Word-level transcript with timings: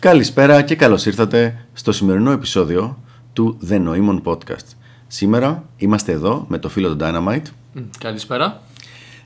Καλησπέρα 0.00 0.62
και 0.62 0.74
καλώς 0.76 1.06
ήρθατε 1.06 1.66
στο 1.72 1.92
σημερινό 1.92 2.30
επεισόδιο 2.30 2.98
του 3.32 3.58
The 3.68 3.86
Noemon 3.88 4.22
Podcast. 4.22 4.66
Σήμερα 5.06 5.64
είμαστε 5.76 6.12
εδώ 6.12 6.44
με 6.48 6.58
το 6.58 6.68
φίλο 6.68 6.96
του 6.96 6.96
Dynamite 7.00 7.42
Μ, 7.72 7.80
Καλησπέρα. 7.98 8.62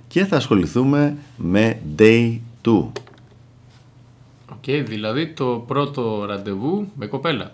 και 0.09 0.25
θα 0.25 0.37
ασχοληθούμε 0.37 1.17
με 1.37 1.79
Day 1.99 2.39
2. 2.65 2.71
Οκ, 4.49 4.85
δηλαδή 4.87 5.27
το 5.27 5.65
πρώτο 5.67 6.25
ραντεβού 6.29 6.87
με 6.97 7.07
κοπέλα. 7.07 7.53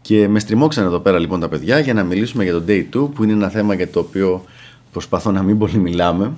Και 0.00 0.28
με 0.28 0.38
στριμώξαν 0.38 0.84
εδώ 0.84 0.98
πέρα 0.98 1.18
λοιπόν 1.18 1.40
τα 1.40 1.48
παιδιά 1.48 1.78
για 1.78 1.94
να 1.94 2.02
μιλήσουμε 2.02 2.44
για 2.44 2.52
το 2.52 2.62
Day 2.68 2.84
2 2.94 3.08
που 3.14 3.24
είναι 3.24 3.32
ένα 3.32 3.48
θέμα 3.48 3.74
για 3.74 3.90
το 3.90 4.00
οποίο 4.00 4.44
προσπαθώ 4.92 5.30
να 5.30 5.42
μην 5.42 5.58
πολύ 5.58 5.78
μιλάμε 5.78 6.32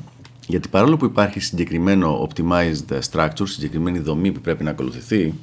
γιατί 0.46 0.68
παρόλο 0.68 0.96
που 0.96 1.04
υπάρχει 1.04 1.40
συγκεκριμένο 1.40 2.28
optimized 2.28 2.98
structure, 3.10 3.44
συγκεκριμένη 3.44 3.98
δομή 3.98 4.32
που 4.32 4.40
πρέπει 4.40 4.64
να 4.64 4.70
ακολουθηθεί 4.70 5.34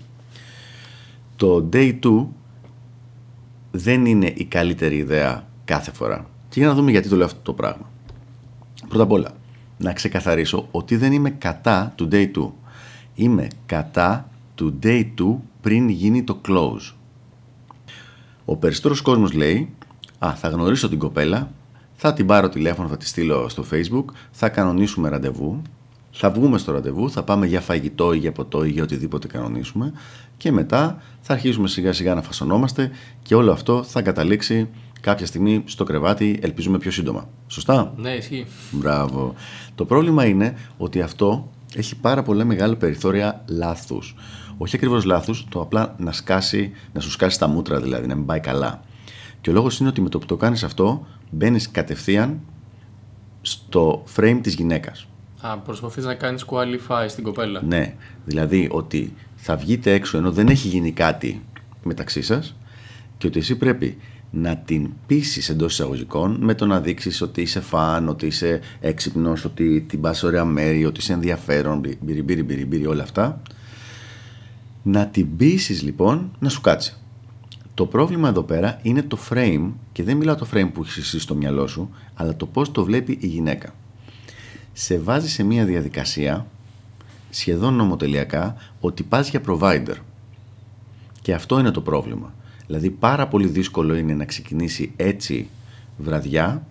το 1.41 1.69
Day 1.73 1.99
2 2.04 2.25
δεν 3.71 4.05
είναι 4.05 4.33
η 4.36 4.45
καλύτερη 4.45 4.95
ιδέα 4.95 5.47
κάθε 5.65 5.91
φορά. 5.91 6.29
Και 6.49 6.59
για 6.59 6.68
να 6.68 6.75
δούμε 6.75 6.91
γιατί 6.91 7.09
το 7.09 7.15
λέω 7.15 7.25
αυτό 7.25 7.39
το 7.41 7.54
πράγμα. 7.54 7.89
Πρώτα 8.87 9.04
απ' 9.04 9.11
όλα, 9.11 9.32
να 9.77 9.93
ξεκαθαρίσω 9.93 10.68
ότι 10.71 10.96
δεν 10.96 11.11
είμαι 11.11 11.29
κατά 11.29 11.93
του 11.96 12.07
Day 12.11 12.32
2. 12.35 12.49
Είμαι 13.15 13.47
κατά 13.65 14.29
του 14.55 14.79
Day 14.83 15.05
2 15.19 15.35
πριν 15.61 15.89
γίνει 15.89 16.23
το 16.23 16.41
close. 16.47 16.93
Ο 18.46 18.55
περισσότερος 18.55 19.01
κόσμος 19.01 19.33
λέει 19.33 19.69
«Α, 20.19 20.33
θα 20.35 20.47
γνωρίσω 20.47 20.89
την 20.89 20.99
κοπέλα, 20.99 21.51
θα 21.96 22.13
την 22.13 22.25
πάρω 22.25 22.49
τηλέφωνο, 22.49 22.87
θα 22.87 22.97
τη 22.97 23.07
στείλω 23.07 23.49
στο 23.49 23.65
facebook, 23.71 24.05
θα 24.32 24.49
κανονίσουμε 24.49 25.10
ραντεβού, 25.10 25.61
θα 26.11 26.32
βγούμε 26.32 26.57
στο 26.57 26.71
ραντεβού, 26.71 27.11
θα 27.11 27.24
πάμε 27.24 27.46
για 27.46 27.61
φαγητό 27.61 28.14
ή 28.14 28.18
για 28.18 28.32
ποτό 28.32 28.64
ή 28.64 28.69
για 28.69 28.83
οτιδήποτε 28.83 29.28
κανονίσουμε 29.28 29.93
και 30.38 30.52
μετά 30.52 31.02
θα 31.21 31.33
αρχίσουμε 31.33 31.68
σιγά 31.68 31.93
σιγά 31.93 32.14
να 32.14 32.22
φασωνόμαστε 32.22 32.92
και 33.22 33.36
όλο 33.36 33.52
αυτό 33.52 33.83
θα 33.83 34.02
καταλήξει 34.02 34.69
κάποια 35.02 35.25
στιγμή 35.25 35.63
στο 35.66 35.83
κρεβάτι, 35.83 36.39
ελπίζουμε 36.41 36.77
πιο 36.77 36.91
σύντομα. 36.91 37.30
Σωστά; 37.47 37.94
Ναι, 37.97 38.09
ισχύει. 38.09 38.45
Μπράβο. 38.72 39.33
Το 39.75 39.85
πρόβλημα 39.85 40.25
είναι 40.25 40.58
ότι 40.77 41.02
αυτό 41.02 41.50
έχει 41.75 41.95
πάρα 41.95 42.23
πολλά 42.23 42.45
μεγάλα 42.45 42.75
περιθώρια 42.75 43.44
λάθους. 43.47 44.16
Όχι 44.57 44.75
ακριβώς 44.75 45.03
λάθους, 45.03 45.45
το 45.50 45.61
απλά 45.61 45.95
να, 45.97 46.11
σκάσει, 46.11 46.72
να 46.94 47.02
σου 47.02 47.11
σκάσει 47.11 47.39
τα 47.39 47.47
μούτρα 47.47 47.81
δηλαδή, 47.81 48.07
να 48.07 48.16
μην 48.16 48.25
πάει 48.25 48.39
καλά. 48.39 48.81
Και 49.41 49.50
ο 49.50 49.53
λόγος 49.53 49.80
είναι 49.80 49.89
ότι 49.89 50.02
με 50.02 50.09
το 50.09 50.19
που 50.19 50.25
το 50.25 50.35
κάνεις 50.35 50.63
αυτό, 50.63 51.07
μπαίνεις 51.31 51.72
κατευθείαν 51.72 52.39
στο 53.41 54.03
frame 54.16 54.39
της 54.41 54.53
γυναίκας. 54.53 55.07
Α, 55.42 55.58
προσπαθείς 55.58 56.06
να 56.06 56.14
κάνεις 56.14 56.45
qualify 56.47 57.06
στην 57.08 57.23
κοπέλα. 57.23 57.61
Ναι, 57.64 57.94
δηλαδή 58.25 58.67
ότι 58.72 59.14
θα 59.36 59.56
βγείτε 59.56 59.94
έξω 59.94 60.17
ενώ 60.17 60.31
δεν 60.31 60.47
έχει 60.47 60.67
γίνει 60.67 60.92
κάτι 60.92 61.42
μεταξύ 61.84 62.22
σας 62.22 62.56
και 63.17 63.28
ότι 63.28 63.39
εσύ 63.39 63.56
πρέπει 63.56 63.97
να 64.31 64.58
την 64.58 64.89
πείσεις 65.08 65.50
εντός 65.50 65.73
εισαγωγικών 65.73 66.38
με 66.42 66.53
το 66.53 66.66
να 66.66 66.80
δείξεις 66.80 67.22
ότι 67.22 67.42
είσαι 67.42 67.59
φαν, 67.59 68.09
ότι 68.09 68.25
είσαι 68.25 68.59
έξυπνος, 68.80 69.45
ότι 69.45 69.81
την 69.81 70.02
πας 70.02 70.23
ωραία 70.23 70.45
μέρη, 70.45 70.86
ότι 70.86 71.00
είσαι 71.00 71.14
ενδιαφέρον, 71.14 71.80
μπυρι, 71.80 71.97
μπυρι, 72.23 72.44
μπυρι, 72.44 72.66
μπυρι, 72.66 72.86
όλα 72.86 73.03
αυτά. 73.03 73.42
Να 74.84 75.08
την 75.08 75.36
πείσεις 75.38 75.81
λοιπόν 75.81 76.31
να 76.39 76.50
σου 76.50 76.62
κάτσει. 76.62 76.95
Το 77.73 77.86
πρόβλημα 77.86 78.30
εδώ 78.30 78.44
πέρα 78.44 78.80
είναι 78.81 79.02
το 79.02 79.17
frame 79.30 79.72
και 79.92 80.03
δεν 80.03 80.17
μιλάω 80.17 80.36
το 80.36 80.47
frame 80.53 80.69
που 80.73 80.81
έχεις 80.81 80.97
εσύ 80.97 81.19
στο 81.19 81.36
μυαλό 81.36 81.67
σου, 81.67 81.89
αλλά 82.14 82.36
το 82.36 82.45
πώς 82.45 82.72
το 82.72 82.84
βλέπει 82.84 83.17
η 83.22 83.28
γυναίκα. 83.28 83.73
Σε 84.83 84.99
βάζει 84.99 85.29
σε 85.29 85.43
μια 85.43 85.65
διαδικασία 85.65 86.45
σχεδόν 87.29 87.73
νομοτελειακά 87.73 88.55
ότι 88.79 89.03
πας 89.03 89.29
για 89.29 89.41
provider. 89.47 89.95
Και 91.21 91.33
αυτό 91.33 91.59
είναι 91.59 91.71
το 91.71 91.81
πρόβλημα. 91.81 92.33
Δηλαδή 92.67 92.89
πάρα 92.89 93.27
πολύ 93.27 93.47
δύσκολο 93.47 93.95
είναι 93.95 94.13
να 94.13 94.25
ξεκινήσει 94.25 94.91
έτσι 94.95 95.49
βραδιά 95.97 96.65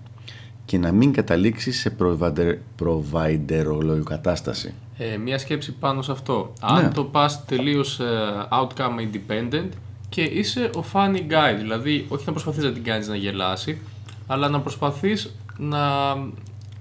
και 0.65 0.79
να 0.79 0.93
μην 0.93 1.13
καταλήξεις 1.13 1.81
σε 1.81 1.97
provider, 1.99 2.55
provider 2.83 4.03
κατάσταση. 4.05 4.75
Ε, 4.99 5.17
μία 5.17 5.39
σκέψη 5.39 5.73
πάνω 5.73 6.03
σε 6.03 6.13
αυτό. 6.13 6.53
Αν 6.61 6.83
Ναι. 6.83 6.91
το 6.91 7.05
πας 7.05 7.45
τελείως 7.45 8.01
ε, 8.01 8.07
outcome 8.51 8.99
independent 9.11 9.69
και 10.09 10.23
είσαι 10.23 10.71
ο 10.77 10.85
funny 10.93 11.19
guy, 11.19 11.57
δηλαδή 11.59 12.07
όχι 12.09 12.25
να 12.27 12.33
προσπαθείς 12.33 12.65
να 12.65 12.73
την 12.73 12.85
κάνεις 12.85 13.09
να 13.09 13.17
γελάσει, 13.17 13.79
αλλά 14.27 14.49
να 14.49 14.61
προσπαθείς 14.61 15.35
να 15.59 15.79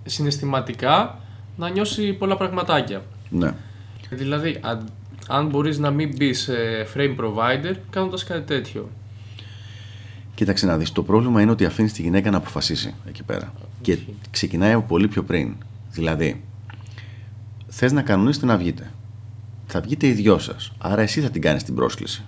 συναισθηματικά 0.09 1.19
να 1.57 1.69
νιώσει 1.69 2.13
πολλά 2.13 2.37
πραγματάκια. 2.37 3.01
Ναι. 3.29 3.53
Δηλαδή, 4.09 4.57
αν, 4.61 4.89
αν 5.27 5.47
μπορείς 5.47 5.77
να 5.77 5.91
μην 5.91 6.13
μπεις 6.17 6.39
σε 6.39 6.53
frame 6.95 7.15
provider 7.19 7.75
κάνοντας 7.89 8.23
κάτι 8.23 8.41
τέτοιο. 8.41 8.89
Κοίταξε 10.35 10.65
να 10.65 10.77
δεις, 10.77 10.91
το 10.91 11.03
πρόβλημα 11.03 11.41
είναι 11.41 11.51
ότι 11.51 11.65
αφήνεις 11.65 11.93
τη 11.93 12.01
γυναίκα 12.01 12.31
να 12.31 12.37
αποφασίσει 12.37 12.93
εκεί 13.07 13.23
πέρα. 13.23 13.53
Και 13.81 13.97
ξεκινάει 14.31 14.73
από 14.73 14.85
πολύ 14.87 15.07
πιο 15.07 15.23
πριν. 15.23 15.55
Δηλαδή, 15.91 16.43
θες 17.67 17.91
να 17.91 18.01
κανονίσετε 18.01 18.45
να 18.45 18.57
βγείτε. 18.57 18.91
Θα 19.67 19.81
βγείτε 19.81 20.07
οι 20.07 20.11
δυο 20.11 20.39
σας. 20.39 20.71
Άρα 20.77 21.01
εσύ 21.01 21.21
θα 21.21 21.29
την 21.29 21.41
κάνεις 21.41 21.63
την 21.63 21.75
πρόσκληση. 21.75 22.23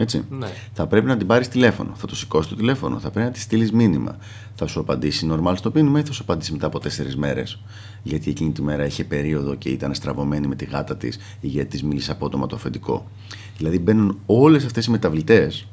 Έτσι. 0.00 0.24
Ναι. 0.30 0.46
Θα 0.72 0.86
πρέπει 0.86 1.06
να 1.06 1.16
την 1.16 1.26
πάρεις 1.26 1.48
τηλέφωνο. 1.48 1.92
Θα 1.94 2.06
το 2.06 2.16
σηκώσεις 2.16 2.50
το 2.50 2.56
τηλέφωνο. 2.56 2.98
Θα 2.98 3.10
πρέπει 3.10 3.26
να 3.26 3.32
της 3.32 3.42
στείλεις 3.42 3.72
μήνυμα. 3.72 4.16
Θα 4.54 4.66
σου 4.66 4.80
απαντήσει 4.80 5.28
normal 5.32 5.52
στο 5.56 5.70
μήνυμα 5.74 5.98
ή 5.98 6.02
θα 6.02 6.12
σου 6.12 6.22
απαντήσει 6.22 6.52
μετά 6.52 6.66
από 6.66 6.78
τέσσερις 6.78 7.16
μέρες. 7.16 7.60
Γιατί 8.02 8.30
εκείνη 8.30 8.50
τη 8.52 8.62
μέρα 8.62 8.84
είχε 8.86 9.04
περίοδο 9.04 9.54
και 9.54 9.68
ήταν 9.68 9.94
στραβωμένη 9.94 10.46
με 10.46 10.54
τη 10.54 10.64
γάτα 10.64 10.96
της 10.96 11.18
ή 11.40 11.46
γιατί 11.46 11.68
της 11.68 11.82
μίλησε 11.82 12.10
απότομα 12.12 12.46
το 12.46 12.56
αφεντικό. 12.56 13.10
Δηλαδή 13.56 13.78
μπαίνουν 13.78 14.18
όλες 14.26 14.64
αυτές 14.64 14.86
οι 14.86 14.90
μεταβλητές. 14.90 15.66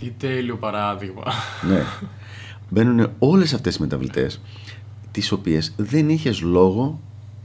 Τι 0.00 0.10
τέλειο 0.10 0.56
παράδειγμα. 0.56 1.22
Ναι. 1.68 1.82
Μπαίνουν 2.70 3.10
όλες 3.18 3.54
αυτές 3.54 3.76
οι 3.76 3.80
μεταβλητές 3.80 4.40
τις 5.10 5.32
οποίες 5.32 5.72
δεν 5.76 6.08
είχες 6.08 6.40
λόγο 6.40 7.00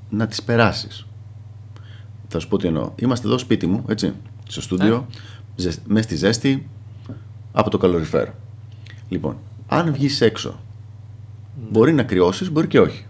να 0.09 0.27
τις 0.27 0.43
περάσεις. 0.43 1.05
Θα 2.27 2.39
σου 2.39 2.47
πω 2.47 2.57
τι 2.57 2.67
εννοώ. 2.67 2.91
Είμαστε 2.95 3.27
εδώ 3.27 3.37
σπίτι 3.37 3.67
μου, 3.67 3.83
έτσι, 3.87 4.13
στο 4.47 4.61
στούντιο, 4.61 5.07
ζεσ- 5.09 5.21
μες 5.87 6.03
στη 6.03 6.15
ζέστη, 6.15 6.69
από 7.51 7.69
το 7.69 7.77
καλοριφέρ. 7.77 8.27
Λοιπόν, 9.09 9.37
αν 9.67 9.93
βγεις 9.93 10.21
έξω, 10.21 10.59
μπορεί 11.71 11.93
να 11.93 12.03
κρυώσεις, 12.03 12.51
μπορεί 12.51 12.67
και 12.67 12.79
όχι. 12.79 13.05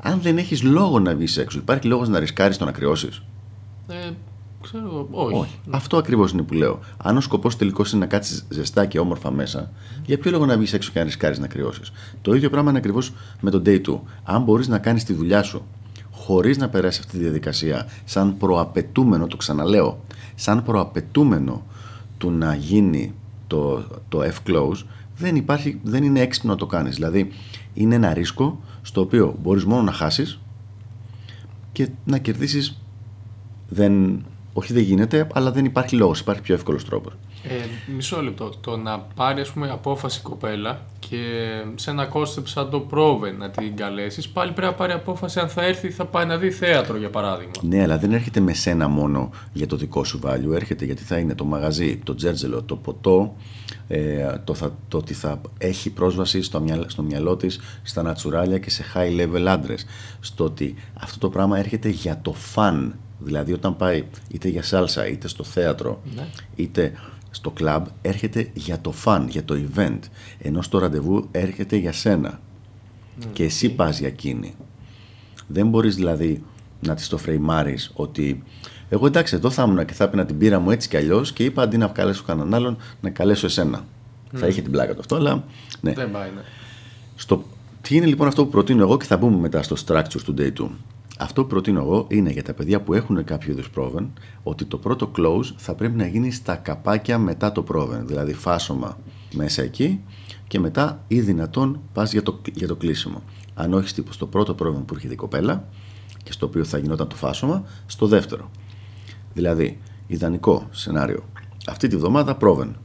Αν 0.00 0.20
δεν 0.20 0.38
έχεις 0.38 0.62
λόγο 0.62 0.98
να 1.00 1.14
βγεις 1.14 1.36
έξω, 1.36 1.58
υπάρχει 1.58 1.86
λόγος 1.86 2.08
να 2.08 2.18
ρισκάρεις 2.18 2.56
το 2.56 2.64
να 2.64 2.72
κρυώσεις; 2.72 3.22
Ε, 3.88 4.10
ξέρω 4.62 4.84
εγώ, 4.86 5.08
όχι. 5.10 5.34
Όχι. 5.34 5.58
Αυτό 5.70 5.96
ακριβώς 5.96 6.32
είναι 6.32 6.42
που 6.42 6.54
λέω. 6.54 6.80
Αν 6.96 7.16
ο 7.16 7.20
σκοπός 7.20 7.56
τελικώ 7.56 7.84
είναι 7.90 8.00
να 8.00 8.06
κάτσεις 8.06 8.46
ζεστά 8.48 8.86
και 8.86 8.98
όμορφα 8.98 9.30
μέσα, 9.30 9.72
για 10.06 10.18
ποιο 10.18 10.30
λόγο 10.30 10.46
να 10.46 10.56
βγεις 10.56 10.72
έξω 10.72 10.90
και 10.92 10.98
να 10.98 11.04
ρισκάρεις 11.04 11.38
να 11.38 11.46
κρυώσεις; 11.46 11.92
Το 12.22 12.34
ίδιο 12.34 12.50
πράγμα 12.50 12.68
είναι 12.68 12.78
ακριβώς 12.78 13.12
με 13.40 13.50
το 13.50 13.62
day 13.64 13.80
2. 13.80 14.00
Αν 14.24 14.42
μπορείς 14.42 14.68
να 14.68 14.78
κάνεις 14.78 15.04
τη 15.04 15.12
δουλειά 15.12 15.42
σου 15.42 15.66
χωρίς 16.10 16.58
να 16.58 16.68
περάσει 16.68 17.00
αυτή 17.00 17.16
τη 17.16 17.22
διαδικασία, 17.22 17.86
σαν 18.04 18.36
προαπαιτούμενο, 18.36 19.26
το 19.26 19.36
ξαναλέω, 19.36 20.04
σαν 20.36 20.62
προαπαιτούμενο 20.62 21.62
του 22.18 22.30
να 22.30 22.54
γίνει 22.54 23.14
το, 23.46 23.86
το 24.08 24.22
F-close, 24.22 24.84
δεν, 25.16 25.36
υπάρχει, 25.36 25.80
δεν 25.82 26.02
είναι 26.02 26.20
έξυπνο 26.20 26.50
να 26.50 26.56
το 26.56 26.66
κάνεις. 26.66 26.94
Δηλαδή, 26.94 27.30
είναι 27.74 27.94
ένα 27.94 28.12
ρίσκο 28.12 28.60
στο 28.82 29.00
οποίο 29.00 29.36
μπορείς 29.42 29.64
μόνο 29.64 29.82
να 29.82 29.92
χάσεις 29.92 30.40
και 31.72 31.88
να 32.04 32.18
κερδίσεις 32.18 32.80
δεν, 33.68 34.24
όχι 34.52 34.72
δεν 34.72 34.82
γίνεται, 34.82 35.26
αλλά 35.32 35.52
δεν 35.52 35.64
υπάρχει 35.64 35.96
λόγος, 35.96 36.20
υπάρχει 36.20 36.42
πιο 36.42 36.54
εύκολος 36.54 36.84
τρόπος. 36.84 37.12
Ε, 37.48 37.92
μισό 37.96 38.22
λεπτό. 38.22 38.50
Το 38.60 38.76
να 38.76 38.98
πάρει 38.98 39.40
ας 39.40 39.50
πούμε, 39.50 39.70
απόφαση 39.70 40.18
η 40.18 40.22
κοπέλα 40.22 40.80
και 40.98 41.16
σε 41.74 41.90
ένα 41.90 42.04
concept 42.06 42.46
σαν 42.48 42.70
το 42.70 42.80
πρόβε 42.80 43.30
να 43.30 43.50
την 43.50 43.76
καλέσεις, 43.76 44.28
πάλι 44.28 44.52
πρέπει 44.52 44.68
να 44.70 44.74
πάρει 44.76 44.92
απόφαση 44.92 45.40
αν 45.40 45.48
θα 45.48 45.64
έρθει 45.64 45.90
θα 45.90 46.04
πάει 46.04 46.26
να 46.26 46.36
δει 46.36 46.50
θέατρο 46.50 46.96
για 46.96 47.10
παράδειγμα. 47.10 47.52
Ναι, 47.62 47.82
αλλά 47.82 47.98
δεν 47.98 48.12
έρχεται 48.12 48.40
με 48.40 48.52
σένα 48.52 48.88
μόνο 48.88 49.30
για 49.52 49.66
το 49.66 49.76
δικό 49.76 50.04
σου 50.04 50.20
value, 50.24 50.54
έρχεται 50.54 50.84
γιατί 50.84 51.02
θα 51.02 51.18
είναι 51.18 51.34
το 51.34 51.44
μαγαζί, 51.44 51.96
το 51.96 52.14
τζέρτζελο, 52.14 52.62
το 52.62 52.76
ποτό, 52.76 53.34
ε, 53.88 54.26
το, 54.44 54.54
θα, 54.54 54.76
το 54.88 54.96
ότι 54.96 55.14
θα 55.14 55.40
έχει 55.58 55.90
πρόσβαση 55.90 56.42
στο, 56.42 56.60
μυαλ, 56.60 56.84
στο 56.86 57.02
μυαλό 57.02 57.36
της 57.36 57.60
στα 57.82 58.02
νατσουράλια 58.02 58.58
και 58.58 58.70
σε 58.70 58.84
high 58.94 59.20
level 59.20 59.44
άντρες. 59.46 59.86
Στο 60.20 60.44
ότι 60.44 60.74
αυτό 61.00 61.18
το 61.18 61.30
πράγμα 61.30 61.58
έρχεται 61.58 61.88
για 61.88 62.18
το 62.22 62.34
fun, 62.54 62.90
δηλαδή 63.18 63.52
όταν 63.52 63.76
πάει 63.76 64.04
είτε 64.28 64.48
για 64.48 64.62
σάλσα, 64.62 65.06
είτε 65.08 65.28
στο 65.28 65.44
θέατρο, 65.44 66.00
Ναι. 66.14 66.26
είτε 66.56 66.92
στο 67.36 67.50
κλαμπ, 67.50 67.86
έρχεται 68.02 68.50
για 68.54 68.80
το 68.80 68.94
fun, 69.04 69.26
για 69.28 69.44
το 69.44 69.56
event, 69.66 69.98
ενώ 70.38 70.62
στο 70.62 70.78
ραντεβού 70.78 71.28
έρχεται 71.30 71.76
για 71.76 71.92
σένα. 71.92 72.40
Και 73.32 73.44
εσύ 73.44 73.68
πας 73.68 73.98
για 73.98 74.08
εκείνη. 74.08 74.54
Δεν 75.46 75.68
μπορείς 75.68 75.94
δηλαδή 75.94 76.42
να 76.80 76.94
της 76.94 77.08
το 77.08 77.18
φρεϊμάρεις 77.18 77.90
ότι 77.94 78.42
εγώ 78.88 79.06
εντάξει 79.06 79.34
εδώ 79.34 79.50
θα 79.50 79.62
ήμουν 79.62 79.84
και 79.84 79.92
θα 79.92 80.04
έπαιρνα 80.04 80.26
την 80.26 80.38
πύρα 80.38 80.58
μου 80.58 80.70
έτσι 80.70 80.88
κι 80.88 80.96
αλλιώς 80.96 81.32
και 81.32 81.44
είπα 81.44 81.62
αντί 81.62 81.76
να 81.76 81.86
καλέσω 81.86 82.22
κανέναν 82.26 82.54
άλλον 82.54 82.76
να 83.00 83.10
καλέσω 83.10 83.46
εσένα. 83.46 83.84
Θα 84.32 84.46
είχε 84.46 84.62
την 84.62 84.70
πλάκα 84.70 84.92
του 84.92 85.00
αυτό, 85.00 85.16
αλλά 85.16 85.44
ναι. 85.80 85.92
Δεν 85.92 86.10
πάει, 86.10 86.30
ναι. 86.34 86.40
Στο... 87.16 87.44
Τι 87.82 87.96
είναι 87.96 88.06
λοιπόν 88.06 88.26
αυτό 88.26 88.44
που 88.44 88.50
προτείνω 88.50 88.82
εγώ 88.82 88.96
και 88.96 89.04
θα 89.04 89.16
μπούμε 89.16 89.36
μετά 89.36 89.62
στο 89.62 89.76
structure 89.86 90.20
του 90.24 90.34
day 90.38 90.52
2. 90.60 90.68
Αυτό 91.18 91.42
που 91.42 91.48
προτείνω 91.48 91.80
εγώ 91.80 92.06
είναι 92.10 92.30
για 92.30 92.42
τα 92.42 92.54
παιδιά 92.54 92.80
που 92.80 92.94
έχουν 92.94 93.24
κάποιο 93.24 93.52
είδους 93.52 93.70
πρόβεν 93.70 94.12
ότι 94.42 94.64
το 94.64 94.78
πρώτο 94.78 95.10
close 95.16 95.52
θα 95.56 95.74
πρέπει 95.74 95.96
να 95.96 96.06
γίνει 96.06 96.30
στα 96.30 96.56
καπάκια 96.56 97.18
μετά 97.18 97.52
το 97.52 97.62
πρόβεν. 97.62 98.06
Δηλαδή 98.06 98.32
φάσομα 98.32 98.98
μέσα 99.34 99.62
εκεί 99.62 100.00
και 100.46 100.58
μετά 100.58 101.04
ή 101.08 101.20
δυνατόν 101.20 101.80
πας 101.92 102.12
για 102.12 102.22
το, 102.22 102.40
για 102.54 102.66
το 102.66 102.76
κλείσιμο. 102.76 103.22
Αν 103.54 103.72
όχι 103.72 103.94
τύπου 103.94 104.12
στο 104.12 104.26
πρώτο 104.26 104.54
πρόβεν 104.54 104.84
που 104.84 104.94
έρχεται 104.94 105.12
η 105.12 105.16
κοπέλα 105.16 105.68
και 106.22 106.32
στο 106.32 106.46
οποίο 106.46 106.64
θα 106.64 106.78
γινόταν 106.78 107.08
το 107.08 107.16
φάσομα, 107.16 107.64
στο 107.86 108.06
δεύτερο. 108.06 108.50
Δηλαδή, 109.34 109.78
ιδανικό 110.06 110.68
σενάριο. 110.70 111.24
Αυτή 111.66 111.88
τη 111.88 111.96
βδομάδα 111.96 112.36
πρόβεν. 112.36 112.76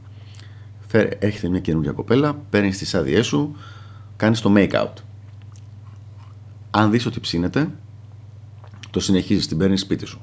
Έρχεται 1.18 1.48
μια 1.48 1.60
καινούργια 1.60 1.92
κοπέλα, 1.92 2.34
παίρνεις 2.34 2.78
τις 2.78 2.94
άδειές 2.94 3.26
σου, 3.26 3.56
κάνεις 4.16 4.40
το 4.40 4.52
make 4.56 4.72
out. 4.72 4.92
Αν 6.70 6.90
δεις 6.90 7.06
ότι 7.06 7.20
ψήνεται, 7.20 7.70
το 8.92 9.00
συνεχίζεις, 9.00 9.46
την 9.46 9.58
παίρνεις 9.58 9.80
σπίτι 9.80 10.06
σου. 10.06 10.20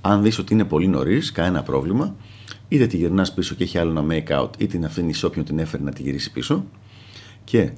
Αν 0.00 0.22
δεις 0.22 0.38
ότι 0.38 0.52
είναι 0.52 0.64
πολύ 0.64 0.86
νωρίς, 0.86 1.32
κανένα 1.32 1.62
πρόβλημα, 1.62 2.14
είτε 2.68 2.86
τη 2.86 2.96
γυρνάς 2.96 3.34
πίσω 3.34 3.54
και 3.54 3.62
έχει 3.62 3.78
άλλο 3.78 3.90
ένα 3.90 4.04
make 4.08 4.40
out, 4.40 4.50
είτε 4.58 4.66
την 4.66 4.84
αφήνεις 4.84 5.22
όποιον 5.22 5.44
την 5.44 5.58
έφερε 5.58 5.82
να 5.82 5.92
τη 5.92 6.02
γυρίσει 6.02 6.32
πίσω. 6.32 6.64
Και 7.44 7.72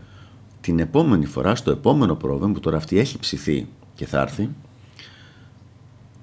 την 0.61 0.79
επόμενη 0.79 1.27
φορά, 1.27 1.55
στο 1.55 1.71
επόμενο 1.71 2.15
πρόβλημα 2.15 2.53
που 2.53 2.61
τώρα 2.61 2.77
αυτή 2.77 2.99
έχει 2.99 3.19
ψηθεί 3.19 3.67
και 3.95 4.07
θα 4.07 4.21
έρθει, 4.21 4.49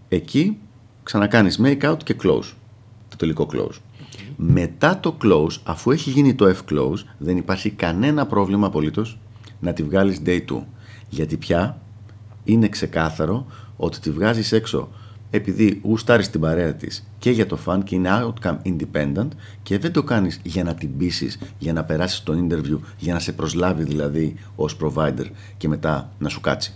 εκεί 0.09 0.57
ξανακάνεις 1.03 1.59
make 1.63 1.81
out 1.81 2.03
και 2.03 2.15
close, 2.23 2.53
το 3.09 3.15
τελικό 3.17 3.49
close. 3.53 3.79
Μετά 4.35 4.99
το 4.99 5.17
close, 5.23 5.57
αφού 5.63 5.91
έχει 5.91 6.09
γίνει 6.09 6.35
το 6.35 6.55
F-close, 6.55 7.03
δεν 7.17 7.37
υπάρχει 7.37 7.69
κανένα 7.69 8.25
πρόβλημα 8.25 8.67
απολύτως 8.67 9.19
να 9.59 9.73
τη 9.73 9.83
βγάλεις 9.83 10.21
day 10.25 10.39
2. 10.49 10.63
Γιατί 11.09 11.37
πια 11.37 11.81
είναι 12.43 12.67
ξεκάθαρο 12.67 13.45
ότι 13.81 13.99
τη 13.99 14.11
βγάζεις 14.11 14.51
έξω 14.51 14.89
επειδή 15.29 15.81
γουστάρεις 15.83 16.29
την 16.29 16.41
παρέα 16.41 16.73
της 16.73 17.07
και 17.19 17.31
για 17.31 17.45
το 17.45 17.57
fun 17.65 17.79
και 17.83 17.95
είναι 17.95 18.09
outcome 18.11 18.57
independent 18.63 19.27
και 19.63 19.77
δεν 19.77 19.91
το 19.91 20.03
κάνεις 20.03 20.39
για 20.43 20.63
να 20.63 20.73
την 20.73 20.97
πείσεις, 20.97 21.39
για 21.57 21.73
να 21.73 21.83
περάσεις 21.83 22.23
το 22.23 22.33
interview, 22.33 22.79
για 22.97 23.13
να 23.13 23.19
σε 23.19 23.31
προσλάβει 23.31 23.83
δηλαδή 23.83 24.35
ως 24.55 24.77
provider 24.81 25.25
και 25.57 25.67
μετά 25.67 26.11
να 26.19 26.29
σου 26.29 26.41
κάτσει. 26.41 26.73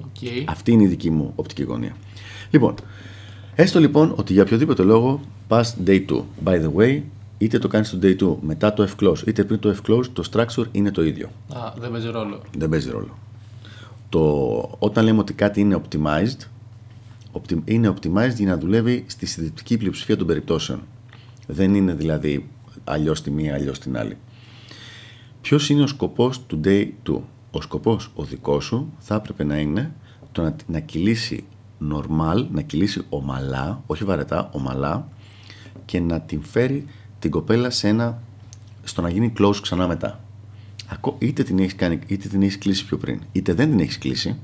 Okay. 0.00 0.44
Αυτή 0.46 0.72
είναι 0.72 0.82
η 0.82 0.86
δική 0.86 1.10
μου 1.10 1.32
οπτική 1.36 1.62
γωνία. 1.62 1.96
Λοιπόν, 2.50 2.74
έστω 3.54 3.80
λοιπόν 3.80 4.12
ότι 4.16 4.32
για 4.32 4.42
οποιοδήποτε 4.42 4.82
λόγο 4.82 5.20
πας 5.48 5.76
day 5.86 6.04
2. 6.08 6.22
By 6.44 6.62
the 6.62 6.72
way, 6.76 7.00
είτε 7.38 7.58
το 7.58 7.68
κάνεις 7.68 7.90
το 7.90 7.98
day 8.02 8.16
2 8.22 8.36
μετά 8.40 8.72
το 8.72 8.88
F-close, 8.96 9.26
είτε 9.26 9.44
πριν 9.44 9.58
το 9.58 9.76
F-close, 9.82 10.04
το 10.12 10.24
structure 10.32 10.66
είναι 10.72 10.90
το 10.90 11.04
ίδιο. 11.04 11.30
Α, 11.54 11.72
δεν 11.78 11.90
παίζει 11.90 12.08
ρόλο. 12.08 12.40
Δεν 12.58 12.68
παίζει 12.68 12.90
ρόλο. 12.90 13.18
Το, 14.12 14.76
όταν 14.78 15.04
λέμε 15.04 15.18
ότι 15.18 15.32
κάτι 15.32 15.60
είναι 15.60 15.80
optimized, 15.82 16.46
είναι 17.64 17.88
optimized 17.88 18.34
για 18.34 18.46
να 18.46 18.58
δουλεύει 18.58 19.04
στη 19.06 19.26
συντριπτική 19.26 19.76
πλειοψηφία 19.76 20.16
των 20.16 20.26
περιπτώσεων. 20.26 20.82
Δεν 21.46 21.74
είναι 21.74 21.94
δηλαδή 21.94 22.48
αλλιώς 22.84 23.22
τη 23.22 23.30
μία, 23.30 23.54
αλλιώς 23.54 23.78
την 23.78 23.96
άλλη. 23.96 24.16
Ποιος 25.40 25.68
είναι 25.68 25.82
ο 25.82 25.86
σκοπός 25.86 26.46
του 26.46 26.60
day 26.64 26.88
2. 27.08 27.20
Ο 27.50 27.60
σκοπός 27.60 28.10
ο 28.14 28.24
δικός 28.24 28.64
σου 28.64 28.92
θα 28.98 29.14
έπρεπε 29.14 29.44
να 29.44 29.58
είναι 29.58 29.92
το 30.32 30.42
να, 30.42 30.56
να 30.66 30.80
κυλήσει 30.80 31.44
normal, 31.92 32.46
να 32.50 32.60
κυλήσει 32.62 33.02
ομαλά, 33.08 33.82
όχι 33.86 34.04
βαρετά, 34.04 34.50
ομαλά 34.52 35.08
και 35.84 36.00
να 36.00 36.20
την 36.20 36.42
φέρει 36.42 36.86
την 37.18 37.30
κοπέλα 37.30 37.70
σε 37.70 37.88
ένα, 37.88 38.22
στο 38.84 39.02
να 39.02 39.10
γίνει 39.10 39.32
close 39.38 39.56
ξανά 39.62 39.86
μετά. 39.86 40.21
Είτε 41.18 41.42
την 41.42 41.58
έχεις 41.58 41.74
κάνει, 41.74 41.98
είτε 42.06 42.28
την 42.28 42.42
έχεις 42.42 42.58
κλείσει 42.58 42.84
πιο 42.84 42.96
πριν, 42.96 43.20
είτε 43.32 43.54
δεν 43.54 43.70
την 43.70 43.80
έχεις 43.80 43.98
κλείσει. 43.98 44.36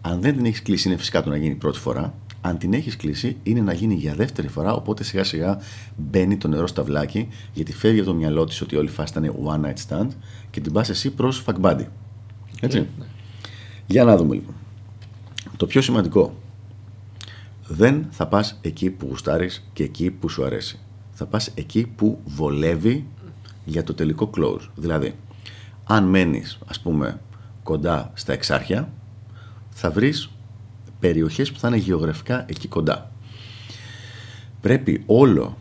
Αν 0.00 0.20
δεν 0.20 0.36
την 0.36 0.44
έχεις 0.44 0.62
κλείσει, 0.62 0.88
είναι 0.88 0.96
φυσικά 0.96 1.22
το 1.22 1.30
να 1.30 1.36
γίνει 1.36 1.54
πρώτη 1.54 1.78
φορά. 1.78 2.14
Αν 2.40 2.58
την 2.58 2.72
έχεις 2.72 2.96
κλείσει, 2.96 3.36
είναι 3.42 3.60
να 3.60 3.72
γίνει 3.72 3.94
για 3.94 4.14
δεύτερη 4.14 4.48
φορά. 4.48 4.74
Οπότε 4.74 5.04
σιγά 5.04 5.24
σιγά 5.24 5.60
μπαίνει 5.96 6.36
το 6.36 6.48
νερό 6.48 6.66
στα 6.66 6.82
βλάκι, 6.82 7.28
γιατί 7.52 7.72
φεύγει 7.72 8.00
από 8.00 8.08
το 8.08 8.14
μυαλό 8.14 8.44
της 8.44 8.60
ότι 8.60 8.76
όλη 8.76 8.88
η 8.88 8.90
φάση 8.90 9.18
ήταν 9.18 9.34
one 9.44 9.66
night 9.66 9.88
stand 9.88 10.08
και 10.50 10.60
την 10.60 10.72
πας 10.72 10.88
εσύ 10.88 11.10
προς 11.10 11.44
fuck 11.46 11.60
buddy. 11.60 11.86
Έτσι. 12.60 12.78
Ναι. 12.78 13.04
Για 13.86 14.04
να 14.04 14.16
δούμε 14.16 14.34
λοιπόν. 14.34 14.54
Το 15.56 15.66
πιο 15.66 15.80
σημαντικό. 15.80 16.34
Δεν 17.66 18.06
θα 18.10 18.26
πας 18.26 18.58
εκεί 18.60 18.90
που 18.90 19.06
γουστάρεις 19.06 19.68
και 19.72 19.82
εκεί 19.82 20.10
που 20.10 20.28
σου 20.28 20.44
αρέσει. 20.44 20.78
Θα 21.12 21.26
πας 21.26 21.50
εκεί 21.54 21.86
που 21.96 22.18
βολεύει 22.24 23.06
για 23.64 23.84
το 23.84 23.94
τελικό 23.94 24.30
close. 24.36 24.68
Δηλαδή, 24.74 25.14
αν 25.90 26.04
μένεις, 26.04 26.58
ας 26.66 26.80
πούμε, 26.80 27.20
κοντά 27.62 28.10
στα 28.14 28.32
εξάρχεια, 28.32 28.92
θα 29.70 29.90
βρεις 29.90 30.30
περιοχές 31.00 31.52
που 31.52 31.58
θα 31.58 31.68
είναι 31.68 31.76
γεωγραφικά 31.76 32.44
εκεί 32.48 32.68
κοντά. 32.68 33.10
Πρέπει 34.60 35.02
όλο 35.06 35.56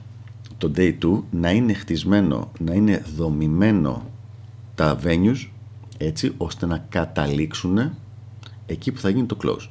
το 0.57 0.71
day 0.75 0.97
2 1.01 1.23
να 1.31 1.51
είναι 1.51 1.73
χτισμένο, 1.73 2.51
να 2.59 2.73
είναι 2.73 3.03
δομημένο 3.15 4.09
τα 4.75 4.99
venues 5.03 5.47
έτσι 5.97 6.33
ώστε 6.37 6.65
να 6.65 6.77
καταλήξουν 6.89 7.93
εκεί 8.65 8.91
που 8.91 8.99
θα 8.99 9.09
γίνει 9.09 9.25
το 9.25 9.37
close. 9.43 9.69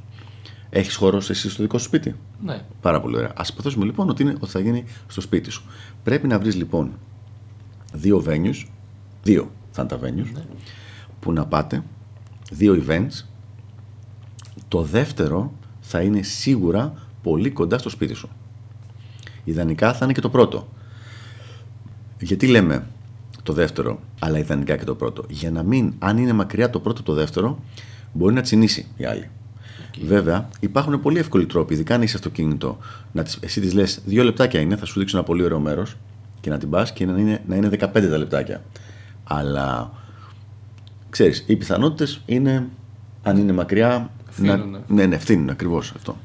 Έχεις 0.70 0.94
χώρο 0.94 1.16
εσύ 1.16 1.50
στο 1.50 1.62
δικό 1.62 1.78
σου 1.78 1.84
σπίτι; 1.84 2.14
Ναι. 2.44 2.60
Πάρα 2.80 3.00
πολύ 3.00 3.16
ωραία. 3.16 3.32
Α 3.36 3.42
υποθέσουμε 3.50 3.84
λοιπόν 3.84 4.08
ότι, 4.08 4.22
είναι, 4.22 4.36
ότι 4.40 4.50
θα 4.50 4.60
γίνει 4.60 4.84
στο 5.08 5.20
σπίτι 5.20 5.50
σου. 5.50 5.62
Πρέπει 6.02 6.26
να 6.26 6.38
βρεις 6.38 6.54
λοιπόν 6.54 6.92
δύο 7.92 8.24
venues, 8.26 8.64
δύο 9.22 9.50
θα 9.76 9.82
είναι 9.82 9.90
τα 9.90 10.25
venues, 10.25 10.32
ναι. 10.34 10.44
που 11.20 11.32
να 11.32 11.46
πάτε, 11.46 11.82
δύο 12.50 12.84
events. 12.87 13.25
Το 14.69 14.82
δεύτερο 14.82 15.52
θα 15.81 16.00
είναι 16.00 16.23
σίγουρα 16.23 16.93
πολύ 17.23 17.50
κοντά 17.50 17.78
στο 17.78 17.88
σπίτι 17.88 18.14
σου. 18.14 18.28
Ιδανικά 19.44 19.94
θα 19.94 20.05
είναι 20.05 20.12
και 20.12 20.20
το 20.20 20.31
πρώτο. 20.31 20.69
Γιατί 22.20 22.46
λέμε 22.46 22.87
το 23.43 23.52
δεύτερο, 23.52 24.00
αλλά 24.19 24.38
ιδανικά 24.38 24.76
και 24.76 24.84
το 24.84 24.94
πρώτο. 24.94 25.25
Για 25.28 25.50
να 25.50 25.62
μην, 25.62 25.93
αν 25.99 26.19
είναι 26.19 26.32
μακριά 26.32 26.70
το 26.70 26.81
πρώτο 26.81 27.02
το 27.02 27.12
δεύτερο, 27.12 27.58
μπορεί 28.12 28.34
να 28.34 28.40
τσινήσει 28.40 28.87
η 28.96 29.05
άλλη. 29.05 29.31
Βέβαια, 30.05 30.49
υπάρχουν 30.61 31.00
πολύ 31.00 31.19
εύκολοι 31.19 31.46
τρόποι, 31.46 31.75
ειδικά 31.75 31.94
αν 31.94 32.02
είσαι 32.02 32.17
αυτοκίνητο, 32.17 32.78
να 33.12 33.23
τις, 33.23 33.38
εσύ 33.40 33.61
τη 33.61 33.70
λες: 33.70 34.00
Δύο 34.05 34.25
λεπτάκια 34.25 34.61
είναι, 34.61 34.76
θα 34.76 34.84
σου 34.84 34.99
δείξω 34.99 35.17
ένα 35.17 35.26
πολύ 35.26 35.43
ωραίο 35.43 35.58
μέρος 35.58 35.96
και 36.40 36.50
να 36.50 36.58
την 36.58 36.70
πας 36.70 36.93
και 36.93 37.06
να 37.06 37.19
είναι, 37.19 37.43
να 37.46 37.56
είναι 37.56 37.69
15 37.69 37.88
τα 37.93 38.19
λεπτάκια. 38.19 38.62
Αλλά 39.28 39.93
ξέρεις, 41.11 41.44
οι 41.46 41.56
πιθανότητες 41.56 42.20
είναι, 42.26 42.69
αν 43.23 43.37
είναι 43.37 43.52
μακριά. 43.52 44.11
Να, 44.37 44.56
ναι, 44.87 45.06
ναι, 45.06 45.19
φθήνουν 45.19 45.50
ακριβώς 45.50 45.93
αυτό. 45.96 46.17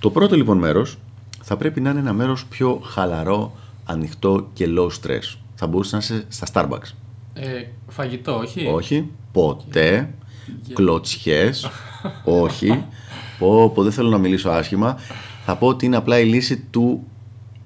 Το 0.00 0.10
πρώτο 0.10 0.36
λοιπόν 0.36 0.58
μέρος 0.58 0.98
θα 1.42 1.56
πρέπει 1.56 1.80
να 1.80 1.90
είναι 1.90 1.98
ένα 1.98 2.12
μέρος 2.12 2.46
πιο 2.46 2.80
χαλαρό, 2.84 3.52
ανοιχτό 3.84 4.48
και 4.52 4.66
low 4.78 4.86
stress. 4.86 5.36
Θα 5.54 5.66
μπορούσε 5.66 5.96
να 5.96 6.02
είσαι 6.02 6.24
στα 6.28 6.46
Starbucks. 6.52 6.92
Ε, 7.34 7.64
φαγητό, 7.88 8.36
όχι; 8.36 8.66
Όχι, 8.66 9.10
ποτέ. 9.32 10.14
Κλωτσιές. 10.72 11.70
όχι. 12.42 12.84
Πω, 13.38 13.70
πω, 13.70 13.82
δεν 13.82 13.92
θέλω 13.92 14.08
να 14.08 14.18
μιλήσω 14.18 14.50
άσχημα. 14.50 14.96
Θα 15.44 15.56
πω 15.56 15.66
ότι 15.66 15.86
είναι 15.86 15.96
απλά 15.96 16.18
η 16.18 16.24
λύση 16.24 16.56
του 16.70 17.06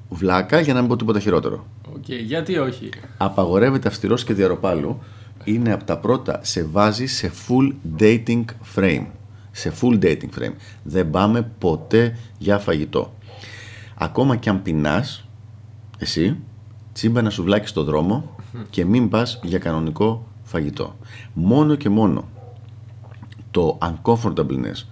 βλάκα 0.08 0.60
για 0.60 0.74
να 0.74 0.80
μην 0.80 0.88
πω 0.88 0.96
τίποτα 0.96 1.20
χειρότερο. 1.20 1.66
Okay, 2.08 2.22
γιατί 2.24 2.58
όχι; 2.58 2.88
Απαγορεύεται 3.16 3.88
αυστηρός 3.88 4.24
και 4.24 4.34
διαρροπάλου. 4.34 4.98
Είναι 5.44 5.72
από 5.72 5.84
τα 5.84 5.98
πρώτα. 5.98 6.40
Σε 6.42 6.64
βάζει 6.64 7.06
σε 7.06 7.32
full 7.48 7.72
dating 7.98 8.44
frame. 8.76 9.06
Σε 9.50 9.72
full 9.80 10.02
dating 10.02 10.28
frame. 10.38 10.52
Δεν 10.82 11.10
πάμε 11.10 11.50
ποτέ 11.58 12.16
για 12.38 12.58
φαγητό. 12.58 13.14
Ακόμα 13.94 14.36
και 14.36 14.48
αν 14.48 14.62
πεινάς, 14.62 15.28
εσύ, 15.98 16.36
τσίμπα 16.92 17.20
ένα 17.20 17.30
σουβλάκι 17.30 17.66
στο 17.66 17.84
δρόμο 17.84 18.36
και 18.70 18.84
μην 18.84 19.08
πας 19.08 19.40
για 19.42 19.58
κανονικό 19.58 20.26
φαγητό. 20.42 20.96
Μόνο 21.32 21.74
και 21.74 21.88
μόνο 21.88 22.28
το 23.50 23.78
uncomfortableness 23.82 24.86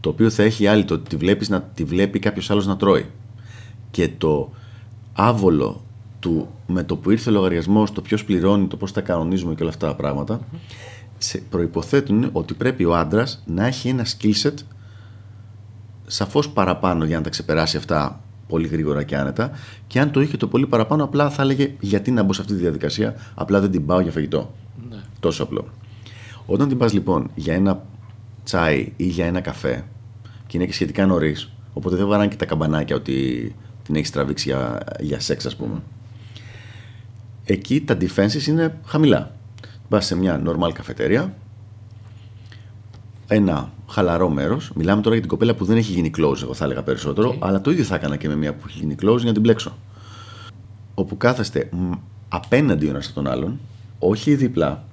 το 0.00 0.08
οποίο 0.08 0.30
θα 0.30 0.42
έχει 0.42 0.66
άλλη, 0.66 0.84
το 0.84 0.94
ότι 0.94 1.08
τη, 1.08 1.16
βλέπεις 1.16 1.48
να, 1.48 1.62
τη 1.62 1.84
βλέπει 1.84 2.18
κάποιος 2.18 2.50
άλλος 2.50 2.66
να 2.66 2.76
τρώει 2.76 3.06
και 3.90 4.08
το 4.18 4.52
άβολο 5.12 5.84
του 6.20 6.48
με 6.66 6.82
το 6.82 6.96
που 6.96 7.10
ήρθε 7.10 7.30
ο 7.30 7.32
λογαριασμός, 7.32 7.92
το 7.92 8.00
ποιος 8.00 8.24
πληρώνει, 8.24 8.66
το 8.66 8.76
πώς 8.76 8.92
τα 8.92 9.00
κανονίζουμε 9.00 9.54
και 9.54 9.62
όλα 9.62 9.70
αυτά 9.70 9.86
τα 9.86 9.94
πράγματα, 9.94 10.40
σε 11.18 11.42
προϋποθέτουν 11.50 12.28
ότι 12.32 12.54
πρέπει 12.54 12.84
ο 12.84 12.96
άντρας 12.96 13.42
να 13.46 13.66
έχει 13.66 13.88
ένα 13.88 14.06
skill 14.06 14.32
set 14.42 14.54
σαφώς 16.06 16.48
παραπάνω 16.48 17.04
για 17.04 17.16
να 17.16 17.22
τα 17.22 17.30
ξεπεράσει 17.30 17.76
αυτά 17.76 18.20
πολύ 18.48 18.66
γρήγορα 18.66 19.02
και 19.02 19.16
άνετα. 19.16 19.50
Και 19.86 20.00
αν 20.00 20.10
το 20.10 20.20
είχε 20.20 20.36
το 20.36 20.46
πολύ 20.46 20.66
παραπάνω, 20.66 21.04
απλά 21.04 21.30
θα 21.30 21.42
έλεγε 21.42 21.74
γιατί 21.80 22.10
να 22.10 22.22
μπω 22.22 22.32
σε 22.32 22.40
αυτή 22.40 22.52
τη 22.52 22.60
διαδικασία, 22.60 23.14
απλά 23.34 23.60
δεν 23.60 23.70
την 23.70 23.86
πάω 23.86 24.00
για 24.00 24.12
φαγητό. 24.12 24.54
Ναι. 24.90 24.96
Τόσο 25.20 25.42
απλό. 25.42 25.64
Όταν 26.46 26.68
την 26.68 26.78
πας 26.78 26.92
λοιπόν 26.92 27.30
για 27.34 27.54
ένα 27.54 27.82
τσάι 28.44 28.92
ή 28.96 29.04
για 29.04 29.26
ένα 29.26 29.40
καφέ 29.40 29.84
και 30.46 30.56
είναι 30.56 30.66
και 30.66 30.72
σχετικά 30.72 31.06
νωρίς, 31.06 31.52
οπότε 31.72 31.96
δεν 31.96 32.06
βαράνε 32.06 32.28
και 32.28 32.36
τα 32.36 32.44
καμπανάκια 32.44 32.96
ότι 32.96 33.54
την 33.82 33.94
έχεις 33.94 34.10
τραβήξει 34.10 34.48
για, 34.48 34.82
για 35.00 35.20
σεξ, 35.20 35.46
ας 35.46 35.56
πούμε. 35.56 35.82
Εκεί 37.50 37.80
τα 37.80 37.96
defenses 38.00 38.46
είναι 38.46 38.78
χαμηλά. 38.84 39.34
Πα 39.88 40.00
σε 40.00 40.16
μια 40.16 40.42
normal 40.46 40.72
καφετέρια, 40.72 41.34
ένα 43.26 43.72
χαλαρό 43.88 44.28
μέρος. 44.28 44.70
Μιλάμε 44.74 45.02
τώρα 45.02 45.14
για 45.14 45.20
την 45.20 45.30
κοπέλα 45.30 45.54
που 45.54 45.64
δεν 45.64 45.76
έχει 45.76 45.92
γίνει 45.92 46.10
close, 46.16 46.42
εγώ 46.42 46.54
θα 46.54 46.64
έλεγα 46.64 46.82
περισσότερο, 46.82 47.36
αλλά 47.38 47.60
το 47.60 47.70
ίδιο 47.70 47.84
θα 47.84 47.94
έκανα 47.94 48.16
και 48.16 48.28
με 48.28 48.36
μια 48.36 48.54
που 48.54 48.64
έχει 48.68 48.78
γίνει 48.78 48.94
close 49.02 49.16
για 49.16 49.26
να 49.26 49.32
την 49.32 49.40
μπλέξω. 49.40 49.76
Όπου 50.94 51.16
κάθεστε 51.16 51.68
μ, 51.72 51.90
απέναντι 52.28 52.86
ο 52.86 52.88
ένας 52.88 53.06
από 53.06 53.14
τον 53.14 53.26
άλλον, 53.26 53.58
όχι 53.98 54.34
διπλά, 54.34 54.84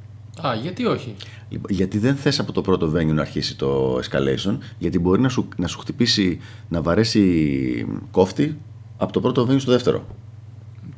Α, 0.46 0.56
γιατί 0.56 0.86
όχι; 0.86 1.16
Λοιπόν, 1.50 1.72
Γιατί 1.72 1.98
δεν 1.98 2.16
θες 2.16 2.40
από 2.40 2.52
το 2.52 2.62
πρώτο 2.62 2.92
venue 2.96 3.14
να 3.14 3.22
αρχίσει 3.22 3.58
το 3.58 3.96
escalation, 3.96 4.58
γιατί 4.78 5.00
μπορεί 5.00 5.22
να 5.22 5.30
σου, 5.30 5.48
να 5.58 5.68
σου 5.68 5.80
χτυπήσει, 5.80 6.40
να 6.70 6.82
βαρέσει 6.82 7.88
κόφτη 8.12 8.58
από 8.98 9.12
το 9.12 9.22
πρώτο 9.22 9.48
venue 9.50 9.60
στο 9.60 9.72
δεύτερο. 9.72 10.06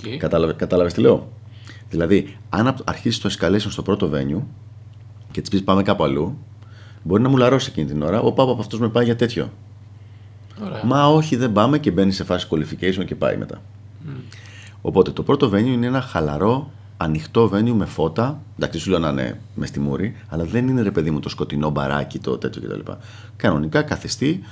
Okay. 0.03 0.15
Κατάλαβε, 0.17 0.53
κατάλαβες 0.53 0.93
τι 0.93 1.01
λέω; 1.01 1.27
Δηλαδή, 1.89 2.37
αν 2.49 2.67
απ- 2.67 2.89
αρχίσεις 2.89 3.19
το 3.21 3.29
escalation 3.39 3.69
στο 3.71 3.81
πρώτο 3.81 4.09
venue 4.13 4.41
και 5.31 5.41
της 5.41 5.49
πεις 5.49 5.63
πάμε 5.63 5.83
κάπου 5.83 6.03
αλλού, 6.03 6.37
μπορεί 7.03 7.21
να 7.21 7.29
μου 7.29 7.37
λαρώσει 7.37 7.67
εκείνη 7.71 7.87
την 7.87 8.01
ώρα. 8.01 8.19
Ο 8.21 8.31
πάπα 8.31 8.51
από 8.51 8.61
αυτό 8.61 8.77
με 8.77 8.89
πάει 8.89 9.05
για 9.05 9.15
τέτοιο. 9.15 9.49
Ωραία. 10.63 10.83
Μα 10.85 11.07
όχι, 11.07 11.35
δεν 11.35 11.51
πάμε 11.51 11.79
και 11.79 11.91
μπαίνει 11.91 12.11
σε 12.11 12.23
φάση 12.23 12.47
qualification 12.49 13.05
και 13.05 13.15
πάει 13.15 13.37
μετά. 13.37 13.61
Οπότε 14.81 15.11
το 15.11 15.23
πρώτο 15.23 15.49
venue 15.49 15.65
είναι 15.65 15.85
ένα 15.85 16.01
χαλαρό, 16.01 16.71
ανοιχτό 16.97 17.49
venue 17.53 17.71
με 17.73 17.85
φώτα. 17.85 18.41
Εντάξει, 18.57 18.79
σου 18.79 18.89
λέω 18.89 18.99
να 18.99 19.09
είναι 19.09 19.39
μες 19.55 19.69
στη 19.69 19.79
μούρη, 19.79 20.15
αλλά 20.29 20.43
δεν 20.43 20.67
είναι 20.67 20.81
ρε 20.81 20.91
παιδί 20.91 21.11
μου 21.11 21.19
το 21.19 21.29
σκοτεινό 21.29 21.69
μπαράκι, 21.69 22.19
το 22.19 22.37
τέτοιο 22.37 22.61
κτλ. 22.61 22.91
Κανονικά 23.35 23.81
κάθεστε 23.81 24.43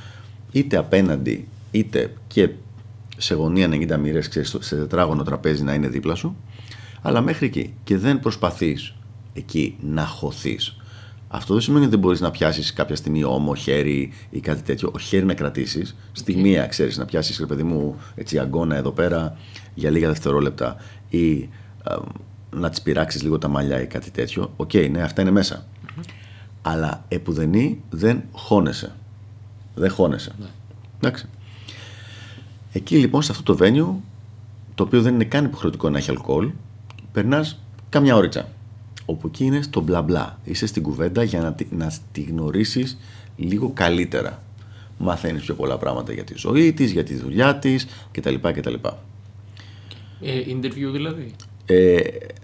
είτε 0.51 0.77
απέναντι, 0.77 1.47
είτε 1.71 2.13
και 2.27 2.49
σε 3.17 3.33
γωνία 3.35 3.67
90 3.71 3.97
μοίρες, 3.97 4.29
σε 4.59 4.75
τετράγωνο 4.75 5.23
τραπέζι 5.23 5.63
να 5.63 5.73
είναι 5.73 5.87
δίπλα 5.87 6.15
σου. 6.15 6.35
Αλλά 7.07 7.21
μέχρι 7.21 7.45
εκεί. 7.45 7.73
Και 7.83 7.97
δεν 7.97 8.19
προσπαθείς 8.19 8.93
εκεί 9.33 9.77
να 9.81 10.05
χωθείς. 10.05 10.77
Αυτό 11.27 11.53
δεν 11.53 11.63
σημαίνει 11.63 11.81
ότι 11.81 11.91
δεν 11.91 11.99
μπορείς 11.99 12.21
να 12.21 12.31
πιάσεις 12.31 12.73
κάποια 12.73 12.95
στιγμή 12.95 13.23
ώμο, 13.23 13.55
χέρι 13.55 14.13
ή 14.29 14.39
κάτι 14.39 14.61
τέτοιο. 14.61 14.91
Όχι 14.93 14.99
χέρι 14.99 15.25
να 15.25 15.33
κρατήσεις. 15.33 15.95
Στη 16.11 16.35
μία, 16.35 16.65
ξέρεις, 16.65 16.97
να 16.97 17.05
πιάσεις 17.05 17.39
ρε 17.39 17.45
παιδί 17.45 17.63
μου 17.63 17.95
έτσι 18.15 18.39
αγκώνα 18.39 18.75
εδώ 18.75 18.91
πέρα 18.91 19.37
για 19.73 19.89
λίγα 19.89 20.07
δευτερόλεπτα 20.07 20.75
ή 21.09 21.49
α, 21.83 21.95
να 22.55 22.69
τη 22.69 22.81
πειράξεις 22.81 23.23
λίγο 23.23 23.37
τα 23.37 23.47
μαλλιά 23.47 23.81
ή 23.81 23.85
κάτι 23.85 24.11
τέτοιο. 24.11 24.53
Οκ, 24.55 24.73
ναι, 24.73 25.01
αυτά 25.01 25.21
είναι 25.21 25.31
μέσα. 25.31 25.65
Αλλά 26.61 27.05
επουδενή 27.07 27.81
δεν 27.89 28.23
χώνεσαι. 28.31 28.95
Δεν 29.75 29.91
χώνεσαι. 29.91 30.31
Εντάξει. 30.97 31.25
Εκεί 32.71 32.97
λοιπόν 32.97 33.21
σε 33.21 33.31
αυτό 33.31 33.55
το 33.55 33.65
venue, 33.65 34.01
το 34.75 34.83
οποίο 34.83 35.01
δεν 35.01 35.13
είναι 35.13 35.23
καν 35.23 35.45
υποχρεωτικό 35.45 35.89
να 35.89 35.97
έχει 35.97 36.09
αλκοόλ, 36.09 36.49
περνάς 37.21 37.59
καμιά 37.89 38.15
ώριτσα. 38.15 38.47
Όπου 39.05 39.27
εκεί 39.27 39.45
είναι 39.45 39.61
στο 39.61 39.81
μπλα 39.81 40.01
μπλα. 40.01 40.39
Είσαι 40.43 40.65
στην 40.67 40.83
κουβέντα 40.83 41.23
για 41.23 41.41
να, 41.41 41.53
τη- 41.53 41.67
να 41.75 41.91
τη 42.11 42.21
γνωρίσεις 42.21 42.97
λίγο 43.35 43.71
καλύτερα. 43.73 44.41
Μαθαίνεις 44.97 45.41
πιο 45.43 45.53
πολλά 45.55 45.77
πράγματα 45.77 46.13
για 46.13 46.23
τη 46.23 46.33
ζωή 46.37 46.73
της, 46.73 46.91
για 46.91 47.03
τη 47.03 47.15
δουλειά 47.15 47.55
της 47.55 47.87
κτλ. 48.11 48.35
κτλ. 48.41 48.73
Ε, 50.21 50.41
interview 50.47 50.91
δηλαδή. 50.91 51.31
Ε, 51.65 51.99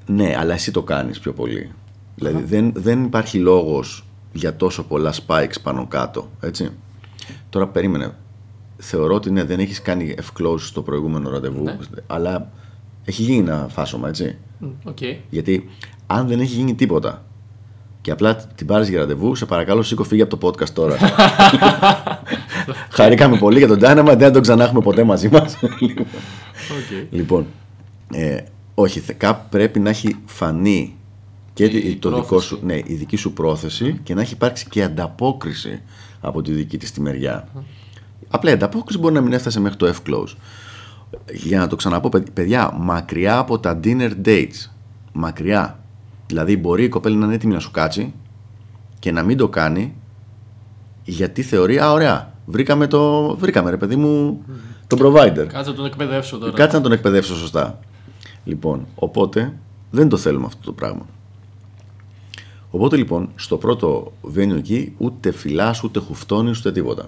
ναι, 0.06 0.36
αλλά 0.38 0.54
εσύ 0.54 0.72
το 0.72 0.84
κάνεις 0.84 1.20
πιο 1.20 1.34
πολύ. 1.34 1.72
Δηλαδή 2.16 2.44
δεν, 2.44 2.72
δεν 2.76 3.04
υπάρχει 3.04 3.38
λόγος 3.38 4.06
για 4.34 4.56
τόσο 4.56 4.84
πολλά 4.84 5.14
spikes 5.26 5.56
πάνω 5.64 5.88
κάτω, 5.88 6.30
έτσι. 6.42 6.70
Τώρα 7.50 7.68
περίμενε. 7.68 8.12
Θεωρώ 8.78 9.16
ότι 9.16 9.32
ναι, 9.32 9.44
δεν 9.44 9.60
έχεις 9.60 9.82
κάνει 9.82 10.16
F-close 10.22 10.60
στο 10.60 10.82
προηγούμενο 10.82 11.30
ραντεβού, 11.30 11.64
Ναι. 11.64 11.78
αλλά 12.08 12.52
έχει 13.06 13.22
γίνει 13.24 13.38
ένα 13.38 13.68
φάσωμα, 13.72 14.08
έτσι. 14.08 14.38
Μ, 14.60 14.66
Οκ. 14.84 14.98
Γιατί 15.30 15.70
αν 16.08 16.28
δεν 16.28 16.40
έχει 16.40 16.56
γίνει 16.56 16.74
τίποτα 16.76 17.24
και 18.02 18.12
απλά 18.12 18.36
την 18.36 18.68
πάρεις 18.68 18.90
για 18.90 19.00
ραντεβού, 19.00 19.36
σε 19.36 19.46
παρακαλώ 19.46 19.82
σήκω 19.84 20.04
φύγει 20.04 20.22
από 20.22 20.38
το 20.38 20.48
podcast 20.48 20.70
τώρα. 20.70 20.98
Χαρήκαμε 22.90 23.38
πολύ 23.38 23.58
για 23.58 23.68
τον 23.68 23.80
Dynamite, 23.82 24.06
δεν 24.06 24.20
θα 24.20 24.32
τον 24.32 24.42
ξανά 24.42 24.64
έχουμε 24.64 24.82
ποτέ 24.82 25.04
μαζί 25.04 25.30
μας. 25.30 25.58
Οκ. 25.64 25.70
Λοιπόν, 27.12 27.46
ε, 28.14 28.38
όχι, 28.74 29.00
θε- 29.00 29.18
κάπου 29.18 29.46
πρέπει 29.50 29.80
να 29.80 29.90
έχει 29.90 30.16
φανεί 30.26 30.96
και 31.54 31.66
Η- 31.66 31.90
η 31.90 31.96
το 31.96 32.10
δικό 32.10 32.22
πρόθεση. 32.28 32.48
σου, 32.48 32.60
ναι, 32.64 32.76
η 32.76 32.94
δική 32.94 33.16
σου 33.16 33.34
πρόθεση 33.34 34.00
και 34.04 34.14
να 34.14 34.22
έχει 34.22 34.34
υπάρξει 34.34 34.66
και 34.70 34.84
ανταπόκριση 34.84 35.82
από 36.22 36.42
τη 36.42 36.52
δική 36.52 36.78
της 36.78 36.92
τη 36.92 37.02
μεριά. 37.02 37.48
Απλά 38.30 38.50
η 38.50 38.54
ανταπόκριση 38.54 39.00
μπορεί 39.00 39.14
να 39.14 39.22
μην 39.22 39.34
έφτασε 39.34 39.60
μέχρι 39.60 39.78
το 39.78 39.88
F-close. 39.96 40.36
Για 41.34 41.60
να 41.60 41.68
το 41.68 41.76
ξαναπώ, 41.76 42.10
παιδ- 42.10 42.30
παιδιά, 42.30 42.74
μακριά 42.80 43.38
από 43.38 43.60
τα 43.60 43.80
dinner 43.84 44.12
dates. 44.26 44.70
Μακριά. 45.14 45.80
Δηλαδή, 46.28 46.58
μπορεί 46.58 46.84
η 46.84 46.90
κοπέλα 46.90 47.16
να 47.16 47.26
είναι 47.26 47.34
έτοιμη 47.36 47.54
να 47.54 47.60
σου 47.60 47.72
κάτσει 47.72 48.14
και 49.00 49.12
να 49.12 49.24
μην 49.24 49.38
το 49.38 49.50
κάνει 49.50 49.94
γιατί 51.04 51.42
θεωρεί, 51.42 51.80
α, 51.80 51.92
ωραία, 51.92 52.34
βρήκαμε, 52.46 52.88
το, 52.88 53.36
βρήκαμε 53.38 53.70
ρε 53.70 53.78
παιδί 53.78 53.96
μου, 53.96 54.42
τον 54.88 55.00
provider. 55.02 55.46
Κάτσε 55.48 55.70
να 55.70 55.76
τον 55.76 55.86
εκπαιδεύσω 55.86 56.38
τώρα. 56.38 56.52
Κάτσε 56.52 56.78
να 56.78 56.84
τον 56.84 56.92
εκπαιδεύσω 56.92 57.36
σωστά. 57.36 57.80
Λοιπόν, 58.44 58.86
οπότε 58.96 59.54
δεν 59.92 60.10
το 60.10 60.18
θέλουμε 60.18 60.46
αυτό 60.46 60.62
το 60.66 60.72
πράγμα. 60.72 61.06
Οπότε 62.70 62.96
λοιπόν, 62.96 63.30
στο 63.36 63.58
πρώτο 63.58 64.14
venue 64.36 64.56
εκεί, 64.58 64.94
ούτε 64.98 65.32
φυλάς, 65.32 65.84
ούτε 65.84 66.00
χουφτώνεις, 66.00 66.60
ούτε 66.60 66.72
τίποτα. 66.72 67.06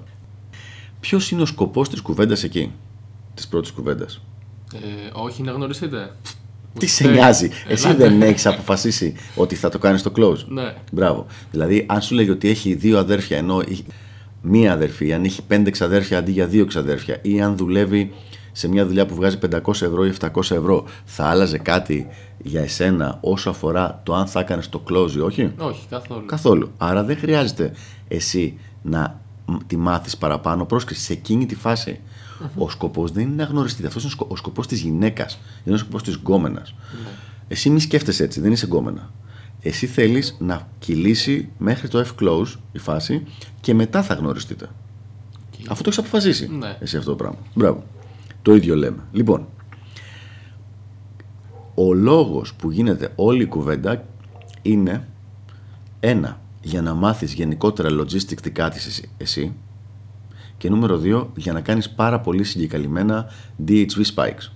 Ποιος 1.00 1.32
είναι 1.32 1.42
ο 1.42 1.46
σκοπός 1.46 1.90
της 1.90 2.02
κουβέντας 2.02 2.44
εκεί, 2.44 2.72
της 3.36 3.48
πρώτης 3.48 3.72
κουβέντας. 3.72 4.22
Ε, 4.74 4.80
όχι 5.14 5.42
να 5.44 5.52
γνωριστείτε. 5.52 6.12
Τι 6.80 6.88
σε 6.88 7.04
Ούτε- 7.04 7.14
νοιάζει, 7.14 7.50
εσύ 7.68 7.88
Ελάτε. 7.88 8.08
δεν 8.08 8.22
έχεις 8.22 8.46
αποφασίσει 8.46 9.16
ότι 9.36 9.56
θα 9.56 9.70
το 9.70 9.78
κάνεις 9.80 10.00
στο 10.00 10.12
close. 10.16 10.46
Ναι. 10.48 10.74
Μπράβο. 10.92 11.26
Δηλαδή, 11.52 11.86
αν 11.90 12.02
σου 12.02 12.16
λέγει 12.16 12.30
ότι 12.30 12.50
έχει 12.50 12.74
δύο 12.74 12.98
αδέρφια 13.00 13.38
ενώ 13.38 13.60
έχει 13.70 13.86
μία 14.42 14.74
αδερφή, 14.74 15.14
αν 15.14 15.24
έχει 15.24 15.42
πέντε 15.42 15.70
ξαδέρφια 15.70 16.18
αντί 16.18 16.32
για 16.32 16.48
δύο 16.48 16.66
ξαδέρφια, 16.66 17.20
ή 17.22 17.42
αν 17.42 17.58
δουλεύει 17.58 18.14
σε 18.52 18.68
μια 18.68 18.86
δουλειά 18.86 19.06
που 19.06 19.16
βγάζει 19.16 19.38
500 19.38 19.82
ευρώ 19.82 20.06
ή 20.06 20.14
700 20.22 20.28
ευρώ, 20.56 20.86
θα 21.06 21.26
άλλαζε 21.26 21.58
κάτι 21.58 22.08
για 22.38 22.62
εσένα 22.62 23.18
όσο 23.22 23.50
αφορά 23.50 24.02
το 24.04 24.14
αν 24.16 24.28
θα 24.28 24.40
έκανες 24.40 24.70
το 24.70 24.84
close 24.90 25.12
ή 25.16 25.20
όχι; 25.20 25.52
Όχι, 25.58 25.86
καθόλου. 25.90 26.26
Καθόλου. 26.26 26.72
Άρα 26.78 27.04
δεν 27.04 27.18
χρειάζεται 27.18 27.72
εσύ 28.08 28.58
να 28.82 29.22
μ, 29.46 29.56
τη 29.68 29.78
μάθεις 29.78 30.18
παραπάνω 30.18 30.66
πρόσκληση 30.66 31.02
σε 31.02 31.14
εκείνη 31.14 31.46
τη 31.46 31.56
φάση. 31.56 32.00
Ο 32.56 32.70
σκοπός 32.70 33.12
δεν 33.12 33.24
είναι 33.24 33.36
να 33.36 33.44
γνωριστείτε. 33.44 33.88
Αυτός 33.88 34.02
είναι 34.04 34.12
ο 34.12 34.16
σκο- 34.16 34.28
ο 34.30 34.36
σκοπός 34.36 34.68
της 34.68 34.80
γυναίκας. 34.82 35.40
Είναι 35.64 35.76
ο 35.76 35.78
σκοπός 35.78 36.04
της 36.04 36.16
γκόμενας. 36.16 36.74
Εσύ 37.48 37.70
μη 37.70 37.80
σκέφτεσαι 37.80 38.24
έτσι, 38.24 38.40
δεν 38.42 38.52
είσαι 38.52 38.66
γκόμενα. 38.66 39.12
Εσύ 39.62 39.88
θέλεις 39.88 40.36
να 40.40 40.68
κυλήσει 40.80 41.50
μέχρι 41.58 41.88
το 41.88 42.06
F-close 42.08 42.48
η 42.72 42.80
φάση 42.80 43.24
και 43.62 43.74
μετά 43.74 44.04
θα 44.04 44.14
γνωριστείτε. 44.14 44.70
Αφού 45.68 45.82
το 45.84 45.90
έχεις 45.90 45.98
αποφασίσει. 46.00 46.48
Ναι. 46.48 46.78
Εσύ 46.80 46.98
αυτό 46.98 47.10
το 47.10 47.16
πράγμα. 47.16 47.38
Μπράβο. 47.54 47.84
Το 48.42 48.56
ίδιο 48.56 48.76
λέμε. 48.76 49.04
Λοιπόν, 49.12 49.48
ο 51.76 51.94
λόγος 51.94 52.54
που 52.54 52.72
γίνεται 52.72 53.12
όλη 53.16 53.42
η 53.44 53.46
κουβέντα 53.46 54.06
είναι 54.62 55.08
ένα, 56.00 56.40
για 56.62 56.82
να 56.82 56.94
μάθεις 56.94 57.34
γενικότερα 57.34 57.90
logistic 57.90 58.40
τι 58.42 58.52
κάτεις 58.52 58.86
εσύ, 58.86 59.10
εσύ 59.18 59.54
και 60.58 60.70
νούμερο 60.70 60.98
δύο, 60.98 61.32
για 61.36 61.54
να 61.54 61.62
κάνεις 61.62 61.90
πάρα 61.90 62.20
πολύ 62.20 62.44
συγκεκαλυμμένα 62.44 63.26
DHV 63.68 64.02
spikes. 64.16 64.52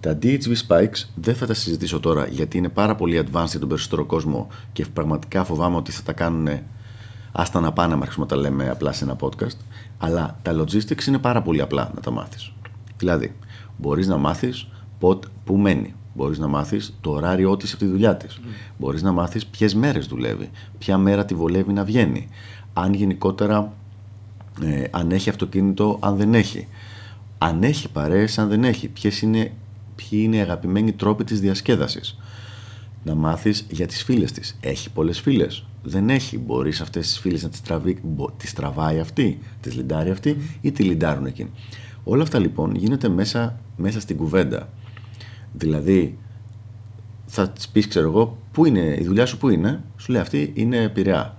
Τα 0.00 0.18
DHV 0.22 0.52
spikes 0.66 1.04
δεν 1.14 1.34
θα 1.34 1.46
τα 1.46 1.54
συζητήσω 1.54 2.00
τώρα 2.00 2.26
γιατί 2.26 2.58
είναι 2.58 2.68
πάρα 2.68 2.94
πολύ 2.94 3.18
advanced 3.24 3.46
για 3.50 3.58
τον 3.60 3.68
περισσότερο 3.68 4.04
κόσμο 4.04 4.48
και 4.72 4.86
πραγματικά 4.92 5.44
φοβάμαι 5.44 5.76
ότι 5.76 5.92
θα 5.92 6.02
τα 6.02 6.12
κάνουν 6.12 6.48
άστα 7.32 7.60
να 7.60 7.72
πάνε 7.72 7.94
να 7.94 8.00
αρχίσουμε 8.00 8.26
να 8.30 8.34
τα 8.34 8.40
λέμε 8.40 8.70
απλά 8.70 8.92
σε 8.92 9.04
ένα 9.04 9.16
podcast. 9.20 9.56
Αλλά 9.98 10.38
τα 10.42 10.52
logistics 10.60 11.06
είναι 11.06 11.18
πάρα 11.18 11.42
πολύ 11.42 11.60
απλά 11.60 11.90
να 11.94 12.00
τα 12.00 12.10
μάθεις. 12.10 12.52
Δηλαδή, 12.96 13.36
μπορείς 13.76 14.06
να 14.06 14.16
μάθεις 14.16 14.68
πότε, 14.98 15.28
πού 15.44 15.56
μένει. 15.56 15.94
Μπορείς 16.14 16.38
να 16.38 16.46
μάθεις 16.46 16.96
το 17.00 17.10
ωράριό 17.10 17.56
της 17.56 17.72
από 17.72 17.84
τη 17.84 17.90
δουλειά 17.90 18.16
της. 18.16 18.40
Μπορείς 18.78 19.02
να 19.02 19.12
μάθεις 19.12 19.46
ποιες 19.46 19.74
μέρες 19.74 20.06
δουλεύει. 20.06 20.50
Ποια 20.78 20.98
μέρα 20.98 21.24
τη 21.24 21.34
βολεύει 21.34 21.72
να 21.72 21.84
βγαίνει. 21.84 22.28
Αν 22.72 22.94
γενικότερα 22.94 23.72
ε, 24.62 24.84
αν 24.90 25.10
έχει 25.10 25.28
αυτοκίνητο, 25.30 25.98
αν 26.00 26.16
δεν 26.16 26.34
έχει. 26.34 26.68
Αν 27.38 27.62
έχει 27.62 27.90
παρέες, 27.90 28.38
αν 28.38 28.48
δεν 28.48 28.64
έχει. 28.64 28.88
Ποιες 28.88 29.20
είναι, 29.20 29.52
ποιοι 29.94 30.20
είναι 30.22 30.36
οι 30.36 30.40
αγαπημένοι 30.40 30.92
τρόποι 30.92 31.24
της 31.24 31.40
διασκέδασης. 31.40 32.18
Να 33.04 33.14
μάθεις 33.14 33.66
για 33.70 33.86
τις 33.86 34.02
φίλες 34.02 34.32
της. 34.32 34.56
Έχει 34.60 34.90
πολλές 34.90 35.20
φίλες. 35.20 35.64
Δεν 35.82 36.10
έχει. 36.10 36.38
Μπορείς 36.38 36.80
αυτές 36.80 37.06
τις 37.06 37.18
φίλες 37.18 37.42
να 37.42 37.48
τις, 37.48 37.62
τραβεί, 37.62 37.98
μπο- 38.02 38.30
τις 38.36 38.52
τραβάει 38.52 38.98
αυτή, 38.98 39.38
τις 39.60 39.74
λιντάρει 39.74 40.10
αυτή 40.10 40.36
ή 40.60 40.72
τη 40.72 40.82
λιντάρουν 40.82 41.26
εκείνη. 41.26 41.50
Όλα 42.04 42.22
αυτά 42.22 42.38
λοιπόν 42.38 42.74
γίνεται 42.74 43.08
μέσα, 43.08 43.60
μέσα 43.76 44.00
στην 44.00 44.16
κουβέντα. 44.16 44.68
Δηλαδή, 45.52 46.18
θα 47.26 47.50
της 47.50 47.68
πεις, 47.68 47.88
ξέρω 47.88 48.08
εγώ, 48.08 48.38
πού 48.52 48.64
είναι 48.64 48.96
η 49.00 49.04
δουλειά 49.04 49.26
σου, 49.26 49.38
πού 49.38 49.48
είναι. 49.48 49.82
Σου 49.96 50.12
λέει 50.12 50.20
αυτή 50.20 50.52
είναι 50.54 50.88
πειραιά. 50.88 51.35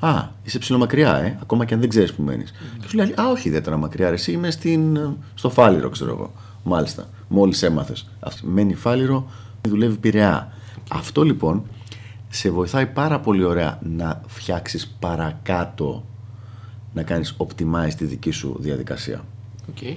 Α, 0.00 0.28
είσαι 0.42 0.58
ψηλομακριά, 0.58 1.16
ε, 1.16 1.38
ακόμα 1.42 1.64
και 1.64 1.74
αν 1.74 1.80
δεν 1.80 1.88
ξέρεις 1.88 2.12
που 2.12 2.22
μένεις. 2.22 2.52
Και 2.80 2.88
σου 2.88 2.96
λέει, 2.96 3.14
Α, 3.20 3.30
όχι 3.30 3.48
ιδιαίτερα 3.48 3.76
μακριά, 3.76 4.08
ρε, 4.08 4.14
εσύ 4.14 4.32
είμαι 4.32 4.50
στην, 4.50 4.98
στο 5.34 5.50
Φάληρο, 5.50 5.88
ξέρω 5.88 6.10
εγώ. 6.10 6.32
Μάλιστα, 6.62 7.08
μόλις 7.28 7.62
έμαθες. 7.62 8.10
Μένει 8.42 8.74
Φάληρο, 8.74 9.30
δουλεύει 9.68 9.96
πειραιά. 9.96 10.52
Αυτό 10.88 11.22
λοιπόν 11.22 11.62
σε 12.28 12.50
βοηθάει 12.50 12.86
πάρα 12.86 13.20
πολύ 13.20 13.44
ωραία 13.44 13.78
να 13.82 14.20
φτιάξεις 14.26 14.96
παρακάτω 14.98 16.04
να 16.94 17.02
κάνεις 17.02 17.36
optimize 17.36 17.92
τη 17.96 18.04
δική 18.04 18.30
σου 18.30 18.56
διαδικασία. 18.58 19.24
Okay. 19.74 19.94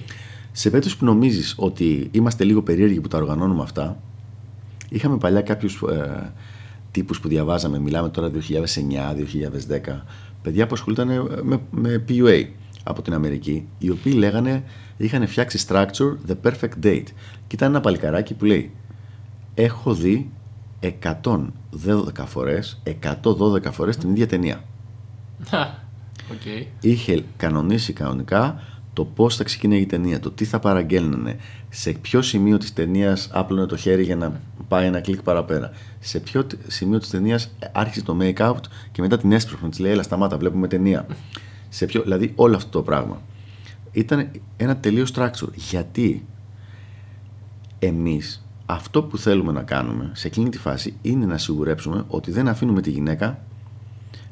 Σε 0.52 0.70
περίπτωση 0.70 0.98
που 0.98 1.06
νομίζεις 1.06 1.54
ότι 1.58 2.10
είμαστε 2.12 2.44
λίγο 2.44 2.62
περίεργοι 2.62 3.02
που 3.02 3.08
τα 3.08 3.18
οργανώνουμε 3.18 3.62
αυτά, 3.62 3.98
είχαμε 4.90 5.18
παλιά 5.18 5.42
κάποιους 5.42 5.82
ε, 5.82 6.32
τύπους 6.94 7.20
που 7.20 7.28
διαβάζαμε, 7.28 7.80
μιλάμε 7.80 8.10
τώρα 8.10 8.32
2009-2010, 8.32 10.02
παιδιά 10.42 10.68
που 10.68 10.74
ασχολούνταν 10.74 11.08
με, 11.44 11.62
με 11.72 12.04
PUA 12.10 12.46
από 12.84 13.02
την 13.02 13.14
Αμερική, 13.14 13.68
οι 13.78 13.90
οποίοι 13.90 14.14
λέγανε, 14.16 14.64
είχαν 14.98 15.28
φτιάξει 15.28 15.66
structure 15.68 16.16
the 16.28 16.36
perfect 16.44 16.86
date. 16.86 17.08
Και 17.48 17.56
ήταν 17.56 17.70
ένα 17.70 17.82
παλικαράκι 17.82 18.34
που 18.34 18.46
λέει, 18.46 18.72
έχω 19.54 19.94
δει 19.94 20.32
112 20.80 22.26
φορές, 22.26 22.82
112 23.24 23.72
φορές 23.72 23.98
την 23.98 24.10
ίδια 24.10 24.28
ταινία. 24.28 24.64
Okay. 26.32 26.66
Είχε 26.82 27.24
κανονίσει 27.38 27.94
κανονικά 27.94 28.62
το 28.94 29.06
πώς 29.06 29.36
θα 29.36 29.44
ξεκινάει 29.44 29.80
η 29.80 29.86
ταινία, 29.86 30.20
το 30.20 30.32
τι 30.32 30.46
θα 30.46 30.60
παραγγέλνανε, 30.60 31.38
σε 31.70 31.92
ποιο 31.92 32.22
σημείο 32.22 32.58
της 32.58 32.74
ταινίας 32.74 33.30
άπλωνε 33.32 33.66
το 33.66 33.78
χέρι 33.78 34.04
για 34.04 34.16
να 34.16 34.42
πάει 34.68 34.86
ένα 34.86 35.00
κλικ 35.00 35.22
παραπέρα, 35.22 35.72
σε 36.00 36.20
ποιο 36.20 36.48
σημείο 36.68 37.00
της 37.00 37.10
ταινίας 37.10 37.52
άρχισε 37.72 38.04
το 38.04 38.18
make-out 38.22 38.62
και 38.92 39.02
μετά 39.02 39.18
την 39.18 39.32
έσπρωχνε, 39.32 39.70
της 39.70 39.80
λέει: 39.80 39.92
Έλα, 39.92 40.04
σταμάτα, 40.04 40.38
βλέπουμε 40.38 40.68
ταινία. 40.68 41.06
σε 41.70 41.86
ποιο, 41.86 42.02
δηλαδή 42.02 42.32
όλο 42.36 42.56
αυτό 42.56 42.70
το 42.70 42.82
πράγμα. 42.82 43.22
Ήταν 43.92 44.32
ένα 44.58 44.78
τελείως 44.78 45.12
structure. 45.16 45.54
Γιατί 45.56 46.26
εμείς 47.80 48.46
αυτό 48.66 49.04
που 49.04 49.18
θέλουμε 49.18 49.52
να 49.52 49.64
κάνουμε 49.64 50.12
σε 50.14 50.28
εκείνη 50.28 50.50
τη 50.50 50.58
φάση 50.58 50.96
είναι 51.02 51.26
να 51.26 51.38
σιγουρέψουμε 51.38 52.04
ότι 52.08 52.32
δεν 52.32 52.48
αφήνουμε 52.48 52.82
τη 52.82 52.90
γυναίκα 52.90 53.44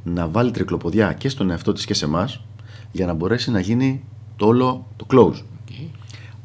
να 0.03 0.27
βάλει 0.27 0.51
τρικλοποδιά 0.51 1.13
και 1.13 1.29
στον 1.29 1.49
εαυτό 1.49 1.73
της 1.73 1.85
και 1.85 1.93
σε 1.93 2.05
εμάς 2.05 2.43
για 2.91 3.05
να 3.05 3.13
μπορέσει 3.13 3.51
να 3.51 3.59
γίνει 3.59 4.03
το 4.41 4.47
όλο 4.47 4.87
το 4.95 5.05
close. 5.11 5.43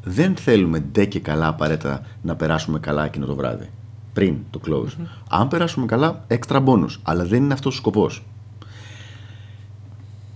Δεν 0.03 0.35
θέλουμε 0.35 0.79
ντε 0.79 1.05
και 1.05 1.19
καλά 1.19 1.47
απαραίτητα 1.47 2.01
να 2.21 2.35
περάσουμε 2.35 2.79
καλά 2.79 3.05
εκείνο 3.05 3.25
το 3.25 3.35
βράδυ. 3.35 3.69
Πριν 4.13 4.37
το 4.49 4.59
close. 4.67 5.05
Αν 5.29 5.47
περάσουμε 5.47 5.85
καλά, 5.85 6.25
extra 6.27 6.65
bonus. 6.65 6.89
Αλλά 7.03 7.25
δεν 7.25 7.43
είναι 7.43 7.53
αυτός 7.53 7.73
ο 7.73 7.77
σκοπός. 7.77 8.23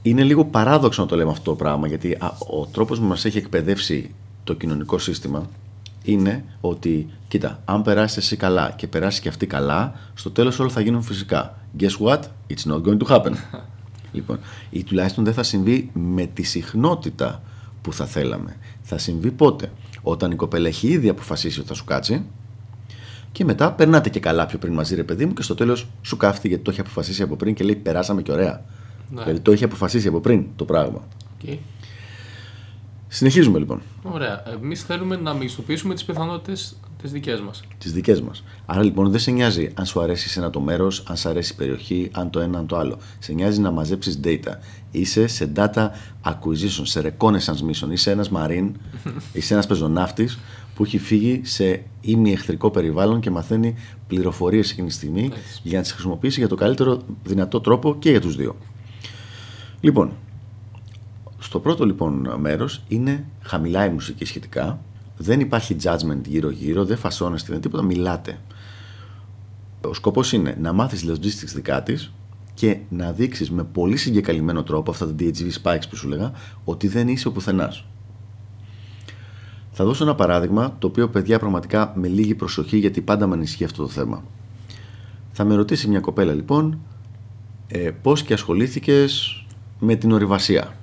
Είναι 0.01 0.24
λίγο 0.24 0.46
παράδοξο 0.46 1.01
να 1.01 1.08
το 1.08 1.15
λέμε 1.15 1.32
αυτό 1.32 1.51
το 1.51 1.56
πράγμα 1.56 1.88
γιατί 1.88 2.18
ο 2.51 2.65
τρόπος 2.65 3.00
που 3.00 3.06
μας 3.06 3.25
έχει 3.25 3.38
εκπαιδεύσει 3.38 4.13
το 4.44 4.53
κοινωνικό 4.53 4.98
σύστημα 4.98 5.50
είναι 6.03 6.44
ότι, 6.62 7.10
κοίτα, 7.27 7.62
αν 7.65 7.82
περάσεις 7.82 8.18
εσύ 8.18 8.36
καλά 8.36 8.72
και 8.75 8.88
περάσεις 8.88 9.20
και 9.20 9.30
αυτή 9.30 9.48
καλά, 9.48 9.94
στο 10.13 10.32
τέλος 10.32 10.60
όλα 10.60 10.70
θα 10.70 10.82
γίνουν 10.82 11.01
φυσικά. 11.01 11.58
Guess 11.80 11.98
what? 12.06 12.20
It's 12.20 12.72
not 12.72 12.82
going 12.84 12.98
to 12.98 13.08
happen. 13.08 13.34
λοιπόν, 14.15 14.39
ή 14.70 14.84
τουλάχιστον 14.84 15.24
δεν 15.24 15.34
θα 15.34 15.44
συμβεί 15.44 15.89
με 15.94 16.25
τη 16.25 16.44
συχνότητα 16.44 17.41
που 17.82 17.94
θα 17.94 18.06
θέλαμε. 18.06 18.58
Θα 18.82 18.98
συμβεί 18.98 19.32
πότε; 19.32 19.72
Όταν 20.02 20.32
η 20.32 20.36
κοπέλα 20.36 20.68
έχει 20.68 20.88
ήδη 20.88 21.10
αποφασίσει 21.10 21.60
ότι 21.60 21.68
θα 21.68 21.74
σου 21.74 21.86
κάτσει 21.86 22.26
και 23.32 23.46
μετά 23.46 23.72
περνάτε 23.72 24.10
και 24.10 24.20
καλά 24.20 24.46
πιο 24.46 24.58
πριν 24.58 24.74
μαζί, 24.74 24.96
ρε 24.96 25.04
παιδί 25.04 25.26
μου, 25.26 25.34
και 25.34 25.42
στο 25.42 25.56
τέλος 25.56 25.88
σου 26.02 26.18
κάφτει 26.18 26.48
γιατί 26.48 26.64
το 26.64 26.72
έχει 26.72 26.80
αποφασίσει 26.80 27.22
από 27.22 27.36
πριν 27.36 27.54
και 27.54 27.64
λέει 27.64 27.76
περάσαμε 27.76 28.22
και 28.22 28.32
ωραία. 28.32 28.64
Ναι. 29.10 29.22
Δηλαδή 29.22 29.40
το 29.40 29.52
έχει 29.52 29.64
αποφασίσει 29.64 30.08
από 30.08 30.20
πριν 30.20 30.46
το 30.56 30.66
πράγμα. 30.66 31.02
Okay. 31.46 31.58
Συνεχίζουμε 33.13 33.60
λοιπόν. 33.60 33.82
Ωραία. 34.03 34.44
Εμείς 34.63 34.84
θέλουμε 34.84 35.15
να 35.15 35.34
μεγιστοποιήσουμε 35.34 35.94
τις 35.94 36.06
πιθανότητες 36.06 36.75
τις 37.01 37.12
δικές 37.12 37.41
μας. 37.41 37.63
Τις 37.77 37.94
δικές 37.94 38.22
μας. 38.22 38.44
Άρα 38.65 38.84
λοιπόν 38.84 39.12
δεν 39.12 39.20
σε 39.20 39.32
νοιάζει 39.32 39.72
αν 39.74 39.86
σου 39.86 40.01
αρέσει 40.01 40.39
ένα 40.39 40.50
το 40.50 40.60
μέρος, 40.60 41.03
αν 41.08 41.18
σου 41.18 41.30
αρέσει 41.30 41.53
η 41.53 41.56
περιοχή, 41.56 42.10
αν 42.13 42.30
το 42.30 42.39
ένα, 42.39 42.58
αν 42.58 42.68
το 42.68 42.77
άλλο. 42.77 42.98
Σε 43.20 43.34
νοιάζει 43.34 43.60
να 43.60 43.72
μαζέψεις 43.72 44.20
data. 44.24 44.53
Είσαι 44.91 45.27
σε 45.27 45.51
data 45.56 45.89
acquisition, 46.24 46.82
σε 46.84 47.01
reconnaissance 47.18 47.70
mission. 47.70 47.91
Είσαι 47.91 48.12
ένας 48.12 48.32
marine, 48.36 48.72
είσαι 49.34 49.53
ένας 49.53 49.68
πεζοναύτης 49.68 50.39
που 50.75 50.84
έχει 50.84 50.98
φύγει 50.98 51.41
σε 51.44 51.84
ημιεχθρικό 52.01 52.72
περιβάλλον 52.72 53.20
και 53.20 53.30
μαθαίνει 53.30 53.75
πληροφορίες 54.08 54.72
εκείνη 54.72 54.88
τη 54.88 54.94
στιγμή 54.94 55.31
για 55.64 55.77
να 55.77 55.83
τις 55.83 55.92
χρησιμοποιήσει 55.92 56.40
για 56.40 56.50
το 56.50 56.55
καλύτερο 56.55 57.01
δυνατό 57.24 57.62
τρόπο 57.62 57.96
και 58.00 58.09
για 58.09 58.22
τους 58.22 58.36
δύο. 58.36 58.55
Λοιπόν, 59.79 60.12
στο 61.44 61.60
πρώτο 61.60 61.86
λοιπόν 61.86 62.34
μέρος 62.40 62.84
είναι 62.88 63.25
χαμηλά 63.42 63.86
η 63.86 63.90
μουσική 63.90 64.25
σχετικά, 64.25 64.80
δεν 65.18 65.40
υπάρχει 65.40 65.75
judgment 65.84 66.22
γύρω-γύρω, 66.27 66.86
δεν 66.86 66.98
φασώνεστε, 66.98 67.51
δεν 67.51 67.62
τίποτα, 67.62 67.84
μιλάτε. 67.84 68.40
Ο 69.82 69.94
σκοπός 69.94 70.34
είναι 70.34 70.58
να 70.62 70.74
μάθεις 70.74 71.06
logistics 71.10 71.54
δικά 71.54 71.84
της 71.84 72.14
και 72.54 72.77
να 72.90 73.12
δείξεις 73.12 73.51
με 73.51 73.64
πολύ 73.64 73.98
συγκεκαλυμμένο 73.98 74.64
τρόπο 74.64 74.92
αυτά 74.92 75.08
τα 75.08 75.14
DHV 75.20 75.50
spikes 75.62 75.84
που 75.90 75.96
σου 75.96 76.08
λέγα 76.08 76.32
ότι 76.64 76.88
δεν 76.88 77.08
είσαι 77.08 77.27
ο 77.27 77.32
πουθενάς. 77.32 77.86
Θα 79.72 79.86
δώσω 79.86 80.04
ένα 80.04 80.16
παράδειγμα 80.16 80.75
το 80.80 80.88
οποίο 80.88 81.10
παιδιά 81.10 81.40
πραγματικά 81.40 81.94
με 81.96 82.08
λίγη 82.08 82.36
προσοχή 82.36 82.77
γιατί 82.77 83.01
πάντα 83.01 83.27
με 83.27 83.34
ανησυχεί 83.34 83.64
αυτό 83.64 83.82
το 83.82 83.90
θέμα. 83.90 84.24
Θα 85.32 85.44
με 85.44 85.56
ρωτήσει 85.56 85.88
μια 85.88 86.00
κοπέλα 86.00 86.34
λοιπόν 86.34 86.80
ε, 87.68 87.92
πώς 88.01 88.24
και 88.24 88.34
ασχολήθηκες 88.34 89.44
με 89.80 89.96
την 89.96 90.12
ορειβασία. 90.12 90.75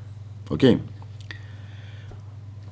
Okay. 0.49 0.79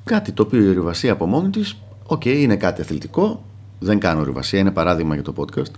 Κάτι 0.04 0.32
το 0.32 0.42
οποίο 0.42 0.62
η 0.62 0.68
ορειβασία 0.68 1.12
από 1.12 1.26
μόνη 1.26 1.50
της, 1.50 1.76
οκ, 2.06 2.24
είναι 2.24 2.56
κάτι 2.56 2.80
αθλητικό. 2.80 3.44
Δεν 3.78 3.98
κάνω 3.98 4.20
ορειβασία, 4.20 4.58
είναι 4.58 4.70
παράδειγμα 4.70 5.14
για 5.14 5.22
το 5.22 5.32
podcast. 5.36 5.72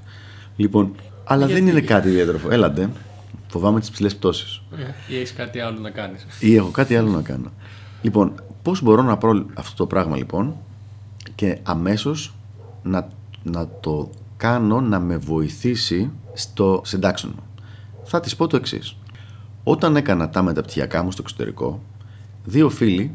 Λοιπόν, 0.56 0.94
αλλά 1.24 1.46
δεν 1.46 1.66
είναι 1.66 1.80
κάτι 1.80 2.08
ιδιαίτερο. 2.08 2.38
Έλαντε, 2.50 2.90
φοβάμαι 3.48 3.80
τις 3.80 3.90
ψηλές 3.90 4.16
πτώσεις. 4.16 4.62
Ή 5.08 5.16
έχεις 5.16 5.32
κάτι 5.32 5.60
άλλο 5.60 5.78
να 5.78 5.90
κάνεις. 5.90 6.26
Ή 6.40 6.54
έχω 6.54 6.70
κάτι 6.70 6.96
άλλο 6.96 7.10
να 7.10 7.22
κάνω. 7.22 7.52
Λοιπόν, 8.02 8.42
πώς 8.62 8.82
μπορώ 8.82 9.02
να 9.02 9.16
βρω 9.16 9.46
αυτό 9.54 9.76
το 9.76 9.86
πράγμα 9.86 10.16
λοιπόν 10.16 10.56
και 11.34 11.58
αμέσως 11.62 12.34
να, 12.82 13.08
να 13.42 13.68
το 13.80 14.10
κάνω 14.36 14.80
να 14.80 15.00
με 15.00 15.16
βοηθήσει 15.16 16.10
στο 16.32 16.82
συντάξιο 16.84 17.28
μου. 17.28 17.42
Θα 18.04 18.20
της 18.20 18.36
πω 18.36 18.46
το 18.46 18.56
εξής. 18.56 18.96
Όταν 19.70 19.96
έκανα 19.96 20.28
τα 20.28 20.42
μεταπτυχιακά 20.42 21.02
μου 21.02 21.10
στο 21.10 21.22
εξωτερικό, 21.22 21.82
δύο 22.44 22.68
φίλοι 22.68 23.14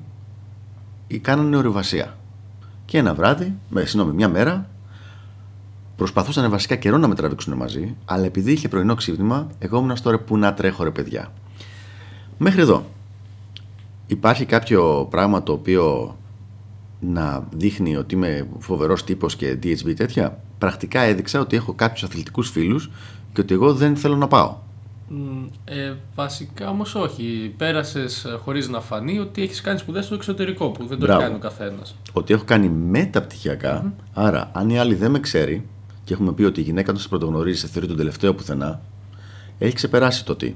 κάνανε 1.21 1.57
ορειβασία. 1.57 2.17
Και 2.85 2.97
ένα 2.97 3.13
βράδυ, 3.13 3.55
με, 3.69 3.85
συγγνώμη, 3.85 4.15
μια 4.15 4.29
μέρα, 4.29 4.69
προσπαθούσαν 5.95 6.49
βασικά 6.49 6.75
καιρό 6.75 6.97
να 6.97 7.07
με 7.07 7.15
τραβήξουν 7.15 7.53
μαζί, 7.53 7.95
αλλά 8.05 8.25
επειδή 8.25 8.51
είχε 8.51 8.67
πρωινό 8.67 8.95
ξύπνημα, 8.95 9.47
εγώ 9.59 9.77
ήμουν 9.77 9.95
στο 9.95 10.09
ρε 10.09 10.17
που 10.17 10.37
να 10.37 10.53
τρέχω 10.53 10.83
ρε 10.83 10.91
παιδιά. 10.91 11.31
Μέχρι 12.37 12.61
εδώ. 12.61 12.85
Υπάρχει 14.07 14.45
κάποιο 14.45 15.07
πράγμα 15.09 15.43
το 15.43 15.51
οποίο 15.51 16.15
να 16.99 17.47
δείχνει 17.51 17.95
ότι 17.95 18.15
είμαι 18.15 18.47
φοβερός 18.59 19.03
τύπος 19.03 19.35
και 19.35 19.57
DHB 19.63 19.95
τέτοια; 19.95 20.39
Πρακτικά 20.57 21.01
έδειξα 21.01 21.39
ότι 21.39 21.55
έχω 21.55 21.73
κάποιους 21.73 22.03
αθλητικούς 22.03 22.49
φίλους 22.49 22.89
και 23.33 23.41
ότι 23.41 23.53
εγώ 23.53 23.73
δεν 23.73 23.95
θέλω 23.95 24.15
να 24.15 24.27
πάω. 24.27 24.63
Ε, 25.65 25.93
βασικά 26.15 26.69
όμως 26.69 26.95
όχι. 26.95 27.53
Πέρασες 27.57 28.25
ε, 28.25 28.37
χωρίς 28.43 28.69
να 28.69 28.81
φανεί 28.81 29.19
ότι 29.19 29.41
έχεις 29.41 29.61
κάνει 29.61 29.79
σπουδές 29.79 30.05
στο 30.05 30.15
εξωτερικό 30.15 30.69
που 30.69 30.85
δεν 30.85 30.99
το 30.99 31.11
έχει 31.11 31.21
κάνει 31.21 31.35
ο 31.35 31.39
καθένας. 31.39 31.95
Ότι 32.13 32.33
έχω 32.33 32.43
κάνει 32.43 32.69
μεταπτυχιακά. 32.69 33.93
Άρα, 34.13 34.51
αν 34.53 34.69
η 34.69 34.79
άλλη 34.79 34.95
δεν 34.95 35.11
με 35.11 35.19
ξέρει 35.19 35.65
και 36.03 36.13
έχουμε 36.13 36.33
πει 36.33 36.43
ότι 36.43 36.59
η 36.59 36.63
γυναίκα 36.63 36.93
του 36.93 36.99
σε 36.99 37.07
πρωτογνωρίζει, 37.07 37.59
σε 37.59 37.67
θεωρεί 37.67 37.87
τον 37.87 37.97
τελευταίο 37.97 38.33
πουθενά, 38.33 38.81
έχει 39.57 39.73
ξεπεράσει 39.73 40.25
το 40.25 40.35
τι. 40.35 40.55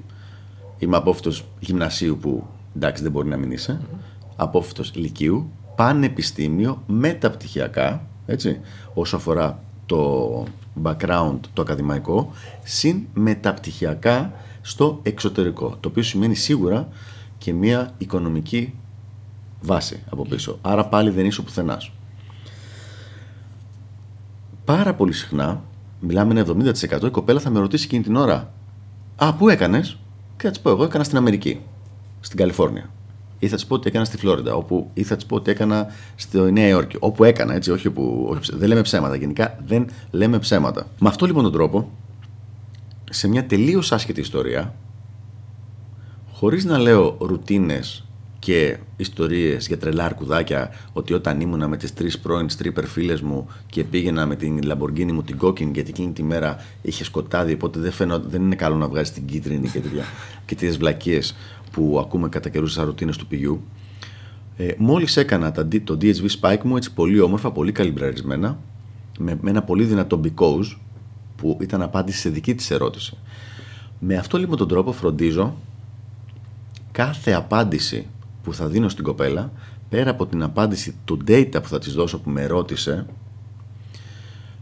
Είμαι 0.78 0.98
απόφυτο 0.98 1.32
γυμνασίου 1.60 2.18
που 2.18 2.48
εντάξει 2.76 3.04
δεν 3.04 3.12
μπορεί 3.12 3.28
να 3.28 3.38
μην 3.38 3.52
είσαι. 3.52 3.82
Mm-hmm. 3.82 3.98
Απόφυτο 4.36 4.84
λυκείου, 4.94 5.52
πανεπιστήμιο, 5.76 6.84
μεταπτυχιακά, 6.88 8.08
έτσι, 8.26 8.60
όσο 8.94 9.16
αφορά 9.16 9.60
το 9.86 10.44
background 10.84 11.40
το 11.54 11.62
ακαδημαϊκό, 11.62 12.32
συν 12.64 13.06
μεταπτυχιακά 13.14 14.34
στο 14.62 15.00
εξωτερικό. 15.04 15.78
Το 15.80 15.90
οποίο 15.90 16.04
σημαίνει 16.04 16.36
σίγουρα 16.36 16.88
και 17.38 17.54
μια 17.54 17.94
οικονομική 17.98 18.74
βάση 19.62 20.04
από 20.10 20.26
πίσω. 20.28 20.58
Άρα 20.62 20.86
πάλι 20.86 21.10
δεν 21.10 21.26
είσαι 21.26 21.42
πουθενάς. 21.42 21.92
Πάρα 24.66 24.94
πολύ 24.94 25.14
συχνά, 25.14 25.62
μιλάμε 26.00 26.40
ένα 26.40 26.74
70%, 27.02 27.04
η 27.06 27.10
κοπέλα 27.10 27.40
θα 27.40 27.50
με 27.50 27.60
ρωτήσει 27.60 27.86
εκείνη 27.86 28.04
την 28.04 28.16
ώρα 28.16 28.52
Α, 29.20 29.34
πού 29.34 29.50
έκανες, 29.50 29.98
και 30.38 30.44
θα 30.44 30.50
της 30.50 30.60
πω 30.60 30.70
εγώ, 30.70 30.84
έκανα 30.84 31.04
στην 31.04 31.18
Αμερική, 31.18 31.62
στην 32.20 32.38
Καλιφόρνια. 32.38 32.90
Ή 33.40 33.48
θα 33.48 33.56
τη 33.56 33.64
πω 33.68 33.76
ότι 33.76 33.88
έκανα 33.88 34.06
στη 34.06 34.18
Φλόριντα, 34.18 34.54
όπου, 34.56 34.90
ή 34.94 35.04
θα 35.04 35.16
τη 35.16 35.26
πω 35.26 35.36
ότι 35.36 35.52
έκανα 35.52 35.88
στη 36.16 36.52
Νέα 36.52 36.68
Υόρκη. 36.68 36.96
Όπου 37.00 37.24
έκανα, 37.24 37.54
έτσι, 37.54 37.72
όχι 37.72 37.88
όπου. 37.88 38.28
Όχι, 38.30 38.56
δεν 38.56 38.68
λέμε 38.68 38.82
ψέματα. 38.82 39.16
Γενικά 39.16 39.60
δεν 39.66 39.90
λέμε 40.12 40.40
ψέματα. 40.40 40.88
Με 41.00 41.10
αυτό 41.10 41.26
λοιπόν 41.26 41.44
τον 41.44 41.52
τρόπο, 41.52 41.92
σε 43.10 43.28
μια 43.28 43.46
τελείως 43.46 43.92
άσχετη 43.92 44.20
ιστορία, 44.20 44.76
χωρίς 46.32 46.66
να 46.66 46.78
λέω 46.78 47.18
ρουτίνες 47.20 48.08
και 48.40 48.78
ιστορίες 48.98 49.68
για 49.68 49.78
τρελά 49.78 50.06
αρκουδάκια 50.06 50.74
ότι 50.94 51.14
όταν 51.14 51.42
ήμουνα 51.42 51.68
με 51.68 51.78
τις 51.78 51.94
τρεις 51.94 52.20
πρώην 52.20 52.48
stripper 52.58 52.84
φίλες 52.86 53.22
μου 53.22 53.48
και 53.70 53.84
πήγαινα 53.84 54.26
με 54.26 54.36
την 54.36 54.60
Lamborghini 54.66 55.12
μου 55.12 55.24
την 55.24 55.38
κόκκινη 55.38 55.72
γιατί 55.74 55.90
εκείνη 55.90 56.12
τη 56.12 56.24
μέρα 56.24 56.66
είχε 56.82 57.04
σκοτάδι 57.04 57.54
οπότε 57.54 57.80
δεν, 57.80 57.92
φαίνω, 57.92 58.20
δεν 58.20 58.42
είναι 58.42 58.56
καλό 58.56 58.76
να 58.76 58.88
βγάζεις 58.88 59.14
την 59.14 59.26
κίτρινη 59.26 59.70
και, 59.70 59.80
τέτοια, 59.80 60.04
και 60.46 60.56
τις 60.56 60.78
βλακίες 60.78 61.36
που 61.72 61.98
ακούμε 62.00 62.30
κατά 62.30 62.50
καιρούς 62.50 62.72
στις 62.72 62.84
ρουτίνες 62.84 63.18
του 63.18 63.28
πηγιού 63.28 63.62
ε, 64.58 64.68
μόλις 64.78 65.18
έκανα 65.18 65.52
το 65.84 65.98
DSV 66.02 66.26
Spike 66.40 66.62
μου 66.64 66.76
έτσι 66.76 66.94
πολύ 66.94 67.20
όμορφα, 67.20 67.52
πολύ 67.52 67.72
καλυμπραρισμένα 67.72 68.60
με, 69.20 69.38
με 69.42 69.50
ένα 69.50 69.64
πολύ 69.64 69.84
δυνατό 69.84 70.22
because 70.24 70.78
που 71.36 71.58
ήταν 71.62 71.82
απάντηση 71.82 72.20
σε 72.20 72.30
δική 72.30 72.56
της 72.56 72.72
ερώτηση 72.72 73.18
με 74.00 74.16
αυτό 74.16 74.38
λοιπόν 74.38 74.58
τον 74.58 74.68
τρόπο 74.68 74.92
φροντίζω 74.92 75.56
κάθε 76.92 77.32
απάντηση 77.32 78.08
που 78.44 78.54
θα 78.54 78.68
δίνω 78.68 78.90
στην 78.90 79.04
κοπέλα, 79.04 79.52
πέρα 79.90 80.10
από 80.10 80.26
την 80.26 80.44
απάντηση 80.44 80.96
του 81.06 81.20
data 81.28 81.60
που 81.62 81.68
θα 81.68 81.80
της 81.80 81.94
δώσω 81.94 82.20
που 82.20 82.30
με 82.30 82.46
ρώτησε, 82.46 83.06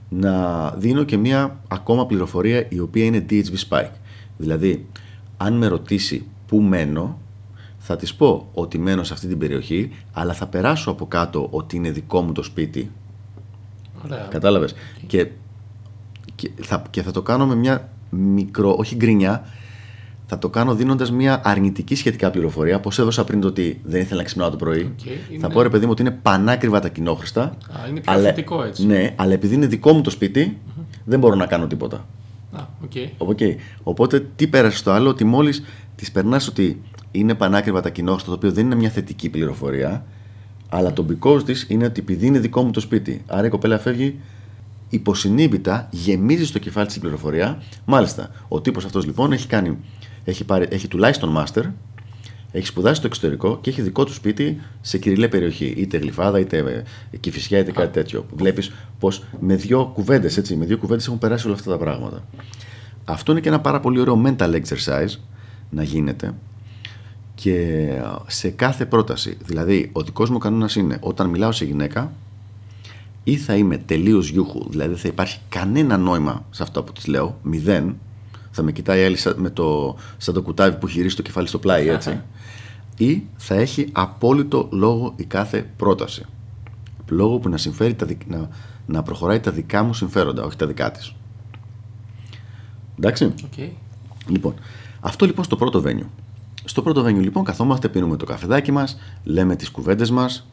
να 0.10 0.70
δίνω 0.70 1.04
και 1.04 1.18
μία 1.18 1.60
ακόμα 1.68 2.06
πληροφορία 2.06 2.66
η 2.70 2.80
οποία 2.80 3.06
είναι 3.06 3.26
DHV 3.30 3.70
Spike. 3.70 3.92
Δηλαδή, 4.38 4.86
αν 5.38 5.54
με 5.54 5.68
ρωτήσει 5.68 6.26
πού 6.48 6.62
μένω, 6.62 7.20
θα 7.78 7.96
της 7.96 8.16
πω 8.16 8.48
ότι 8.54 8.78
μένω 8.78 9.04
σε 9.04 9.14
αυτή 9.14 9.28
την 9.28 9.38
περιοχή, 9.38 9.92
αλλά 10.14 10.34
θα 10.34 10.48
περάσω 10.48 10.92
από 10.92 11.06
κάτω 11.08 11.48
ότι 11.52 11.76
είναι 11.76 11.92
δικό 11.92 12.22
μου 12.22 12.32
το 12.32 12.44
σπίτι. 12.44 12.92
Ωραία. 14.06 14.28
Κατάλαβες; 14.30 14.74
Και, 15.08 15.28
και, 16.36 16.52
θα, 16.62 16.84
και 16.90 17.02
θα 17.02 17.12
το 17.12 17.22
κάνω 17.22 17.46
με 17.46 17.56
μια 17.56 17.90
μικρό, 18.10 18.76
όχι 18.78 18.96
γκρινιά, 18.96 19.46
θα 20.28 20.38
το 20.38 20.50
κάνω 20.50 20.76
δίνοντας 20.76 21.12
μια 21.12 21.42
αρνητική 21.44 21.96
σχετικά 21.96 22.32
πληροφορία. 22.32 22.80
Πώ 22.80 22.92
έδωσα 23.00 23.24
πριν 23.24 23.42
το 23.42 23.48
ότι 23.48 23.80
δεν 23.84 24.02
ήθελα 24.02 24.18
να 24.18 24.24
ξυπνάω 24.26 24.50
το 24.50 24.56
πρωί. 24.56 24.96
Okay, 25.00 25.08
θα 25.08 25.34
είναι- 25.34 25.50
πω 25.50 25.62
ρε 25.62 25.70
παιδί 25.70 25.86
μου 25.86 25.92
ότι 25.92 26.02
είναι 26.02 26.12
πανάκριβα 26.12 26.80
τα 26.80 26.90
κοινόχρηστα. 26.90 27.42
Α, 27.44 27.88
είναι 27.90 28.00
πιο 28.00 28.12
αλλά- 28.14 28.24
θετικό 28.24 28.64
έτσι. 28.64 28.86
Ναι, 28.86 29.14
αλλά 29.16 29.34
επειδή 29.34 29.56
είναι 29.56 29.66
δικό 29.68 29.94
μου 29.94 30.02
το 30.02 30.10
σπίτι 30.10 30.58
δεν 31.06 31.20
μπορώ 31.20 31.36
να 31.36 31.46
κάνω 31.46 31.68
τίποτα. 31.68 32.06
Α, 32.52 32.64
οκ. 32.84 32.92
Οκ. 33.18 33.40
Οπότε 33.84 34.26
τι 34.36 34.48
πέρασε 34.48 34.78
στο 34.78 34.92
άλλο, 34.92 35.10
ότι 35.10 35.24
μόλις 35.24 35.64
της 35.96 36.12
περνάς 36.12 36.48
ότι 36.48 36.82
είναι 37.12 37.34
πανάκριβα 37.36 37.82
τα 37.82 37.90
κοινόχρηστα, 37.90 38.30
το 38.30 38.36
οποίο 38.36 38.52
δεν 38.52 38.66
είναι 38.66 38.76
μια 38.76 38.90
θετική 38.90 39.30
πληροφορία, 39.30 40.06
αλλά 40.70 40.94
το 40.94 41.06
because 41.10 41.44
της 41.46 41.66
είναι 41.70 41.86
ότι 41.86 42.00
επειδή 42.00 42.26
είναι 42.26 42.40
δικό 42.40 42.64
μου 42.64 42.72
το 42.72 42.80
σπίτι. 42.80 43.24
Άρα 43.28 43.46
η 43.46 43.50
κοπέλα 43.50 43.80
φεύγει 43.80 44.20
υποσυνείδητα, 44.90 45.88
γεμίζει 45.92 46.46
στο 46.46 46.60
κεφάλι 46.60 46.86
της 46.86 46.94
την 46.94 47.04
πληροφορία. 47.04 47.62
Μάλιστα, 47.86 48.32
ο 48.48 48.62
τύπος 48.62 48.86
αυτός 48.86 49.06
λοιπόν 49.06 49.32
έχει, 49.32 49.48
κάνει, 49.48 49.78
έχει, 50.24 50.44
πάρει, 50.44 50.68
έχει 50.70 50.88
τουλάχιστον 50.88 51.38
master, 51.38 51.64
έχει 52.52 52.66
σπουδάσει 52.66 52.96
στο 52.96 53.08
εξωτερικό 53.08 53.58
και 53.62 53.70
έχει 53.70 53.82
δικό 53.82 54.04
του 54.04 54.14
σπίτι 54.14 54.62
σε 54.82 54.98
κυριλέ 54.98 55.28
περιοχή. 55.28 55.74
Είτε 55.78 55.98
γλυφάδα, 55.98 56.40
είτε 56.40 56.58
ε, 57.12 57.18
κυφισιά, 57.18 57.60
είτε 57.60 57.72
κάτι 57.72 57.92
τέτοιο. 57.92 58.26
Βλέπεις 58.36 58.72
πως 59.00 59.24
με 59.40 59.56
δύο 59.56 59.92
κουβέντες, 59.94 60.38
έτσι, 60.38 60.56
με 60.56 60.66
δύο 60.66 60.78
κουβέντες 60.78 61.06
έχουν 61.06 61.18
περάσει 61.18 61.46
όλα 61.46 61.56
αυτά 61.56 61.72
τα 61.72 61.78
πράγματα. 61.78 62.24
Αυτό 63.06 63.32
είναι 63.32 63.42
και 63.42 63.50
ένα 63.50 63.60
πάρα 63.60 63.80
πολύ 63.80 64.00
ωραίο 64.00 64.22
mental 64.26 64.62
exercise 64.62 65.20
να 65.70 65.84
γίνεται 65.84 66.34
και 67.36 67.88
σε 68.28 68.50
κάθε 68.50 68.86
πρόταση. 68.86 69.38
Δηλαδή, 69.46 69.90
ο 69.94 70.02
δικό 70.02 70.26
μου 70.32 70.38
κανόνας 70.38 70.76
είναι 70.76 70.98
όταν 71.02 71.30
μιλάω 71.30 71.52
σε 71.52 71.66
γυναίκα, 71.66 72.12
ή 73.24 73.38
θα 73.38 73.56
είμαι 73.56 73.78
τελείως 73.78 74.30
γιούχου, 74.30 74.70
δηλαδή 74.70 74.90
δεν 74.90 75.00
θα 75.00 75.08
υπάρχει 75.08 75.40
κανένα 75.50 75.98
νόημα 75.98 76.46
σε 76.50 76.64
αυτό 76.64 76.84
που 76.84 76.92
της 76.92 77.08
λέω, 77.08 77.40
μηδέν. 77.44 77.96
Θα 78.52 78.64
με 78.64 78.72
κοιτάει 78.72 79.02
η 79.02 79.04
άλλη 79.04 79.18
σαν, 79.18 79.36
με 79.38 79.50
το, 79.50 79.96
σαν 80.18 80.34
το 80.34 80.42
κουτάβι 80.42 80.78
που 80.78 80.88
χειρίζει 80.88 81.16
το 81.16 81.22
κεφάλι 81.22 81.48
στο 81.48 81.60
πλάι, 81.60 81.90
έτσι. 81.90 82.22
ή 82.98 83.24
θα 83.38 83.56
έχει 83.56 83.90
απόλυτο 83.92 84.68
λόγο 84.72 85.14
η 85.16 85.24
κάθε 85.24 85.70
πρόταση. 85.78 86.26
Λόγο 87.10 87.40
που 87.40 87.50
να, 87.50 87.58
συμφέρει 87.58 87.94
τα, 87.94 88.06
δικ- 88.06 88.30
να, 88.30 88.50
να 88.86 89.04
προχωράει 89.04 89.40
τα 89.40 89.52
δικά 89.52 89.84
μου 89.84 89.94
συμφέροντα, 89.94 90.44
όχι 90.44 90.58
τα 90.58 90.68
δικά 90.68 90.92
της. 90.92 91.16
Εντάξει. 93.00 93.26
Οκ. 93.26 93.70
Λοιπόν, 94.28 94.54
αυτό 95.06 95.26
λοιπόν 95.26 95.44
στο 95.44 95.56
πρώτο 95.56 95.84
venue. 95.86 96.08
Στο 96.66 96.82
πρώτο 96.82 97.06
venue 97.06 97.22
λοιπόν 97.22 97.44
καθόμαστε, 97.44 97.90
πίνουμε 97.90 98.18
το 98.18 98.26
καφεδάκι 98.26 98.72
μας, 98.72 98.98
λέμε 99.24 99.56
τις 99.56 99.70
κουβέντες 99.70 100.12
μας 100.12 100.48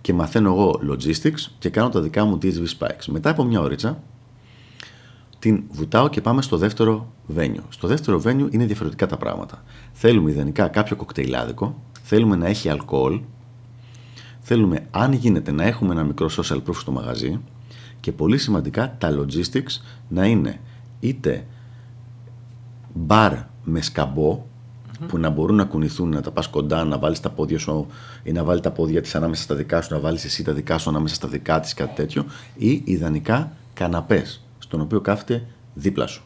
και 0.00 0.12
μαθαίνω 0.12 0.48
εγώ 0.48 0.80
logistics 0.90 1.50
και 1.58 1.68
κάνω 1.68 1.88
τα 1.88 2.00
δικά 2.00 2.24
μου 2.24 2.38
DHV 2.42 2.64
spikes. 2.78 3.04
Μετά 3.06 3.30
από 3.30 3.44
μια 3.44 3.60
ώριτσα 3.60 4.02
την 5.38 5.62
βουτάω 5.70 6.08
και 6.08 6.20
πάμε 6.20 6.42
στο 6.42 6.56
δεύτερο 6.56 7.12
venue. 7.36 7.62
Στο 7.68 7.88
δεύτερο 7.88 8.22
venue 8.24 8.48
είναι 8.50 8.64
διαφορετικά 8.64 9.06
τα 9.06 9.16
πράγματα. 9.16 9.62
Θέλουμε 9.92 10.30
ιδανικά 10.30 10.68
κάποιο 10.68 10.96
κοκτέιλάδικο, 10.96 11.82
θέλουμε 12.02 12.36
να 12.36 12.46
έχει 12.46 12.68
αλκοόλ, 12.68 13.20
θέλουμε 14.40 14.86
αν 14.90 15.12
γίνεται 15.12 15.52
να 15.52 15.64
έχουμε 15.64 15.92
ένα 15.92 16.04
μικρό 16.04 16.30
social 16.36 16.62
proof 16.66 16.74
στο 16.74 16.90
μαγαζί 16.90 17.40
και 18.00 18.12
πολύ 18.12 18.38
σημαντικά 18.38 18.96
τα 18.98 19.18
logistics 19.18 19.80
να 20.08 20.26
είναι 20.26 20.60
είτε 21.00 21.46
μπαρ 22.96 23.32
με 23.64 23.80
σκαμπό 23.80 24.44
που 25.08 25.18
να 25.18 25.30
μπορούν 25.30 25.56
να 25.56 25.64
κουνηθούν, 25.64 26.08
να 26.08 26.20
τα 26.20 26.30
πας 26.30 26.48
κοντά, 26.48 26.84
να 26.84 26.98
βάλεις 26.98 27.20
τα 27.20 27.30
πόδια 27.30 27.58
σου 27.58 27.86
ή 28.22 28.32
να 28.32 28.44
βάλει 28.44 28.60
τα 28.60 28.70
πόδια 28.70 29.02
της 29.02 29.14
ανάμεσα 29.14 29.42
στα 29.42 29.54
δικά 29.54 29.82
σου, 29.82 29.94
να 29.94 30.00
βάλεις 30.00 30.24
εσύ 30.24 30.44
τα 30.44 30.52
δικά 30.52 30.78
σου 30.78 30.90
ανάμεσα 30.90 31.14
στα 31.14 31.28
δικά 31.28 31.60
της, 31.60 31.74
κάτι 31.74 31.94
τέτοιο 31.94 32.24
ή 32.56 32.82
ιδανικά 32.84 33.52
καναπές, 33.74 34.44
στον 34.58 34.80
οποίο 34.80 35.00
κάθεται 35.00 35.46
δίπλα 35.74 36.06
σου. 36.06 36.22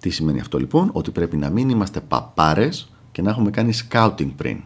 Τι 0.00 0.10
σημαίνει 0.10 0.40
αυτό 0.40 0.58
λοιπόν, 0.58 0.90
ότι 0.92 1.10
πρέπει 1.10 1.36
να 1.36 1.50
μην 1.50 1.68
είμαστε 1.68 2.00
παπάρες 2.00 2.92
και 3.12 3.22
να 3.22 3.30
έχουμε 3.30 3.50
κάνει 3.50 3.72
scouting 3.88 4.30
πριν. 4.36 4.62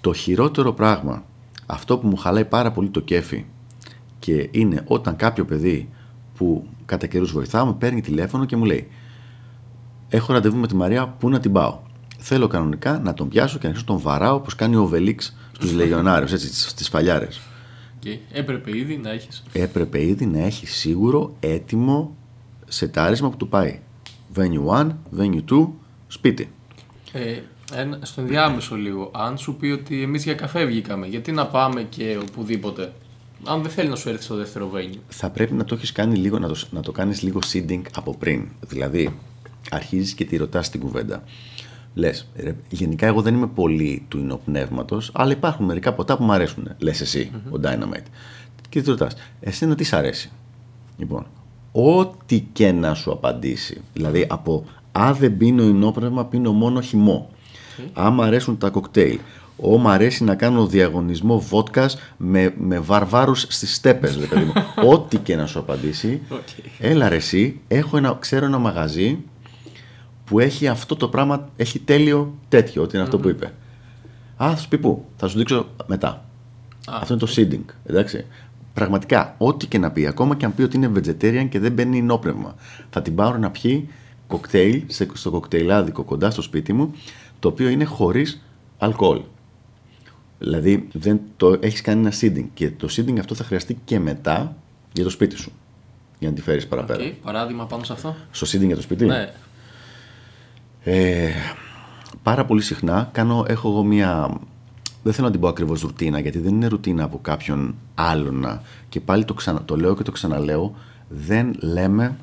Το 0.00 0.12
χειρότερο 0.12 0.72
πράγμα, 0.72 1.24
αυτό 1.66 1.98
που 1.98 2.08
μου 2.08 2.16
χαλάει 2.16 2.44
πάρα 2.44 2.72
πολύ 2.72 2.88
το 2.88 3.00
κέφι 3.00 3.44
και 4.18 4.48
είναι 4.50 4.82
όταν 4.86 5.16
κάποιο 5.16 5.44
παιδί 5.44 5.88
που 6.34 6.66
κατά 6.86 7.06
καιρούς 7.06 7.32
βοηθάω 7.32 7.66
με 7.66 7.72
παίρνει 7.72 8.00
τηλέφωνο 8.00 8.44
και 8.44 8.56
μου 8.56 8.64
λέει 8.64 8.88
έχω 10.08 10.32
ραντεβού 10.32 10.56
με 10.56 10.66
τη 10.66 10.74
Μαρία, 10.74 11.06
πού 11.08 11.28
να 11.28 11.40
την 11.40 11.52
πάω. 11.52 11.78
Θέλω 12.18 12.46
κανονικά 12.46 12.98
να 12.98 13.14
τον 13.14 13.28
πιάσω 13.28 13.58
και 13.58 13.62
να 13.62 13.68
αρχίσω 13.68 13.86
να 13.88 13.94
τον 13.94 14.02
βαράω 14.04 14.34
όπως 14.36 14.54
κάνει 14.54 14.76
ο 14.76 14.86
Οβελίξ 14.86 15.36
στους 15.52 15.72
Λεγιονάριους, 15.78 16.32
έτσι, 16.32 16.46
στις- 16.46 16.68
στις 16.70 16.88
φαλιάρες. 16.88 17.40
Οκ. 17.96 18.12
Έπρεπε 18.32 18.76
ήδη 18.78 18.96
να 18.96 19.10
έχεις. 19.10 19.42
Έπρεπε 19.52 20.02
ήδη 20.06 20.26
να 20.26 20.38
έχεις 20.38 20.74
σίγουρο 20.74 21.36
έτοιμο 21.40 22.16
σετάρισμα 22.68 23.30
που 23.30 23.36
του 23.36 23.48
πάει. 23.48 23.80
Venue 24.36 24.80
1, 24.80 24.86
venue 25.18 25.42
2, 25.50 25.68
σπίτι. 26.08 26.50
Ε, 27.12 27.38
ένα, 27.74 27.98
στο 28.02 28.20
ενδιάμεσο 28.20 28.74
λίγο, 28.76 29.10
αν 29.14 29.38
σου 29.38 29.54
πει 29.56 29.66
ότι 29.66 30.02
εμείς 30.02 30.24
για 30.24 30.34
καφέ 30.34 30.64
βγήκαμε, 30.64 31.06
γιατί 31.06 31.32
να 31.32 31.46
πάμε 31.46 31.82
και 31.82 32.18
οπουδήποτε; 32.30 32.92
Αν 33.44 33.62
δεν 33.62 33.70
θέλει 33.70 33.88
να 33.88 33.96
σου 33.96 34.08
έρθει 34.08 34.22
στο 34.22 34.34
δεύτερο 34.36 34.70
venue. 34.74 34.98
θα 35.08 35.30
πρέπει 35.30 35.54
να 35.54 35.64
το 35.64 35.74
έχεις 35.74 35.92
κάνει 35.92 36.16
λίγο, 36.16 36.38
να 36.38 36.48
το, 36.48 36.56
να 36.70 36.80
το 36.80 36.92
κάνεις 36.92 37.22
λίγο 37.22 37.38
seeding 37.52 37.82
από 37.96 38.14
πριν. 38.16 38.46
Δηλαδή, 38.68 39.16
αρχίζεις 39.70 40.14
και 40.14 40.24
τη 40.24 40.36
ρωτάς 40.36 40.70
την 40.70 40.80
κουβέντα. 40.80 41.22
Λες, 41.94 42.28
ρε, 42.36 42.56
γενικά 42.68 43.06
εγώ 43.06 43.22
δεν 43.22 43.34
είμαι 43.34 43.46
πολύ 43.46 44.04
του 44.08 44.18
ινοπνεύματος, 44.18 45.10
αλλά 45.14 45.32
υπάρχουν 45.32 45.66
μερικά 45.66 45.92
ποτά 45.92 46.16
που 46.16 46.24
μου 46.24 46.32
αρέσουν. 46.32 46.68
Λες 46.78 47.00
εσύ, 47.00 47.30
ο 47.50 47.60
Dynamite. 47.62 48.06
Και 48.68 48.82
τη 48.82 48.90
ρωτάς, 48.90 49.14
εσένα 49.40 49.74
τι 49.74 49.84
σ' 49.84 49.92
αρέσει; 49.92 50.30
Λοιπόν, 50.96 51.26
ό,τι 51.72 52.40
και 52.52 52.72
να 52.72 52.94
σου 52.94 53.12
απαντήσει. 53.12 53.80
Δηλαδή, 53.92 54.26
από 54.28 54.64
«Α, 54.92 55.12
δεν 55.18 55.36
πίνω 55.36 55.62
ινόπνευμα, 55.62 56.24
πίνω 56.24 56.52
μόνο 56.52 56.80
χυμό». 56.80 57.30
«Α, 57.92 58.10
μ' 58.10 58.20
αρέσουν 58.20 58.58
τα 58.58 58.70
κοκτέιλ». 58.70 59.18
«Ω, 59.56 59.78
μ' 59.78 59.88
αρέσει 59.88 60.24
να 60.24 60.34
κάνω 60.34 60.66
διαγωνισμό 60.66 61.40
βότκας 61.40 61.98
με, 62.16 62.54
με 62.58 62.78
βαρβάρους 62.78 63.46
στις 63.48 63.74
στέπες». 63.74 64.16
ρε 64.16 64.26
παιδί 64.26 64.44
μου. 64.44 64.52
Ό,τι 64.92 65.16
και 65.18 65.36
να 65.36 65.46
σου 65.46 65.58
απαντήσει. 65.58 66.20
Οκ. 66.28 66.48
Έλα 66.78 67.08
ρε 67.08 67.16
εσύ, 67.16 67.60
έχω 67.68 67.96
ένα, 67.96 68.16
ξέρω 68.20 68.44
ένα 68.44 68.58
μαγαζί 68.58 69.18
που 70.26 70.38
έχει 70.38 70.68
αυτό 70.68 70.96
το 70.96 71.08
πράγμα, 71.08 71.48
έχει 71.56 71.78
τέλειο 71.78 72.34
τέτοιο, 72.48 72.82
ότι 72.82 72.94
είναι 72.96 73.04
αυτό 73.04 73.18
που 73.18 73.28
είπε. 73.28 73.46
Α, 74.36 74.50
θα 74.50 74.56
σου 74.56 74.68
πει 74.68 74.78
πού, 74.78 75.04
θα 75.16 75.28
σου 75.28 75.38
δείξω 75.38 75.66
μετά. 75.86 76.24
αυτό 76.88 77.14
είναι 77.14 77.22
το 77.22 77.32
seeding, 77.36 77.74
εντάξει. 77.84 78.24
Πραγματικά, 78.74 79.34
ό,τι 79.38 79.66
και 79.66 79.78
να 79.78 79.90
πει, 79.90 80.06
ακόμα 80.06 80.36
και 80.36 80.44
αν 80.44 80.54
πει 80.54 80.62
ότι 80.62 80.76
είναι 80.76 80.90
vegetarian 80.94 81.46
και 81.48 81.58
δεν 81.58 81.72
πίνει 81.72 82.02
οινόπνευμα, 82.02 82.54
θα 82.90 83.02
την 83.02 83.14
πάρω 83.14 83.38
να 83.38 83.50
πιει 83.50 83.88
κοκτέιλ 84.26 84.82
σε- 84.86 85.08
στο 85.12 85.30
κοκτέιλάδικο 85.30 86.02
κοντά 86.02 86.30
στο 86.30 86.42
σπίτι 86.42 86.72
μου, 86.72 86.94
το 87.38 87.48
οποίο 87.48 87.68
είναι 87.68 87.84
χωρίς 87.84 88.42
αλκοόλ. 88.78 89.20
Δηλαδή, 90.38 90.88
δεν 90.92 91.20
το 91.36 91.56
έχεις 91.60 91.80
κάνει 91.80 92.00
ένα 92.00 92.12
seeding 92.20 92.46
και 92.54 92.70
το 92.70 92.88
seeding 92.90 93.18
αυτό 93.18 93.34
θα 93.34 93.44
χρειαστεί 93.44 93.78
και 93.84 93.98
μετά 93.98 94.56
για 94.92 95.04
το 95.04 95.10
σπίτι 95.10 95.36
σου, 95.36 95.52
για 96.18 96.28
να 96.28 96.34
τη 96.34 96.42
φέρεις 96.42 96.66
παραπέρα. 96.66 97.04
Οκ, 97.04 97.12
παράδειγμα 97.12 97.66
πάνω 97.66 97.84
σε 97.84 97.92
αυτό. 97.92 98.16
Στο 98.30 98.46
seeding 98.46 98.66
για 98.66 98.76
το 98.76 98.82
σπίτι; 98.82 99.04
Ναι. 99.04 99.32
Ε, 100.88 101.30
πάρα 102.22 102.44
πολύ 102.44 102.62
συχνά 102.62 103.08
κάνω, 103.12 103.44
έχω 103.48 103.68
εγώ 103.68 103.84
μία. 103.84 104.38
Δεν 105.02 105.12
θέλω 105.12 105.26
να 105.26 105.32
την 105.32 105.40
πω 105.40 105.48
ακριβώς 105.48 105.80
ρουτίνα, 105.80 106.18
γιατί 106.18 106.38
δεν 106.38 106.54
είναι 106.54 106.66
ρουτίνα 106.66 107.04
από 107.04 107.18
κάποιον 107.22 107.74
άλλον. 107.94 108.60
Και 108.88 109.00
πάλι 109.00 109.24
το, 109.24 109.34
ξανα, 109.34 109.64
το 109.64 109.76
λέω 109.76 109.96
και 109.96 110.02
το 110.02 110.10
ξαναλέω, 110.10 110.74
δεν 111.08 111.54
λέμε 111.60 112.16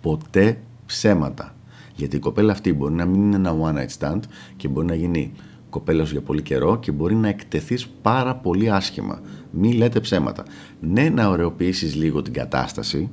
ποτέ 0.00 0.60
ψέματα. 0.86 1.54
Γιατί 1.94 2.16
η 2.16 2.18
κοπέλα 2.18 2.52
αυτή 2.52 2.72
μπορεί 2.72 2.94
να 2.94 3.04
μην 3.04 3.20
είναι 3.20 3.36
ένα 3.36 3.56
one 3.62 3.74
night 3.74 3.98
stand 3.98 4.20
και 4.56 4.68
μπορεί 4.68 4.86
να 4.86 4.94
γίνει 4.94 5.32
κοπέλας 5.70 6.06
σου 6.06 6.12
για 6.12 6.22
πολύ 6.22 6.42
καιρό 6.42 6.78
και 6.78 6.92
μπορεί 6.92 7.14
να 7.14 7.28
εκτεθείς 7.28 7.88
πάρα 8.02 8.34
πολύ 8.34 8.70
άσχημα. 8.70 9.20
Μη 9.50 9.72
λέτε 9.72 10.00
ψέματα. 10.00 10.44
Ναι, 10.80 11.08
να 11.08 11.28
ωρεοποιήσεις 11.28 11.94
λίγο 11.94 12.22
την 12.22 12.32
κατάσταση, 12.32 13.10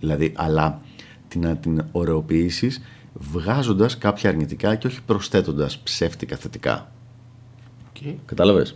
δηλαδή, 0.00 0.32
αλλά 0.36 0.80
την, 1.28 1.40
να 1.40 1.56
την 1.56 1.84
ωρεοποιήσεις 1.92 2.80
βγάζοντας 3.14 3.98
κάποια 3.98 4.30
αρνητικά 4.30 4.74
και 4.74 4.86
όχι 4.86 5.02
προσθέτοντας 5.02 5.78
ψεύτικα 5.78 6.36
θετικά. 6.36 6.92
Okay. 7.92 8.14
Κατάλαβες; 8.26 8.74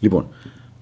Λοιπόν, 0.00 0.28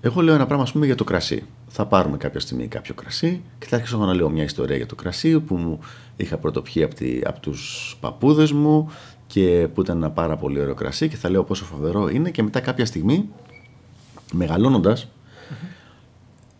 εγώ 0.01 0.21
λέω 0.21 0.35
ένα 0.35 0.47
πράγμα 0.47 0.65
ας 0.65 0.73
πούμε 0.73 0.87
για 0.87 0.95
το 0.95 1.05
κρασί. 1.05 1.47
Θα 1.69 1.87
πάρουμε 1.87 2.17
κάποια 2.17 2.41
στιγμή 2.41 2.69
κάποιο 2.69 2.95
κρασί 2.95 3.43
και 3.59 3.67
θα 3.67 3.77
αρχίσω 3.77 3.99
να 3.99 4.15
λέω 4.15 4.31
μια 4.31 4.45
ιστορία 4.45 4.77
για 4.77 4.87
το 4.87 4.95
κρασί 4.95 5.41
που 5.41 5.57
μου 5.57 5.79
είχα 6.17 6.37
πρωτοπιεί 6.37 6.83
από, 6.83 6.95
τη, 6.95 7.21
από 7.25 7.41
τους 7.41 7.97
παππούδες 8.01 8.53
μου 8.53 8.91
και 9.27 9.69
που 9.75 9.81
ήταν 9.81 9.97
ένα 9.97 10.11
πάρα 10.11 10.37
πολύ 10.37 10.61
ωραίο 10.61 10.75
κρασί 10.75 11.09
και 11.09 11.17
θα 11.17 11.31
λέω 11.31 11.45
πόσο 11.45 11.65
φοβερό 11.65 12.09
είναι 12.09 12.31
και 12.31 12.43
μετά 12.43 12.61
κάποια 12.61 12.87
στιγμή 12.87 13.29
μεγαλώνοντας 14.33 15.09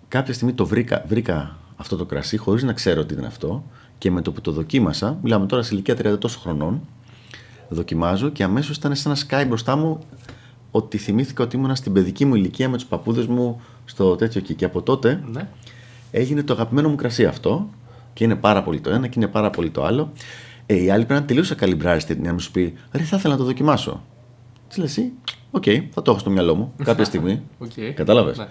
κάποια 0.09 0.35
στιγμή 0.35 0.55
το 0.55 0.67
βρήκα, 0.67 1.05
βρήκα 1.09 1.57
αυτό 1.77 1.97
το 1.97 2.05
κρασί 2.05 2.37
χωρίς 2.37 2.63
να 2.63 2.73
ξέρω 2.73 3.05
τι 3.05 3.15
είναι 3.15 3.27
αυτό 3.27 3.65
και 3.99 4.11
με 4.11 4.23
το 4.23 4.33
που 4.33 4.41
το 4.41 4.51
δοκίμασα, 4.53 5.19
μιλάμε 5.23 5.47
τώρα 5.47 5.63
σε 5.63 5.75
ηλικία 5.75 5.95
30 6.15 6.19
τόσο 6.21 6.39
χρονών, 6.39 6.81
δοκιμάζω 7.69 8.29
και 8.29 8.43
αμέσως 8.43 8.77
ήταν 8.77 8.95
σαν 8.97 9.11
να 9.11 9.17
σκάει 9.17 9.45
μπροστά 9.45 9.77
μου 9.77 9.99
ότι 10.71 10.99
θυμήθηκα 10.99 11.43
ότι 11.45 11.57
ήμουν 11.57 11.77
στην 11.77 11.93
παιδική 11.93 12.25
μου 12.25 12.35
ηλικία 12.35 12.69
με 12.69 12.77
τους 12.77 12.87
παππούδες 12.87 13.27
μου 13.27 13.61
στο 13.85 14.17
τέτοιο 14.17 14.41
εκεί 14.41 14.55
και 14.55 14.65
από 14.65 14.83
τότε 14.83 15.23
Ναι. 15.33 15.49
έγινε 16.11 16.43
το 16.43 16.53
αγαπημένο 16.53 16.89
μου 16.89 16.95
κρασί 16.97 17.25
αυτό 17.25 17.69
και 18.13 18.25
είναι 18.25 18.37
πάρα 18.37 18.63
πολύ 18.63 18.81
το 18.81 18.91
ένα 18.91 19.07
και 19.07 19.15
είναι 19.17 19.29
πάρα 19.29 19.51
πολύ 19.51 19.71
το 19.71 19.85
άλλο. 19.85 20.13
Ε, 20.67 20.83
η 20.83 20.91
άλλη 20.91 21.05
πρέπει 21.05 21.21
να 21.21 21.27
τελείωσε 21.27 21.55
καλυμπράριστη 21.55 22.15
την 22.15 22.25
να 22.25 22.33
μου 22.33 22.39
σου 22.41 22.51
πει 22.51 22.75
Ρε, 22.93 23.03
θα 23.03 23.17
ήθελα 23.17 23.33
να 23.33 23.39
το 23.41 23.47
δοκιμάσω. 23.47 24.03
Τι 24.69 24.81
λες, 24.81 24.91
εσύ, 24.91 25.13
Οκ, 25.51 25.65
θα 25.91 26.03
το 26.03 26.11
έχω 26.11 26.21
στο 26.21 26.31
μυαλό 26.31 26.55
μου 26.55 26.73
κάποια 26.85 27.05
στιγμή. 27.05 27.43
Οκ. 27.59 27.71
Κατάλαβες; 27.95 28.39
Ναι. 28.39 28.47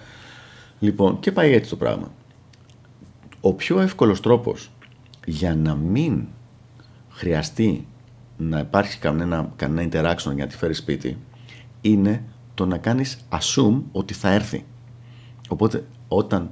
Λοιπόν, 0.80 1.20
και 1.20 1.32
πάει 1.32 1.54
έτσι 1.54 1.70
το 1.70 1.76
πράγμα. 1.76 2.12
Ο 3.42 3.54
πιο 3.54 3.80
εύκολος 3.80 4.20
τρόπος 4.22 4.72
για 5.26 5.56
να 5.56 5.76
μην 5.76 6.28
χρειαστεί 7.10 7.88
να 8.38 8.60
υπάρχει 8.60 9.00
κανένα, 9.00 9.52
κανένα 9.56 9.90
interaction 9.90 10.34
για 10.34 10.44
να 10.44 10.48
τη 10.48 10.58
φέρεις 10.58 10.78
σπίτι 10.78 11.18
είναι 11.82 12.24
το 12.54 12.66
να 12.66 12.78
κάνεις 12.78 13.18
assume 13.30 13.82
ότι 13.92 14.14
θα 14.14 14.32
έρθει. 14.32 14.66
Οπότε 15.50 15.86
όταν 16.08 16.50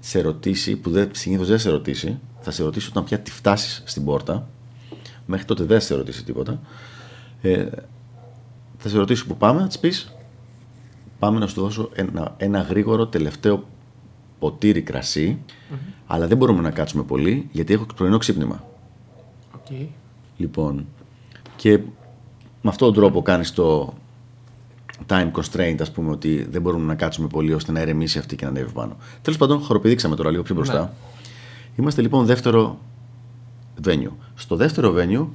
σε 0.00 0.20
ρωτήσει, 0.20 0.76
που 0.76 0.90
δεν, 0.90 1.10
συνήθως 1.12 1.48
δεν 1.48 1.58
σε 1.58 1.70
ρωτήσει, 1.70 2.18
θα 2.40 2.50
σε 2.50 2.62
ρωτήσει 2.62 2.88
όταν 2.88 3.04
πια 3.04 3.20
τη 3.20 3.30
φτάσεις 3.30 3.82
στην 3.86 4.04
πόρτα, 4.04 4.48
μέχρι 5.26 5.44
τότε 5.44 5.64
δεν 5.64 5.80
θα 5.80 5.86
σε 5.86 5.94
ρωτήσει 5.94 6.24
τίποτα, 6.24 6.60
ε, 7.40 7.66
θα 8.78 8.88
σε 8.88 8.96
ρωτήσει 8.96 9.26
που 9.26 9.36
πάμε, 9.36 9.60
θα 9.60 9.66
της 9.66 9.78
πεις 9.78 10.16
πάμε 11.18 11.38
να 11.38 11.46
σου 11.46 11.60
δώσω 11.60 11.90
ένα, 11.94 12.34
ένα 12.36 12.60
γρήγορο 12.60 13.06
τελευταίο 13.06 13.64
ποτήρι 14.38 14.82
κρασί, 14.82 15.38
αλλά 16.06 16.26
δεν 16.26 16.36
μπορούμε 16.36 16.60
να 16.60 16.70
κάτσουμε 16.70 17.02
πολύ 17.02 17.48
γιατί 17.52 17.72
έχω 17.72 17.86
πρωινό 17.96 18.18
ξύπνημα. 18.18 18.64
Οκ. 19.54 19.76
Λοιπόν, 20.36 20.86
και 21.56 21.78
με 22.62 22.70
αυτόν 22.70 22.92
τον 22.92 23.02
τρόπο 23.02 23.22
κάνεις 23.22 23.52
το 23.52 23.94
time 25.06 25.30
constraint, 25.32 25.76
ας 25.80 25.90
πούμε, 25.90 26.10
ότι 26.10 26.46
δεν 26.50 26.62
μπορούμε 26.62 26.84
να 26.84 26.94
κάτσουμε 26.94 27.28
πολύ 27.28 27.52
ώστε 27.52 27.72
να 27.72 27.80
ηρεμήσει 27.80 28.18
αυτή 28.18 28.36
και 28.36 28.44
να 28.44 28.50
ανέβει 28.50 28.72
πάνω. 28.72 28.96
Τέλος 29.22 29.38
πάντων, 29.38 29.60
χοροπηδήξαμε 29.60 30.16
τώρα 30.16 30.30
λίγο 30.30 30.42
πιο 30.42 30.54
μπροστά. 30.54 30.80
Ναι. 30.80 30.88
Είμαστε 31.76 32.02
λοιπόν 32.02 32.26
δεύτερο 32.26 32.78
venue. 33.84 34.10
Στο 34.34 34.56
δεύτερο 34.56 34.94
venue 34.96 35.26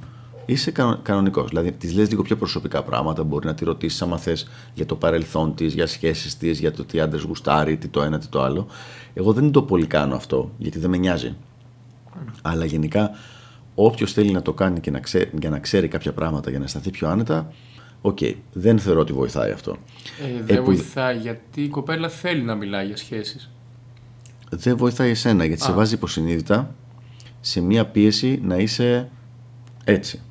είσαι 0.46 0.72
κανονικός. 1.02 1.50
Δηλαδή, 1.50 1.72
τη 1.72 1.92
λες 1.94 2.10
λίγο 2.10 2.22
πιο 2.22 2.36
προσωπικά 2.38 2.84
πράγματα. 2.84 3.24
Μπορεί 3.24 3.46
να 3.46 3.54
τη 3.54 3.66
ρωτήσεις 3.66 4.02
άμα 4.02 4.18
θες 4.18 4.48
για 4.74 4.86
το 4.86 4.96
παρελθόν 4.96 5.56
της, 5.56 5.74
για 5.74 5.88
σχέσεις 5.88 6.38
της, 6.38 6.60
για 6.60 6.72
το 6.72 6.86
τι 6.86 7.00
άντρες 7.00 7.22
γουστάρει, 7.22 7.78
τι 7.78 7.88
το 7.88 8.02
ένα, 8.02 8.20
τι 8.20 8.28
το 8.28 8.42
άλλο. 8.42 8.68
Εγώ 9.14 9.34
δεν 9.34 9.52
το 9.52 9.62
πολύ 9.64 9.86
κάνω 9.86 10.16
αυτό, 10.16 10.52
γιατί 10.58 10.80
δεν 10.80 10.90
με 10.90 10.98
νοιάζει. 10.98 11.36
Αλλά 12.42 12.66
γενικά, 12.66 13.12
όποιος 13.76 14.14
θέλει 14.14 14.32
να 14.32 14.42
το 14.42 14.54
κάνει 14.54 14.80
και 14.80 14.92
να 14.92 15.00
ξέρει, 15.00 15.30
για 15.40 15.50
να 15.50 15.60
ξέρει 15.60 15.88
κάποια 15.88 16.14
πράγματα 16.14 16.50
για 16.50 16.60
να 16.60 16.66
αισθανθεί 16.66 16.90
πιο 16.90 17.08
άνετα, 17.10 17.52
οκ. 18.02 18.18
Δεν 18.54 18.80
θεωρώ 18.80 19.00
ότι 19.00 19.14
βοηθάει 19.14 19.52
αυτό. 19.52 19.78
Ε, 20.22 20.44
δεν 20.44 20.58
που- 20.58 20.64
βοηθάει 20.66 21.18
γιατί 21.18 21.62
η 21.64 21.68
κοπέλα 21.68 22.10
θέλει 22.10 22.42
να 22.42 22.56
μιλάει 22.56 22.86
για 22.86 22.98
σχέσεις. 22.98 23.50
δεν 24.50 24.78
βοηθάει 24.78 25.10
εσένα 25.10 25.46
γιατί 25.46 25.62
σε 25.62 25.72
Α. 25.72 25.74
βάζει 25.74 25.94
υποσυνείδητα 25.94 26.76
σε 27.42 27.62
μια 27.62 27.86
πίεση 27.86 28.40
να 28.44 28.56
είσαι 28.58 29.10
έτσι. 29.84 30.22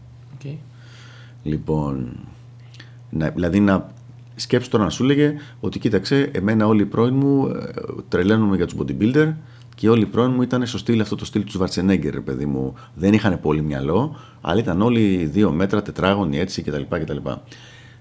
Οκ. 1.41 1.53
Λοιπόν, 1.53 2.17
να, 3.11 3.31
δηλαδή 3.31 3.61
να 3.61 3.93
σκέψου 4.35 4.69
τώρα 4.69 4.85
να 4.85 4.91
σου 4.91 5.03
έλεγε 5.03 5.35
ότι 5.61 5.79
κοίταξε, 5.79 6.31
εμένα 6.33 6.67
όλοι 6.67 6.83
οι 6.83 6.87
πρώην 6.87 7.15
μου 7.15 7.47
ε, 7.47 7.73
τρελαίνομαι 8.09 8.57
για 8.57 8.67
τους 8.67 8.77
bodybuilder 8.79 9.33
και 9.75 9.89
όλοι 9.89 10.03
οι 10.03 10.07
πρώην 10.07 10.31
μου 10.31 10.43
ήταν 10.43 10.67
στο 10.67 10.79
στυλ 10.79 11.01
αυτό 11.01 11.17
το 11.17 11.25
στυλ 11.25 11.45
του 11.45 11.59
Schwarzenegger, 11.59 12.11
ρε 12.11 12.21
παιδί 12.21 12.47
μου. 12.47 12.75
Δεν 12.95 13.13
είχαν 13.13 13.41
πολύ 13.41 13.63
μυαλό, 13.63 14.17
αλλά 14.41 14.61
ήταν 14.61 14.83
όλοι 14.83 15.25
δύο 15.33 15.51
μέτρα, 15.51 15.83
τετράγωνοι 15.83 16.39
έτσι 16.39 16.63
κτλ. 16.63 16.83
κτλ. 16.89 17.17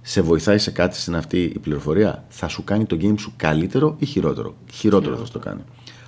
Σε 0.02 0.22
βοηθάει 0.22 0.58
σε 0.58 0.72
κάτι 0.72 0.96
στην 0.96 1.16
αυτή 1.16 1.44
η 1.44 1.60
πληροφορία, 1.60 2.26
θα 2.30 2.48
σου 2.48 2.64
κάνει 2.64 2.86
το 2.86 2.98
game 3.02 3.20
σου 3.20 3.34
καλύτερο 3.36 3.96
ή 4.00 4.06
χειρότερο; 4.06 4.56
Χειρότερο 4.72 5.16
θα 5.16 5.26
σου 5.26 5.32
το 5.32 5.40
κάνει. 5.40 5.62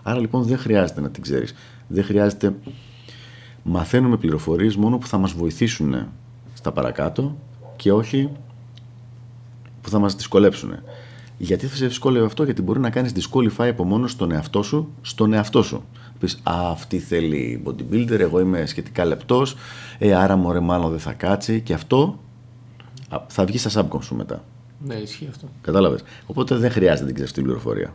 Άρα 0.03 0.19
λοιπόν 0.19 0.43
δεν 0.43 0.57
χρειάζεται 0.57 1.01
να 1.01 1.09
την 1.09 1.23
ξέρεις. 1.23 1.53
Δεν 1.87 2.03
χρειάζεται 2.03 2.55
μαθαίνουμε 3.63 4.17
πληροφορίες 4.17 4.75
μόνο 4.75 4.97
που 4.97 5.07
θα 5.07 5.17
μας 5.17 5.31
βοηθήσουν 5.31 6.07
στα 6.61 6.71
παρακάτω 6.71 7.37
και 7.75 7.91
όχι 7.91 8.29
που 9.81 9.89
θα 9.89 9.99
μας 9.99 10.15
δυσκολέψουν. 10.15 10.73
Γιατί 11.37 11.67
θα 11.67 11.75
σε 11.75 11.87
δυσκόλευε 11.87 12.25
αυτό, 12.25 12.43
γιατί 12.43 12.61
μπορεί 12.61 12.79
να 12.79 12.89
κάνεις 12.89 13.11
disqualify 13.15 13.67
από 13.67 13.83
μόνος 13.83 14.11
στον 14.11 14.31
εαυτό 14.31 14.63
σου, 14.63 14.89
στον 15.01 15.33
εαυτό 15.33 15.63
σου. 15.63 15.83
Πεις, 16.19 16.39
α, 16.43 16.69
αυτή 16.71 16.99
θέλει 16.99 17.63
bodybuilder, 17.65 18.19
εγώ 18.19 18.39
είμαι 18.39 18.65
σχετικά 18.65 19.05
λεπτός, 19.05 19.55
ε, 19.97 20.13
άρα 20.13 20.35
μωρέ 20.35 20.59
μάλλον 20.59 20.89
δεν 20.89 20.99
θα 20.99 21.13
κάτσει 21.13 21.61
και 21.61 21.73
αυτό 21.73 22.19
α, 23.09 23.17
θα 23.27 23.45
βγει 23.45 23.57
στα 23.57 23.87
subcon 23.87 24.03
σου 24.03 24.15
μετά. 24.15 24.43
Ναι, 24.85 24.95
ισχύει 24.95 25.27
αυτό. 25.29 25.47
Κατάλαβες. 25.61 26.03
Οπότε 26.25 26.55
δεν 26.55 26.71
χρειάζεται 26.71 27.01
να 27.01 27.05
την 27.05 27.15
ξέρει 27.15 27.31
την 27.31 27.43
πληροφορία. 27.43 27.93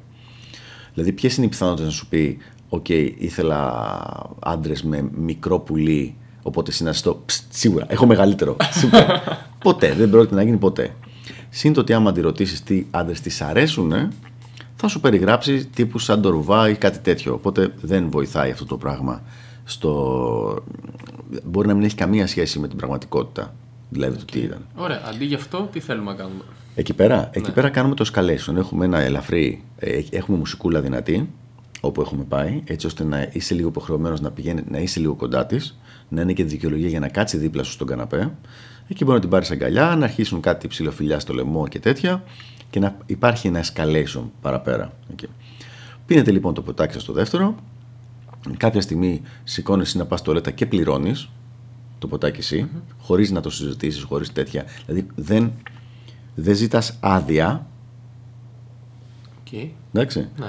Δηλαδή, 0.95 1.13
ποιες 1.13 1.37
είναι 1.37 1.47
οι 1.47 1.49
πιθανότητες 1.49 1.87
να 1.87 1.93
σου 1.93 2.09
πει, 2.09 2.39
OK, 2.69 2.89
ήθελα 3.19 3.83
άντρες 4.39 4.83
με 4.83 5.11
μικρό 5.17 5.59
πουλί, 5.59 6.17
Οπότε 6.47 6.73
συναστώ 6.73 7.23
σίγουρα. 7.49 7.87
Έχω 7.89 8.07
μεγαλύτερο. 8.07 8.57
Ποτέ. 9.59 9.93
Δεν 9.93 10.11
πρόκειται 10.11 10.35
να 10.35 10.43
γίνει 10.43 10.57
ποτέ. 10.57 10.95
Συν 11.51 11.73
το 11.73 11.81
ότι 11.81 11.93
άμα 11.93 12.13
τη 12.13 12.21
ρωτήσει 12.21 12.63
τι 12.63 12.87
άντρες 12.91 13.21
τη 13.21 13.39
αρέσουν, 13.41 13.93
ε, 13.93 14.09
θα 14.77 14.89
σου 14.89 15.01
περιγράψει 15.01 15.67
τύπου 15.67 15.99
σαν 15.99 16.23
το 16.23 16.31
ρουβά 16.31 16.69
ή 16.69 16.75
κάτι 16.75 16.99
τέτοιο. 16.99 17.35
Οπότε 17.35 17.73
δεν 17.81 18.11
βοηθάει 18.11 18.51
αυτό 18.51 18.65
το 18.65 18.77
πράγμα. 18.77 19.23
Στο... 19.65 20.65
Μπορεί 21.45 21.67
να 21.69 21.75
μην 21.75 21.85
έχει 21.85 21.95
καμία 21.95 22.27
σχέση 22.27 22.59
με 22.59 22.69
την 22.69 22.77
πραγματικότητα. 22.77 23.55
Δηλαδή 23.89 24.17
το 24.17 24.25
τι 24.25 24.39
ήταν. 24.39 24.67
Ωραία. 24.77 25.01
Αντί 25.09 25.25
γι' 25.25 25.35
αυτό, 25.35 25.69
τι 25.73 25.81
θέλουμε 25.81 26.11
να 26.11 26.17
κάνουμε; 26.17 26.43
Εκεί 26.75 26.95
πέρα, 26.95 27.17
ναι. 27.17 27.29
εκεί 27.33 27.53
πέρα 27.53 27.69
κάνουμε 27.69 27.95
το 27.95 28.11
escalation. 28.13 28.57
Έχουμε 28.57 28.85
ένα 28.85 28.99
ελαφρύ. 28.99 29.63
Ε, 29.79 30.01
έχουμε 30.11 30.39
μουσικούλα 30.39 30.81
δυνατή 30.81 31.29
όπου 31.81 32.01
έχουμε 32.01 32.25
πάει, 32.29 32.63
έτσι 32.65 32.87
ώστε 32.87 33.05
να 33.05 33.29
είσαι 33.33 33.55
λίγο 33.55 33.69
υποχρεωμένος 33.69 34.21
να 34.21 34.31
πηγαίνει, 34.31 34.63
να 34.71 34.79
είσαι 34.79 35.01
λίγο 35.01 35.15
κοντά 35.15 35.47
της 35.47 35.77
να 36.09 36.21
είναι 36.21 36.33
και 36.33 36.45
δικαιολογία 36.45 36.89
για 36.89 37.01
να 37.01 37.09
κάτσει 37.09 37.37
δίπλα 37.37 37.63
σου 37.63 37.73
στον 37.73 37.87
καναπέ. 37.87 38.31
Εκεί 38.89 39.05
μπορεί 39.05 39.15
να 39.15 39.21
την 39.21 39.31
πάρεις 39.31 39.51
αγκαλιά, 39.51 39.97
να 39.97 40.05
αρχίσουν 40.05 40.41
κάτι 40.41 40.69
ψηλοφιλιά 40.69 41.21
στο 41.21 41.35
λαιμό 41.35 41.69
και 41.69 41.79
τέτοια, 41.79 42.25
και 42.71 42.81
να 42.81 42.97
υπάρχει 43.07 43.47
ένα 43.47 43.65
escalation 43.65 44.23
παραπέρα. 44.41 44.93
Εκεί. 45.11 45.27
Πίνετε 46.07 46.31
λοιπόν 46.31 46.55
το 46.55 46.63
ποτάκι 46.63 46.93
σας 46.93 47.03
στο 47.03 47.13
δεύτερο. 47.13 47.55
Κάποια 48.57 48.81
στιγμή 48.81 49.23
σηκώνεσαι 49.45 49.99
να 49.99 50.07
πας 50.07 50.21
στο 50.21 50.33
λέτα 50.33 50.51
και 50.51 50.67
πληρώνεις 50.67 51.29
το 51.99 52.07
ποτάκι 52.07 52.39
εσύ, 52.39 52.69
χωρίς 52.99 53.31
να 53.31 53.41
το 53.41 53.51
συζητήσεις, 53.51 54.03
χωρίς 54.03 54.33
τέτοια. 54.33 54.65
Δηλαδή 54.87 55.07
δεν, 55.15 55.53
δεν 56.35 56.55
ζητάς 56.55 56.97
άδεια. 57.01 57.67
Οκ. 59.41 59.53
Εντάξει. 59.93 60.29
Ναι. 60.39 60.47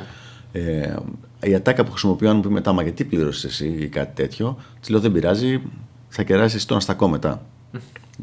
Ε, 0.52 0.96
η 1.44 1.56
ατάκα 1.56 1.84
που 1.84 1.92
χρησιμοποιώ, 1.92 2.30
αν 2.30 2.36
μου 2.36 2.42
πει 2.42 2.50
μετά, 2.50 2.74
μα 2.74 2.82
γιατί 2.84 3.04
πλήρωσες 3.06 3.48
εσύ 3.48 3.68
ή 3.68 3.88
κάτι 3.88 4.16
τέτοιο, 4.16 4.58
της 4.80 4.90
λέω 4.90 5.00
δεν 5.00 5.12
πειράζει, 5.12 5.62
θα 6.10 6.24
κεράσεις 6.24 6.56
εσύ 6.56 6.68
τον 6.68 6.78
αστακό 6.78 7.08
μετά. 7.08 7.42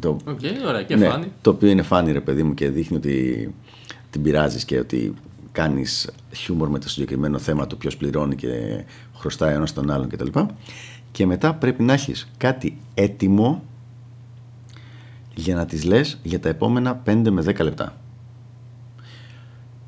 το, 0.00 0.16
Οκ, 0.24 0.40
ωραία, 0.66 0.82
και 0.82 0.96
ναι, 0.96 1.06
funny. 1.06 1.32
το 1.40 1.50
οποίο 1.50 1.68
είναι 1.68 1.82
funny, 1.82 2.12
ρε 2.12 2.20
παιδί 2.20 2.42
μου, 2.42 2.54
και 2.54 2.68
δείχνει 2.68 2.96
ότι 2.96 3.54
την 4.10 4.22
πειράζεις 4.22 4.64
και 4.64 4.78
ότι 4.78 5.14
κάνεις 5.52 6.10
χιούμορ 6.32 6.68
με 6.68 6.78
το 6.78 6.88
συγκεκριμένο 6.88 7.38
θέμα, 7.38 7.66
το 7.66 7.76
ποιος 7.76 7.96
πληρώνει 7.96 8.34
και 8.34 8.84
χρωστάει 9.16 9.54
ένας 9.54 9.72
τον 9.72 9.90
άλλον 9.90 10.08
κτλ. 10.08 10.38
Και 11.10 11.26
μετά 11.26 11.54
πρέπει 11.54 11.82
να 11.82 11.92
έχεις 11.92 12.30
κάτι 12.36 12.76
έτοιμο 12.94 13.62
για 15.34 15.54
να 15.54 15.66
τις 15.66 15.84
λες 15.84 16.18
για 16.22 16.40
τα 16.40 16.48
επόμενα 16.48 17.02
5 17.06 17.30
με 17.30 17.42
10 17.46 17.62
λεπτά. 17.62 17.96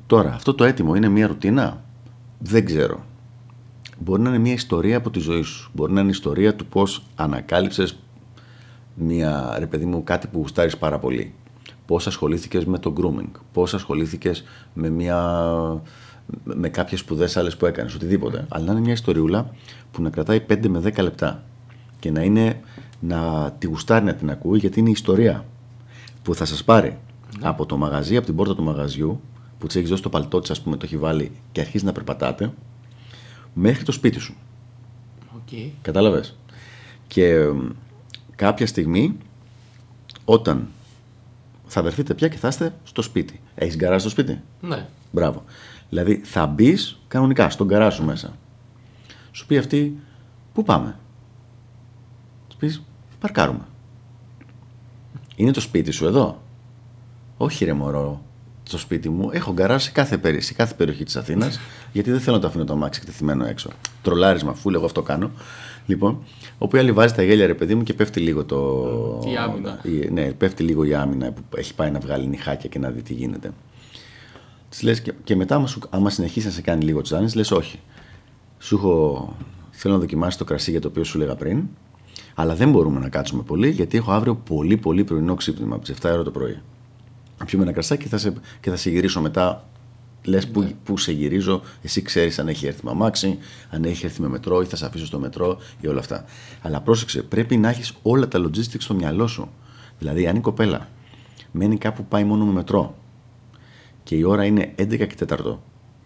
Τώρα, 0.07 0.33
αυτό 0.33 0.53
το 0.53 0.63
έτοιμο 0.63 0.95
είναι 0.95 1.09
μια 1.09 1.27
ρουτίνα; 1.27 1.83
Δεν 2.39 2.65
ξέρω. 2.65 3.05
Μπορεί 3.99 4.21
να 4.21 4.29
είναι 4.29 4.37
μια 4.37 4.53
ιστορία 4.53 4.97
από 4.97 5.09
τη 5.09 5.19
ζωή 5.19 5.41
σου. 5.41 5.71
Μπορεί 5.73 5.93
να 5.93 6.01
είναι 6.01 6.09
ιστορία 6.09 6.55
του 6.55 6.65
πώς 6.65 7.03
ανακάλυψες 7.15 7.97
μια, 8.95 9.55
ρε 9.59 9.65
παιδί 9.65 9.85
μου, 9.85 10.03
κάτι 10.03 10.27
που 10.27 10.39
γουστάρεις 10.39 10.77
πάρα 10.77 10.99
πολύ. 10.99 11.33
Πώς 11.85 12.07
ασχολήθηκες 12.07 12.65
με 12.65 12.79
το 12.79 12.93
grooming, 12.97 13.31
πώς 13.53 13.73
ασχολήθηκες 13.73 14.43
με, 14.73 14.89
μια, 14.89 15.41
με 16.43 16.69
κάποιες 16.69 16.99
σπουδές 16.99 17.37
άλλες 17.37 17.57
που 17.57 17.65
έκανες, 17.65 17.95
οτιδήποτε. 17.95 18.45
Αλλά 18.49 18.65
να 18.65 18.71
είναι 18.71 18.81
μια 18.81 18.93
ιστοριούλα 18.93 19.49
που 19.91 20.01
να 20.01 20.09
κρατάει 20.09 20.45
5 20.49 20.67
με 20.67 20.79
10 20.79 21.01
λεπτά 21.01 21.43
και 21.99 22.11
να 22.11 22.23
είναι 22.23 22.59
να 22.99 23.51
τη 23.57 23.67
γουστάρει 23.67 24.05
να 24.05 24.13
την 24.13 24.29
ακούει 24.29 24.57
γιατί 24.57 24.79
είναι 24.79 24.89
η 24.89 24.91
ιστορία 24.91 25.45
που 26.23 26.35
θα 26.35 26.45
σας 26.45 26.63
πάρει 26.63 26.97
ναι. 27.39 27.47
από 27.47 27.65
το 27.65 27.77
μαγαζί, 27.77 28.17
από 28.17 28.25
την 28.25 28.35
πόρτα 28.35 28.55
του 28.55 28.63
μαγαζιού 28.63 29.21
που 29.57 29.67
της 29.67 29.75
έχεις 29.75 29.89
δώσει 29.89 30.01
το 30.01 30.09
παλτό 30.09 30.39
της, 30.39 30.49
ας 30.49 30.61
πούμε, 30.61 30.77
το 30.77 30.85
έχει 30.85 30.97
βάλει 30.97 31.31
και 31.51 31.61
αρχίζει 31.61 31.85
να 31.85 31.91
περπατάτε 31.91 32.53
μέχρι 33.59 33.83
το 33.83 33.91
σπίτι 33.91 34.19
σου. 34.19 34.35
Okay. 35.37 35.69
Κατάλαβες; 35.81 36.37
Και 37.07 37.51
κάποια 38.35 38.67
στιγμή, 38.67 39.17
όταν 40.25 40.67
θα 41.67 41.81
βρεθείτε 41.81 42.13
πια 42.13 42.27
και 42.27 42.37
θα 42.37 42.47
είστε 42.47 42.75
στο 42.83 43.01
σπίτι. 43.01 43.41
Έχεις 43.55 43.75
γκαράζ 43.75 44.01
στο 44.01 44.09
σπίτι; 44.09 44.41
Ναι. 44.61 44.87
Μπράβο. 45.11 45.43
Δηλαδή 45.89 46.21
θα 46.23 46.45
μπεις 46.45 46.99
κανονικά 47.07 47.49
στον 47.49 47.67
γκαράζ 47.67 47.95
σου 47.95 48.03
μέσα. 48.03 48.37
Σου 49.31 49.45
πει 49.45 49.57
αυτή, 49.57 49.99
πού 50.53 50.63
πάμε; 50.63 50.99
Σου 52.47 52.57
πεις, 52.57 52.83
παρκάρουμε. 53.19 53.65
Είναι 55.35 55.51
το 55.51 55.61
σπίτι 55.61 55.91
σου 55.91 56.05
εδώ; 56.05 56.41
Όχι 57.37 57.65
ρε 57.65 57.73
μωρό, 57.73 58.21
στο 58.67 58.77
σπίτι 58.77 59.09
μου 59.09 59.29
έχω 59.31 59.53
γκαράζ 59.53 59.83
σε 59.83 59.91
κάθε, 59.91 60.39
σε 60.41 60.53
κάθε 60.53 60.73
περιοχή 60.73 61.03
της 61.03 61.15
Αθήνας, 61.15 61.59
γιατί 61.91 62.11
δεν 62.11 62.19
θέλω 62.19 62.35
να 62.35 62.41
το 62.41 62.47
αφήνω 62.47 62.63
το 62.63 62.73
αμάξι 62.73 62.99
εκτεθειμένο 63.03 63.45
έξω. 63.45 63.69
Τρολάρισμα, 64.01 64.53
φούλ, 64.53 64.73
εγώ 64.73 64.85
αυτό 64.85 65.01
κάνω. 65.01 65.31
Λοιπόν, 65.85 66.23
όπου 66.57 66.75
η 66.75 66.79
άλλη 66.79 66.91
βάζει 66.91 67.13
τα 67.13 67.23
γέλια, 67.23 67.47
ρε 67.47 67.53
παιδί 67.53 67.75
μου, 67.75 67.83
και 67.83 67.93
πέφτει 67.93 68.19
λίγο 68.19 68.45
το. 68.45 68.57
Η 69.31 69.37
άμυνα. 69.37 69.79
Η, 69.83 70.09
ναι, 70.11 70.31
πέφτει 70.31 70.63
λίγο 70.63 70.83
η 70.83 70.93
άμυνα 70.93 71.31
που 71.31 71.57
έχει 71.57 71.75
πάει 71.75 71.91
να 71.91 71.99
βγάλει 71.99 72.27
νυχάκια 72.27 72.69
και 72.69 72.79
να 72.79 72.89
δει 72.89 73.01
τι 73.01 73.13
γίνεται. 73.13 73.51
Της 74.69 74.81
λες 74.81 75.01
και, 75.01 75.13
και, 75.23 75.35
μετά, 75.35 75.55
άμα, 75.55 75.67
σου, 75.67 75.79
άμα 75.89 76.09
συνεχίσει 76.09 76.45
να 76.45 76.51
σε 76.51 76.61
κάνει 76.61 76.83
λίγο 76.83 77.01
τσάνι, 77.01 77.31
λες 77.35 77.51
όχι. 77.51 77.79
Σου 78.59 78.75
έχω. 78.75 79.35
Θέλω 79.71 79.93
να 79.93 79.99
δοκιμάσει 79.99 80.37
το 80.37 80.43
κρασί 80.43 80.71
για 80.71 80.81
το 80.81 80.87
οποίο 80.87 81.03
σου 81.03 81.17
λέγα 81.17 81.35
πριν, 81.35 81.63
αλλά 82.35 82.55
δεν 82.55 82.71
μπορούμε 82.71 82.99
να 82.99 83.09
κάτσουμε 83.09 83.43
πολύ 83.43 83.69
γιατί 83.69 83.97
έχω 83.97 84.11
αύριο 84.11 84.35
πολύ 84.35 84.77
πολύ 84.77 85.03
πρωινό 85.03 85.35
ξύπνημα 85.35 85.75
από 85.75 85.85
τι 85.85 85.93
7 86.01 86.09
ώρα 86.13 86.23
το 86.23 86.31
πρωί 86.31 86.61
να 87.39 87.45
πιούμε 87.45 87.63
ένα 87.63 87.73
κρασάκι 87.73 88.03
και 88.03 88.09
θα 88.09 88.17
σε, 88.17 88.33
και 88.59 88.69
θα 88.69 88.75
σε 88.75 88.89
γυρίσω 88.89 89.21
μετά. 89.21 89.69
Λες 90.23 90.47
που, 90.47 90.61
ναι. 90.61 90.71
που 90.83 90.97
σε 90.97 91.11
γυρίζω, 91.11 91.61
εσύ 91.81 92.01
ξέρεις 92.01 92.39
αν 92.39 92.47
έχει 92.47 92.67
έρθει 92.67 92.85
με 92.85 92.91
αμάξι, 92.91 93.37
αν 93.69 93.83
έχει 93.83 94.05
έρθει 94.05 94.21
με 94.21 94.27
μετρό 94.27 94.61
ή 94.61 94.65
θα 94.65 94.75
σε 94.75 94.85
αφήσω 94.85 95.05
στο 95.05 95.19
μετρό 95.19 95.57
ή 95.81 95.87
όλα 95.87 95.99
αυτά. 95.99 96.25
Αλλά 96.61 96.81
πρόσεξε, 96.81 97.21
πρέπει 97.21 97.57
να 97.57 97.69
έχεις 97.69 97.93
όλα 98.01 98.27
τα 98.27 98.39
logistics 98.39 98.79
στο 98.79 98.93
μυαλό 98.93 99.27
σου. 99.27 99.49
Δηλαδή, 99.99 100.27
αν 100.27 100.35
η 100.35 100.39
κοπέλα 100.39 100.87
μένει 101.51 101.77
κάπου 101.77 102.05
πάει 102.05 102.23
μόνο 102.23 102.45
με 102.45 102.51
μετρό 102.51 102.95
και 104.03 104.15
η 104.15 104.23
ώρα 104.23 104.45
είναι 104.45 104.73
11 104.77 104.97
και 104.97 105.15
4 105.27 105.57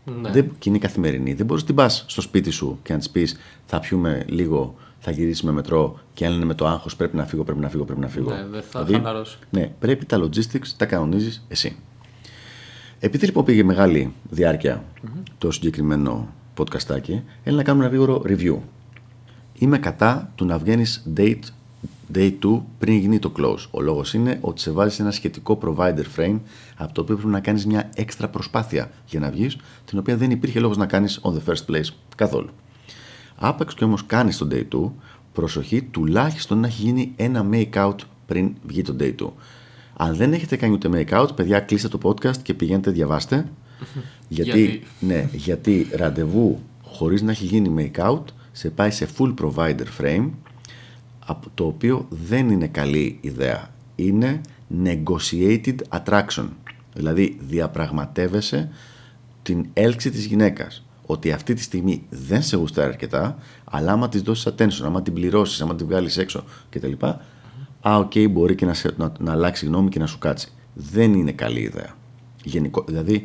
ναι. 0.06 0.30
δεν, 0.30 0.52
και 0.60 0.70
είναι 0.70 0.78
καθημερινή, 0.78 1.34
δεν 1.34 1.46
μπορείς 1.46 1.62
να 1.62 1.67
την 1.67 1.78
πας 1.78 2.06
στο 2.08 2.22
σπίτι 2.22 2.50
σου 2.50 2.80
και 2.84 2.94
να 2.94 3.00
της 3.00 3.10
πεις 3.10 3.38
θα 3.65 3.80
πιούμε 3.80 4.26
λίγο 4.28 4.76
θα 5.04 5.12
γυρίσει 5.12 5.46
με 5.46 5.52
μετρό 5.52 6.00
και 6.14 6.26
αν 6.26 6.34
είναι 6.34 6.46
με 6.46 6.54
το 6.54 6.68
άγχος 6.68 6.96
πρέπει 6.96 7.16
να 7.16 7.26
φύγω, 7.26 7.44
πρέπει 7.44 7.60
να 7.60 7.70
φύγω, 7.70 7.84
πρέπει 7.84 8.00
να 8.00 8.08
φύγω. 8.08 8.30
Ναι, 8.30 8.46
δεν 8.52 8.62
θα 8.62 8.84
δηλαδή, 8.84 9.30
Ναι, 9.50 9.72
πρέπει 9.80 10.06
τα 10.06 10.18
logistics 10.24 10.68
τα 10.78 10.86
κανονίζεις 10.86 11.46
εσύ. 11.48 11.76
Επειδή 13.00 13.26
λοιπόν 13.26 13.46
πήγε 13.46 13.64
μεγάλη 13.64 14.14
το 15.38 15.52
συγκεκριμένο 15.52 16.28
podcastάκι, 16.58 17.22
έλα 17.44 17.58
να 17.58 17.64
κάνουμε 17.64 17.86
ένα 17.86 17.96
γρήγορο 17.96 18.22
review. 18.26 18.58
Είμαι 19.54 19.78
κατά 19.78 20.32
του 20.36 20.46
να 20.46 20.58
βγαίνεις 20.58 21.04
date 21.18 21.40
day 22.14 22.34
2 22.44 22.62
πριν 22.80 22.98
γίνει 22.98 23.20
το 23.20 23.32
close. 23.38 23.68
Ο 23.72 23.82
λόγος 23.82 24.14
είναι 24.14 24.38
ότι 24.42 24.62
σε 24.62 24.72
βάζεις 24.72 25.00
ένα 25.00 25.12
σχετικό 25.12 25.60
provider 25.62 26.06
frame 26.18 26.40
από 26.76 26.94
το 26.94 27.02
οποίο 27.02 27.16
πρέπει 27.16 27.32
να 27.32 27.40
κάνεις 27.40 27.66
μια 27.66 27.90
έξτρα 27.96 28.30
προσπάθεια 28.30 28.92
για 29.06 29.20
να 29.20 29.30
βγεις, 29.30 29.58
την 29.86 29.98
οποία 30.00 30.18
δεν 30.18 30.32
υπήρχε 30.32 30.60
λόγος 30.60 30.78
να 30.78 30.86
κάνεις 30.86 31.20
on 31.24 31.32
the 31.32 31.52
first 31.52 31.72
place 31.72 31.94
καθόλου. 32.16 32.50
Άπαξ 33.43 33.73
και 33.73 33.84
όμως 33.84 34.06
κάνει 34.06 34.34
τον 34.34 34.49
day 34.51 34.63
2, 34.75 34.91
προσοχή 35.34 35.82
τουλάχιστον 35.82 36.60
να 36.60 36.67
έχει 36.67 36.82
γίνει 36.82 37.13
ένα 37.15 37.45
make 37.51 37.73
out 37.73 37.95
πριν 38.25 38.54
βγει 38.65 38.82
το 38.82 38.95
day 38.99 39.15
2. 39.21 39.27
Αν 39.97 40.15
δεν 40.15 40.34
έχετε 40.34 40.56
κάνει 40.56 40.73
ούτε 40.73 40.89
make 40.91 41.21
out, 41.21 41.36
παιδιά, 41.36 41.60
κλείστε 41.60 41.88
το 41.88 41.99
podcast 42.04 42.38
και 42.38 42.54
πηγαίνετε 42.54 42.91
διαβάστε. 42.91 43.45
γιατί, 44.27 44.82
ναι, 44.99 45.30
γιατί 45.32 45.88
ραντεβού 45.95 46.60
χωρίς 46.84 47.21
να 47.21 47.32
έχει 47.32 47.45
γίνει 47.45 47.91
make 47.95 48.12
out 48.12 48.23
σε 48.51 48.69
πάει 48.69 48.91
σε 48.91 49.08
full 49.17 49.34
provider 49.41 49.86
frame 49.99 50.30
το 51.54 51.65
οποίο 51.65 52.08
δεν 52.10 52.49
είναι 52.49 52.67
καλή 52.67 53.17
ιδέα. 53.21 53.73
Είναι 53.95 54.41
negotiated 54.84 55.75
attraction. 55.89 56.45
Δηλαδή 56.93 57.38
διαπραγματεύεσαι 57.41 58.69
την 59.41 59.65
έλξη 59.73 60.12
της 60.12 60.25
γυναίκας 60.25 60.84
ότι 61.12 61.32
αυτή 61.32 61.54
τη 61.54 61.62
στιγμή 61.62 62.06
δεν 62.10 62.41
σε 62.41 62.58
γουστάρει 62.58 62.88
αρκετά, 62.88 63.38
αλλά 63.63 63.91
άμα 63.91 64.10
της 64.10 64.21
δώσεις 64.21 64.54
attention, 64.54 64.84
άμα 64.84 65.02
την 65.02 65.13
πληρώσεις, 65.13 65.62
άμα 65.62 65.76
την 65.76 65.86
βγάλεις 65.86 66.17
έξω 66.17 66.43
κτλ. 66.69 66.91
Α, 67.82 67.97
ok, 67.97 68.12
okay, 68.12 68.28
μπορεί 68.30 68.56
και 68.56 68.65
να, 68.65 68.74
σε, 68.74 68.93
να, 68.97 69.12
να, 69.19 69.32
αλλάξει 69.32 69.65
γνώμη 69.65 69.89
και 69.89 70.00
να 70.00 70.08
σου 70.08 70.17
κάτσει. 70.17 70.52
Δεν 70.74 71.13
είναι 71.13 71.32
καλή 71.32 71.60
ιδέα. 71.60 71.95
Γενικό, 72.43 72.84
δηλαδή, 72.88 73.24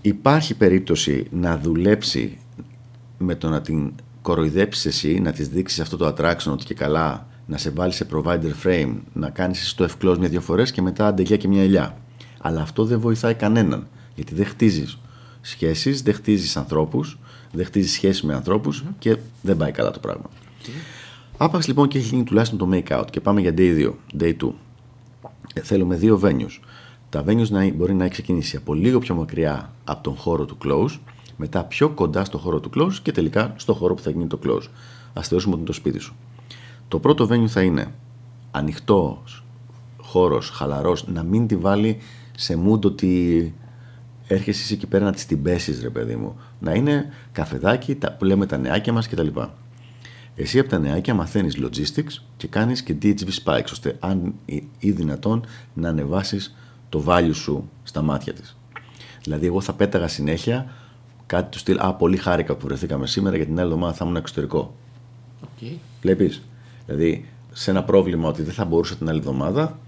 υπάρχει 0.00 0.54
περίπτωση 0.54 1.26
να 1.30 1.58
δουλέψει 1.58 2.38
με 3.18 3.34
το 3.34 3.48
να 3.48 3.60
την 3.60 3.92
κοροϊδέψεις 4.22 4.86
εσύ, 4.86 5.20
να 5.20 5.32
της 5.32 5.48
δείξεις 5.48 5.80
αυτό 5.80 5.96
το 5.96 6.06
attraction 6.06 6.50
ότι 6.52 6.64
και 6.64 6.74
καλά 6.74 7.26
να 7.46 7.56
σε 7.56 7.70
βάλει 7.70 7.92
σε 7.92 8.06
provider 8.12 8.52
frame, 8.64 8.94
να 9.12 9.30
κάνεις 9.30 9.74
το 9.74 9.84
ευκλώ 9.84 10.18
μια-δύο 10.18 10.40
φορές 10.40 10.70
και 10.70 10.82
μετά 10.82 11.06
αντε 11.06 11.21
γεια 11.21 11.36
και 11.36 11.48
μια 11.48 11.62
ελιά. 11.62 11.96
Αλλά 12.40 12.60
αυτό 12.60 12.84
δεν 12.84 13.00
βοηθάει 13.00 13.34
κανέναν. 13.34 13.86
Γιατί 14.14 14.34
δεν 14.34 14.46
χτίζεις 14.46 14.98
σχέσεις, 15.44 16.02
δεν 16.02 16.14
χτίζεις 16.14 16.56
ανθρώπους, 16.56 17.18
δεν 17.52 17.64
χτίζεις 17.64 17.92
σχέσεις 17.92 18.22
με 18.22 18.34
ανθρώπους 18.34 18.84
και 18.98 19.16
δεν 19.42 19.56
πάει 19.56 19.70
καλά 19.70 19.90
το 19.90 19.98
πράγμα. 19.98 20.24
Okay. 20.30 20.68
Άπαξ 21.36 21.66
λοιπόν 21.66 21.88
και 21.88 21.98
έχει 21.98 22.08
γίνει 22.08 22.24
τουλάχιστον 22.24 22.58
το 22.58 22.68
make 22.72 23.00
out 23.00 23.04
και 23.10 23.20
πάμε 23.20 23.40
για 23.40 23.54
day 23.56 23.78
2, 23.78 23.92
day 24.20 24.36
2. 24.40 24.50
Ε, 25.54 25.60
θέλουμε 25.60 25.96
δύο 25.96 26.20
venues. 26.22 26.58
Τα 27.08 27.24
venues 27.26 27.48
να, 27.48 27.72
μπορεί 27.72 27.94
να 27.94 28.04
έχει 28.04 28.12
ξεκινήσει 28.12 28.56
από 28.56 28.74
λίγο 28.74 28.98
πιο 28.98 29.14
μακριά 29.14 29.72
από 29.84 30.02
τον 30.02 30.16
χώρο 30.16 30.44
του 30.44 30.56
close, 30.64 30.98
μετά 31.36 31.64
πιο 31.64 31.88
κοντά 31.88 32.24
στο 32.24 32.38
χώρο 32.38 32.60
του 32.60 32.70
close 32.76 32.94
και 33.02 33.12
τελικά 33.12 33.54
στο 33.56 33.74
χώρο 33.74 33.94
που 33.94 34.02
θα 34.02 34.10
γίνει 34.10 34.26
το 34.26 34.38
close. 34.44 34.66
Α 35.12 35.22
θεωρήσουμε 35.22 35.54
ότι 35.54 35.62
είναι 35.62 35.64
το 35.64 35.72
σπίτι 35.72 35.98
σου. 35.98 36.14
Το 36.88 36.98
πρώτο 36.98 37.28
venue 37.30 37.46
θα 37.46 37.62
είναι 37.62 37.94
ανοιχτός 38.50 39.44
χώρος, 40.14 40.48
χαλαρός, 40.50 41.06
να 41.06 41.22
μην 41.22 41.46
τη 41.46 41.56
βάλει 41.56 41.98
σε 42.36 42.58
mood 42.66 42.84
ότι 42.84 43.54
έρχεσαι 44.26 44.62
εσύ 44.62 44.74
εκεί 44.74 44.86
πέρα 44.86 45.04
να 45.04 45.12
τις 45.12 45.26
την 45.26 45.42
πέσει, 45.42 45.78
ρε 45.82 45.90
παιδί 45.90 46.16
μου. 46.16 46.36
Να 46.60 46.72
είναι 46.72 47.12
καφεδάκι 47.32 47.94
τα, 47.94 48.12
που 48.12 48.24
λέμε 48.24 48.46
τα 48.46 48.56
νεάκια 48.56 48.92
μας 48.92 49.08
κτλ. 49.08 49.28
Εσύ 50.36 50.58
από 50.58 50.68
τα 50.68 50.78
νεάκια 50.78 51.14
μαθαίνεις 51.14 51.58
logistics 51.58 52.22
και 52.36 52.46
κάνεις 52.46 52.82
και 52.82 52.96
DHV 53.02 53.28
spikes, 53.44 53.68
ώστε 53.72 53.96
αν 54.00 54.34
ή 54.78 54.90
δυνατόν 54.90 55.46
να 55.74 55.88
ανεβάσεις 55.88 56.54
το 56.88 57.04
value 57.06 57.34
σου 57.34 57.70
στα 57.82 58.02
μάτια 58.02 58.32
της. 58.32 58.56
Δηλαδή, 59.22 59.46
εγώ 59.46 59.60
θα 59.60 59.72
πέταγα 59.72 60.08
συνέχεια 60.08 60.72
κάτι 61.26 61.50
του 61.50 61.58
στυλ 61.58 61.78
Α, 61.80 61.94
πολύ 61.94 62.16
χάρηκα 62.16 62.54
που 62.54 62.66
βρεθήκαμε 62.66 63.06
σήμερα 63.06 63.36
για 63.36 63.44
την 63.44 63.58
άλλη 63.58 63.66
εβδομάδα 63.66 63.92
θα 63.94 64.04
ήμουν 64.04 64.16
εξωτερικό. 64.16 64.74
Okay. 65.42 65.72
Βλέπεις. 66.00 66.42
Δηλαδή, 66.86 67.28
σε 67.52 67.70
ένα 67.70 67.84
πρόβλημα 67.84 68.28
ότι 68.28 68.42
δεν 68.42 68.54
θα 68.54 68.64
μπορούσα 68.64 68.96
την 68.96 69.08
άλλη 69.08 69.18
εβδομάδα 69.18 69.78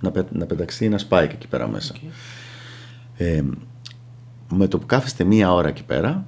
να, 0.00 0.10
πε, 0.10 0.24
να 0.32 0.46
πεταξεί 0.46 0.84
ένα 0.84 1.00
spike 1.08 1.30
εκεί 1.32 1.48
πέρα 1.48 1.68
μέσα. 1.68 1.94
Okay. 1.94 2.10
Ε, 3.16 3.42
με 4.50 4.68
το 4.68 4.78
που 4.78 4.86
κάθεστε 4.86 5.24
μία 5.24 5.52
ώρα 5.52 5.68
εκεί 5.68 5.84
πέρα, 5.84 6.26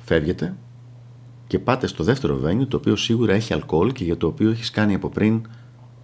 φεύγετε 0.00 0.56
και 1.46 1.58
πάτε 1.58 1.86
στο 1.86 2.04
δεύτερο 2.04 2.40
venue, 2.44 2.66
το 2.68 2.76
οποίο 2.76 2.96
σίγουρα 2.96 3.32
έχει 3.32 3.52
αλκοόλ 3.52 3.92
και 3.92 4.04
για 4.04 4.16
το 4.16 4.26
οποίο 4.26 4.50
έχεις 4.50 4.70
κάνει 4.70 4.94
από 4.94 5.08
πριν 5.08 5.46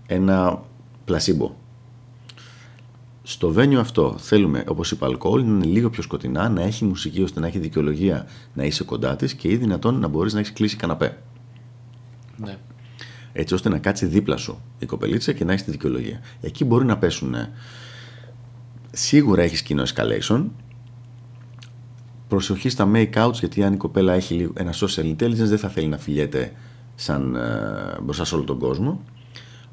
ένα 0.07 0.62
πλασίμπο. 1.05 1.57
Στο 3.23 3.55
venue 3.57 3.75
αυτό 3.75 4.14
θέλουμε, 4.19 4.64
όπως 4.69 4.90
είπα, 4.90 5.07
αλκοόλ 5.07 5.45
να 5.45 5.51
είναι 5.51 5.64
λίγο 5.64 5.90
πιο 5.90 6.03
σκοτεινά, 6.03 6.49
να 6.49 6.62
έχει 6.62 6.85
μουσική 6.85 7.23
ώστε 7.23 7.40
να 7.40 7.47
έχει 7.47 7.59
δικαιολογία 7.59 8.27
να 8.55 8.64
είσαι 8.64 8.85
κοντά 8.85 9.16
της 9.16 9.35
και 9.35 9.49
ή 9.49 9.57
δυνατόν 9.57 9.99
να 9.99 10.09
μπορείς 10.09 10.33
να 10.33 10.38
έχεις 10.38 10.53
κλείσει 10.53 10.77
καναπέ. 10.77 11.23
Ναι. 12.37 12.57
Έτσι 13.33 13.55
ώστε 13.55 13.69
να 13.69 13.79
κάτσει 13.79 14.07
δίπλα 14.07 14.37
σου 14.37 14.62
η 14.78 14.87
κοπελίτσα 14.87 15.33
και 15.33 15.45
να 15.45 15.53
έχεις 15.53 15.64
τη 15.64 15.70
δικαιολογία. 15.70 16.20
Εκεί 16.41 16.64
μπορεί 16.64 16.85
να 16.85 16.99
πέσουν. 16.99 17.35
Σίγουρα 18.91 19.43
έχεις 19.43 19.62
κοινό 19.62 19.83
escalation 19.83 20.45
προσοχή 22.31 22.68
στα 22.68 22.91
make-outs 22.95 23.33
γιατί 23.33 23.62
αν 23.62 23.72
η 23.72 23.76
κοπέλα 23.76 24.12
έχει 24.12 24.51
ένα 24.55 24.72
social 24.74 25.16
intelligence 25.16 25.35
δεν 25.35 25.59
θα 25.59 25.68
θέλει 25.68 25.87
να 25.87 25.99
φιλιέται 25.99 26.53
σαν, 26.95 27.35
ε, 27.35 28.01
μπροστά 28.03 28.24
σε 28.24 28.35
όλο 28.35 28.45
τον 28.45 28.59
κόσμο. 28.59 29.01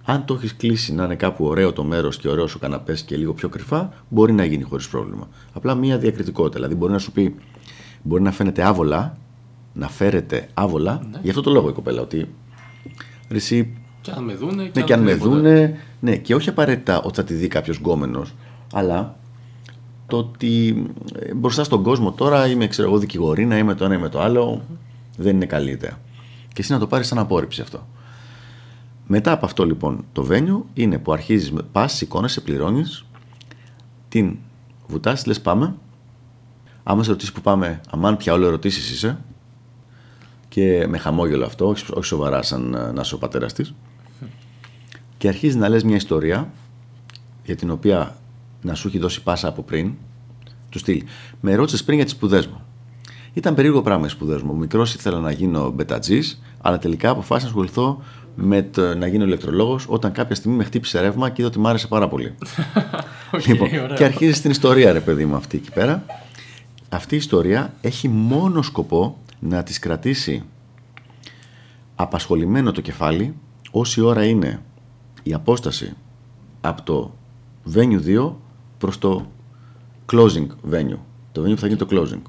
Αν 0.06 0.26
το 0.26 0.34
έχεις 0.34 0.56
κλείσει 0.56 0.94
να 0.94 1.04
είναι 1.04 1.16
κάπου 1.16 1.46
ωραίο 1.46 1.74
το 1.74 1.84
μέρος 1.84 2.18
και 2.18 2.30
ωραίος 2.30 2.56
ο 2.56 2.60
καναπές 2.60 3.02
και 3.02 3.18
λίγο 3.18 3.34
πιο 3.34 3.50
κρυφά, 3.50 3.94
μπορεί 4.10 4.34
να 4.34 4.46
γίνει 4.46 4.64
χωρίς 4.64 4.88
πρόβλημα. 4.88 5.28
Απλά 5.54 5.76
μία 5.76 5.98
διακριτικότητα. 5.98 6.56
Δηλαδή, 6.56 6.76
μπορεί 6.76 6.92
να 6.92 7.00
σου 7.00 7.12
πει, 7.12 7.36
μπορεί 8.02 8.22
να 8.22 8.32
φαίνεται 8.32 8.64
άβολα, 8.64 9.18
να 9.74 9.90
φέρεται 9.90 10.50
άβολα, 10.54 11.02
ναι. 11.12 11.20
γι' 11.22 11.30
αυτό 11.30 11.42
το 11.42 11.52
λόγο 11.52 11.70
η 11.70 11.74
κοπέλα. 11.74 12.02
Ότι 12.02 12.30
εσύ 13.28 13.78
Και 14.02 14.12
αν 14.16 14.24
με 14.24 14.34
δούνε. 14.34 14.64
Και 14.64 14.80
ναι, 14.80 14.86
και 14.86 14.94
αν 14.94 15.02
με 15.02 15.16
δούνε. 15.16 15.80
Ναι, 16.00 16.16
και 16.16 16.36
όχι 16.36 16.50
απαραίτητα 16.50 17.02
ότι 17.02 17.16
θα 17.16 17.24
τη 17.24 17.34
δει 17.34 17.48
κάποιος 17.48 17.78
γκόμενος, 17.78 18.34
αλλά 18.74 19.16
το 20.08 20.18
ότι 20.18 20.84
ε, 21.20 21.34
μπροστά 21.34 21.64
στον 21.64 21.84
κόσμο 21.84 22.12
τώρα 22.12 22.48
είμαι 22.48 22.68
ξέρω 22.68 22.88
εγώ 22.88 22.98
δικηγορίνα, 22.98 23.58
είμαι 23.58 23.76
το 23.76 23.86
ένα 23.86 23.96
είμαι 23.96 24.10
το 24.10 24.22
άλλο, 24.22 24.62
δεν 25.18 25.36
είναι 25.36 25.46
καλή 25.46 25.70
ιδέα. 25.70 26.00
Και 26.48 26.62
εσύ 26.62 26.72
να 26.72 26.80
το 26.80 26.88
πάρεις 26.88 27.08
σαν 27.08 27.18
απόρριψη 27.18 27.62
αυτό. 27.62 27.88
Μετά 29.08 29.32
από 29.32 29.46
αυτό 29.46 29.66
λοιπόν 29.66 30.06
το 30.12 30.28
venue 30.32 30.62
είναι 30.74 30.98
που 30.98 31.14
αρχίζεις, 31.14 31.54
πας, 31.72 31.94
σηκώνεσαι, 31.94 32.42
πληρώνεις, 32.42 33.06
την 34.10 34.38
βουτάς, 34.88 35.26
λες 35.26 35.42
πάμε. 35.42 35.76
Άμα 36.84 37.04
σε 37.04 37.10
ρωτήσεις 37.10 37.34
που 37.34 37.42
πάμε, 37.42 37.82
αμάν 37.90 38.18
πια 38.18 38.34
όλο 38.34 38.48
ερωτήσεις 38.48 38.92
είσαι. 38.92 39.20
Και 40.50 40.86
με 40.88 40.98
χαμόγελο 40.98 41.46
αυτό, 41.46 41.68
όχι 41.68 42.06
σοβαρά 42.06 42.42
σαν 42.42 42.74
ε, 42.74 42.92
να 42.92 43.02
είσαι 43.02 43.16
ο 43.16 43.18
πατέρας 43.18 43.54
της. 43.54 43.74
Και 45.18 45.28
αρχίζεις 45.28 45.56
να 45.56 45.70
λες 45.70 45.84
μια 45.84 45.96
ιστορία 45.96 46.52
για 47.46 47.56
την 47.56 47.70
οποία 47.70 48.16
να 48.62 48.74
σου 48.74 48.88
έχει 48.88 48.98
δώσει 48.98 49.24
πάσα 49.24 49.48
από 49.48 49.62
πριν. 49.62 49.94
Του 50.70 50.80
στυλ. 50.80 51.04
Με 51.42 51.56
ρώτησες 51.56 51.84
πριν 51.84 51.96
για 51.96 52.06
τις 52.06 52.14
σπουδές 52.14 52.48
μου. 52.48 52.62
Ήταν 53.34 53.56
περίεργο 53.56 53.82
πράγμα 53.82 54.06
οι 54.06 54.10
σπουδές 54.10 54.42
μου. 54.42 54.56
Μικρός 54.56 54.94
ήθελα 54.94 55.20
να 55.20 55.32
γίνω 55.32 55.70
μπετατζής, 55.70 56.42
αλλά 56.62 56.78
τελικά 56.78 57.10
αποφάσισα 57.10 57.44
να 57.44 57.50
ασχοληθώ 57.50 58.04
με 58.36 58.62
το, 58.62 58.96
να 58.96 59.08
γίνω 59.08 59.24
ηλεκτρολόγος 59.24 59.86
όταν 59.88 60.12
κάποια 60.12 60.36
στιγμή 60.36 60.58
με 60.58 60.64
χτύπησε 60.64 61.02
ρεύμα 61.02 61.30
και 61.30 61.42
είδα 61.42 61.50
ότι 61.50 61.60
μου 61.60 61.68
άρεσε 61.68 61.88
πάρα 61.88 62.08
πολύ. 62.08 62.36
okay, 63.32 63.46
λοιπόν, 63.46 63.70
και 63.96 64.04
αρχίζει 64.04 64.42
την 64.42 64.52
ιστορία, 64.52 64.92
ρε 64.92 65.00
παιδί 65.00 65.26
μου, 65.26 65.36
αυτή 65.36 65.58
εκεί 65.58 65.72
πέρα. 65.72 66.06
Αυτή 66.90 67.14
η 67.14 67.18
ιστορία 67.18 67.74
έχει 67.82 68.08
μόνο 68.08 68.62
σκοπό 68.62 69.18
να 69.40 69.64
της 69.64 69.80
κρατήσει 69.80 70.44
απασχολημένο 71.96 72.72
το 72.72 72.82
κεφάλι 72.82 73.36
όση 73.72 74.02
ώρα 74.02 74.26
είναι 74.26 74.62
η 75.24 75.34
απόσταση 75.34 75.94
από 76.62 76.82
το 76.82 77.14
venue 77.76 78.00
2 78.06 78.32
προς 78.78 78.98
το 78.98 79.28
closing 80.12 80.48
venue. 80.72 80.98
Το 81.32 81.42
venue 81.42 81.54
που 81.54 81.58
θα 81.58 81.68
γίνει 81.68 81.80
το 81.80 81.88
closing. 81.92 82.22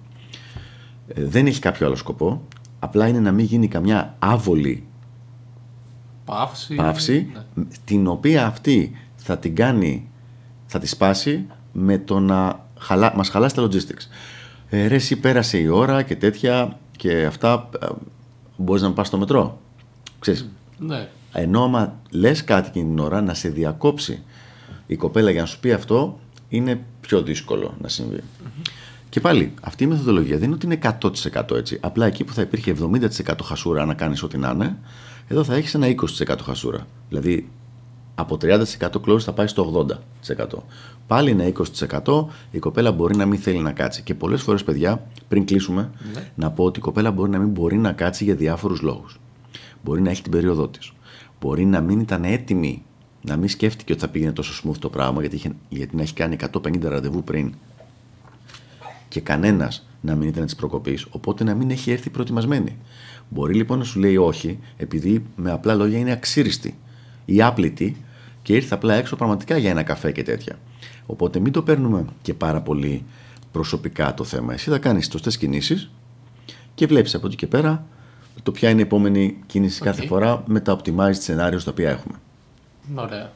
Ε, 1.08 1.24
δεν 1.24 1.46
έχει 1.46 1.60
κάποιο 1.60 1.86
άλλο 1.86 1.96
σκοπό. 1.96 2.42
Απλά 2.78 3.08
είναι 3.08 3.20
να 3.20 3.32
μην 3.32 3.44
γίνει 3.44 3.68
καμιά 3.68 4.16
άβολη 4.18 4.86
παύση, 6.24 6.74
παύση 6.74 7.30
ναι. 7.54 7.64
την 7.84 8.06
οποία 8.06 8.46
αυτή 8.46 8.96
θα 9.16 9.38
την 9.38 9.54
κάνει, 9.54 10.08
θα 10.66 10.78
τη 10.78 10.86
σπάσει 10.86 11.46
με 11.72 11.98
το 11.98 12.18
να 12.18 12.66
χαλά, 12.78 13.12
μας 13.16 13.28
χαλάσει 13.28 13.54
τα 13.54 13.62
logistics. 13.62 14.06
Ε, 14.68 14.86
ρε, 14.86 14.94
εσύ 14.94 15.16
πέρασε 15.16 15.58
η 15.58 15.66
ώρα 15.66 16.02
και 16.02 16.16
τέτοια 16.16 16.78
και 16.96 17.24
αυτά 17.24 17.68
ε, 17.82 17.86
μπορείς 18.56 18.82
να 18.82 18.92
πας 18.92 19.06
στο 19.06 19.18
μετρό. 19.18 19.60
Ξέρεις. 20.18 20.48
Ναι. 20.78 21.08
Ενώ 21.32 21.64
άμα 21.64 22.00
λες 22.10 22.44
κάτι 22.44 22.68
εκείνη 22.68 22.88
την 22.88 22.98
ώρα 22.98 23.20
να 23.20 23.34
σε 23.34 23.48
διακόψει 23.48 24.22
η 24.86 24.96
κοπέλα 24.96 25.30
για 25.30 25.40
να 25.40 25.46
σου 25.46 25.60
πει 25.60 25.72
αυτό 25.72 26.18
είναι 26.48 26.84
πιο 27.00 27.22
δύσκολο 27.22 27.74
να 27.80 27.88
συμβει 27.88 28.20
Και 29.08 29.20
πάλι, 29.20 29.54
αυτή 29.62 29.84
η 29.84 29.86
μεθοδολογία 29.86 30.36
δεν 30.38 30.44
είναι 30.44 30.54
ότι 30.54 30.66
είναι 30.66 30.78
100% 31.00 31.56
έτσι. 31.56 31.78
Απλά 31.80 32.06
εκεί 32.06 32.24
που 32.24 32.32
θα 32.32 32.42
υπήρχε 32.42 32.74
70% 33.24 33.34
χασούρα 33.42 33.84
να 33.84 33.94
κάνεις 33.94 34.22
ό,τι 34.22 34.38
να 34.38 34.50
είναι, 34.50 34.78
εδώ 35.28 35.44
θα 35.44 35.54
έχεις 35.54 35.74
ένα 35.74 35.86
20% 36.26 36.36
χασούρα. 36.42 36.86
Δηλαδή, 37.08 37.48
από 38.14 38.38
30% 38.42 38.64
close 39.06 39.20
θα 39.20 39.32
πάει 39.32 39.46
στο 39.46 39.86
80%. 40.26 40.58
Πάλι 41.06 41.30
είναι 41.30 41.52
20%, 42.04 42.26
η 42.50 42.58
κοπέλα 42.58 42.92
μπορεί 42.92 43.16
να 43.16 43.26
μην 43.26 43.38
θέλει 43.38 43.58
να 43.58 43.72
κάτσει. 43.72 44.02
Και 44.02 44.14
πολλές 44.14 44.42
φορές, 44.42 44.64
παιδιά, 44.64 45.06
πριν 45.28 45.44
κλείσουμε, 45.44 45.90
ναι. 46.14 46.30
να 46.34 46.50
πω 46.50 46.64
ότι 46.64 46.78
η 46.78 46.82
κοπέλα 46.82 47.10
μπορεί 47.10 47.30
να 47.30 47.38
μην 47.38 47.48
μπορεί 47.48 47.76
να 47.76 47.92
κάτσει 47.92 48.24
για 48.24 48.34
διάφορους 48.34 48.80
λόγους. 48.80 49.20
Μπορεί 49.84 50.02
να 50.02 50.10
έχει 50.10 50.22
την 50.22 50.30
περίοδό 50.30 50.68
της. 50.68 50.92
Μπορεί 51.40 51.64
να 51.64 51.80
μην 51.80 52.00
ήταν 52.00 52.24
έτοιμη 52.24 52.82
να 53.22 53.36
μην 53.36 53.48
σκέφτηκε 53.48 53.92
ότι 53.92 54.00
θα 54.00 54.08
πήγαινε 54.08 54.32
τόσο 54.32 54.62
smooth 54.62 54.76
το 54.78 54.90
πράγμα 54.90 55.20
γιατί, 55.20 55.36
είχε, 55.36 55.52
γιατί 55.68 55.96
να 55.96 56.02
έχει 56.02 56.14
κάνει 56.14 56.36
150 56.52 56.80
ραντεβού 56.80 57.24
πριν 57.24 57.54
και 59.08 59.20
κανένας 59.20 59.88
να 60.00 60.14
μην 60.14 60.28
ήταν 60.28 60.44
της 60.44 60.54
προκοπής, 60.54 61.06
οπότε 61.10 61.44
να 61.44 61.54
μην 61.54 61.70
έχει 61.70 61.90
έρθει 61.90 62.10
προετοιμασμένη. 62.10 62.76
Μπορεί 63.28 63.54
λοιπόν 63.54 63.78
να 63.78 63.84
σου 63.84 64.00
λέει 64.00 64.16
όχι, 64.16 64.58
επειδή 64.76 65.24
με 65.36 65.50
απλά 65.50 65.74
λόγια 65.74 65.98
είναι 65.98 66.12
αξίριστη 66.12 66.78
ή 67.24 67.42
άπλητη 67.42 67.96
και 68.42 68.54
ήρθε 68.54 68.74
απλά 68.74 68.94
έξω 68.94 69.16
πραγματικά 69.16 69.56
για 69.56 69.70
ένα 69.70 69.82
καφέ 69.82 70.12
και 70.12 70.22
τέτοια. 70.22 70.58
Οπότε 71.06 71.38
μην 71.38 71.52
το 71.52 71.62
παίρνουμε 71.62 72.04
και 72.22 72.34
πάρα 72.34 72.60
πολύ 72.60 73.04
προσωπικά 73.52 74.14
το 74.14 74.24
θέμα. 74.24 74.52
Εσύ 74.52 74.70
θα 74.70 74.78
κάνεις 74.78 75.06
σωστέ 75.06 75.30
κινήσεις 75.30 75.90
και 76.74 76.86
βλέπεις 76.86 77.14
από 77.14 77.26
εκεί 77.26 77.36
και 77.36 77.46
πέρα 77.46 77.86
το 78.42 78.52
ποια 78.52 78.70
είναι 78.70 78.80
η 78.80 78.82
επόμενη 78.82 79.36
κίνηση 79.46 79.80
κάθε 79.82 80.06
φορά 80.06 80.42
με 80.46 80.60
τα 80.60 80.76
optimized 80.76 81.14
σενάρια 81.14 81.58
τα 81.58 81.70
οποία 81.70 81.90
έχουμε. 81.90 82.14
Ωραία. 82.94 83.30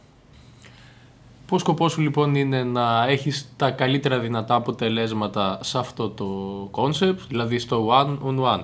Πώς 1.47 1.61
σκοπός 1.61 1.93
σου 1.93 2.01
λοιπόν 2.01 2.35
είναι 2.35 2.63
να 2.63 3.07
έχεις 3.09 3.53
τα 3.57 3.71
καλύτερα 3.71 4.19
δυνατά 4.19 4.55
αποτελέσματα 4.55 5.59
σε 5.63 5.79
αυτό 5.79 6.09
το 6.09 6.27
concept, 6.73 7.19
δηλαδή 7.29 7.59
στο 7.59 7.89
one 7.91 8.29
on 8.29 8.41
one; 8.41 8.63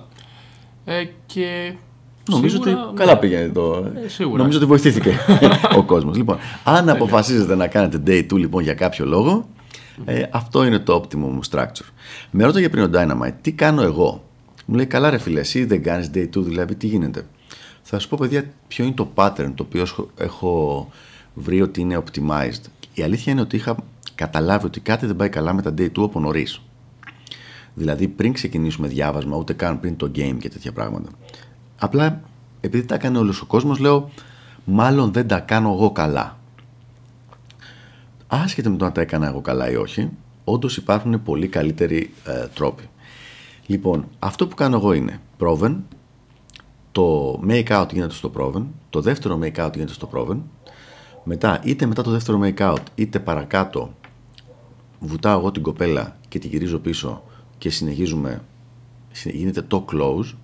Ε, 0.84 1.04
και 1.26 1.74
Νομίζω 2.28 2.62
σίγουρα, 2.62 2.86
ότι 2.86 2.96
καλά 2.96 3.18
πήγαινε 3.18 3.48
το. 3.48 3.90
Ε, 4.04 4.08
σίγουρα. 4.08 4.38
Νομίζω 4.38 4.58
ότι 4.58 4.66
βοηθήθηκε 4.66 5.18
ο 5.78 5.82
κόσμος. 5.82 6.16
Λοιπόν, 6.16 6.38
αν 6.64 6.88
αποφασίζετε 6.88 7.54
να 7.54 7.66
κάνετε 7.66 8.02
day 8.06 8.32
2 8.32 8.38
λοιπόν 8.38 8.62
για 8.62 8.74
κάποιο 8.74 9.06
λόγο, 9.06 9.48
ε, 10.04 10.22
αυτό 10.30 10.64
είναι 10.64 10.78
το 10.78 11.02
optimum 11.02 11.40
structure. 11.50 11.88
Με 12.30 12.44
ρώτα 12.44 12.60
για 12.60 12.70
πριν 12.70 12.84
ο 12.84 12.90
Dynamite, 12.94 13.34
τι 13.40 13.52
κάνω 13.52 13.82
εγώ; 13.82 14.22
Μου 14.64 14.74
λέει 14.74 14.86
καλά 14.86 15.10
ρε 15.10 15.18
φίλε, 15.18 15.40
εσύ 15.40 15.64
δεν 15.64 15.82
κάνεις 15.82 16.10
day 16.14 16.28
2 16.36 16.42
δηλαδή 16.42 16.74
τι 16.74 16.86
γίνεται; 16.86 17.26
Θα 17.90 17.98
σα 17.98 18.08
πω, 18.08 18.16
παιδιά, 18.20 18.44
ποιο 18.68 18.84
είναι 18.84 18.94
το 18.94 19.10
pattern 19.14 19.52
το 19.54 19.62
οποίο 19.62 19.86
έχω 20.16 20.88
βρει 21.34 21.62
ότι 21.62 21.80
είναι 21.80 22.02
optimized. 22.04 22.62
Η 22.94 23.02
αλήθεια 23.02 23.32
είναι 23.32 23.40
ότι 23.40 23.56
είχα 23.56 23.76
καταλάβει 24.14 24.66
ότι 24.66 24.80
κάτι 24.80 25.06
δεν 25.06 25.16
πάει 25.16 25.28
καλά 25.28 25.52
με 25.52 25.62
τα 25.62 25.74
day 25.78 25.88
2 25.98 26.02
από 26.02 26.20
νωρίς. 26.20 26.60
Δηλαδή 27.74 28.08
πριν 28.08 28.32
ξεκινήσουμε 28.32 28.88
διάβασμα, 28.88 29.36
ούτε 29.36 29.52
καν 29.52 29.80
πριν 29.80 29.96
το 29.96 30.10
game 30.14 30.36
και 30.38 30.48
τέτοια 30.48 30.72
πράγματα. 30.72 31.10
Απλά 31.78 32.20
επειδή 32.60 32.86
τα 32.86 32.94
έκανε 32.94 33.18
όλος 33.18 33.40
ο 33.40 33.46
κόσμος, 33.46 33.78
λέω, 33.78 34.10
μάλλον 34.64 35.12
δεν 35.12 35.28
τα 35.28 35.40
κάνω 35.40 35.72
εγώ 35.72 35.90
καλά. 35.90 36.38
Άσχετα 38.26 38.70
με 38.70 38.76
το 38.76 38.84
αν 38.84 38.92
τα 38.92 39.00
έκανα 39.00 39.26
εγώ 39.26 39.40
καλά 39.40 39.70
ή 39.70 39.76
όχι, 39.76 40.10
όντως 40.44 40.76
υπάρχουν 40.76 41.22
πολύ 41.22 41.48
καλύτεροι 41.48 42.14
ε, 42.24 42.46
τρόποι. 42.54 42.88
Λοιπόν, 43.66 44.04
αυτό 44.18 44.46
που 44.46 44.54
κάνω 44.54 44.76
εγώ 44.76 44.92
είναι 44.92 45.20
proven, 45.38 45.76
το 46.92 47.32
make 47.48 47.68
out 47.68 47.86
γίνεται 47.92 48.14
στο 48.14 48.30
proven, 48.36 48.64
το 48.90 49.00
δεύτερο 49.00 49.38
make 49.42 49.66
out 49.66 49.70
γίνεται 49.74 49.92
στο 49.92 50.10
proven, 50.12 50.36
μετά 51.24 51.60
είτε 51.64 51.86
μετά 51.86 52.02
το 52.02 52.10
δεύτερο 52.10 52.40
make 52.42 52.58
out 52.58 52.82
είτε 52.94 53.18
παρακάτω 53.18 53.94
βουτάω 54.98 55.38
εγώ 55.38 55.50
την 55.50 55.62
κοπέλα 55.62 56.16
και 56.28 56.38
την 56.38 56.50
γυρίζω 56.50 56.78
πίσω 56.78 57.22
και 57.58 57.70
συνεχίζουμε, 57.70 58.42
γίνεται 59.24 59.62
το 59.62 59.84
close, 59.92 60.34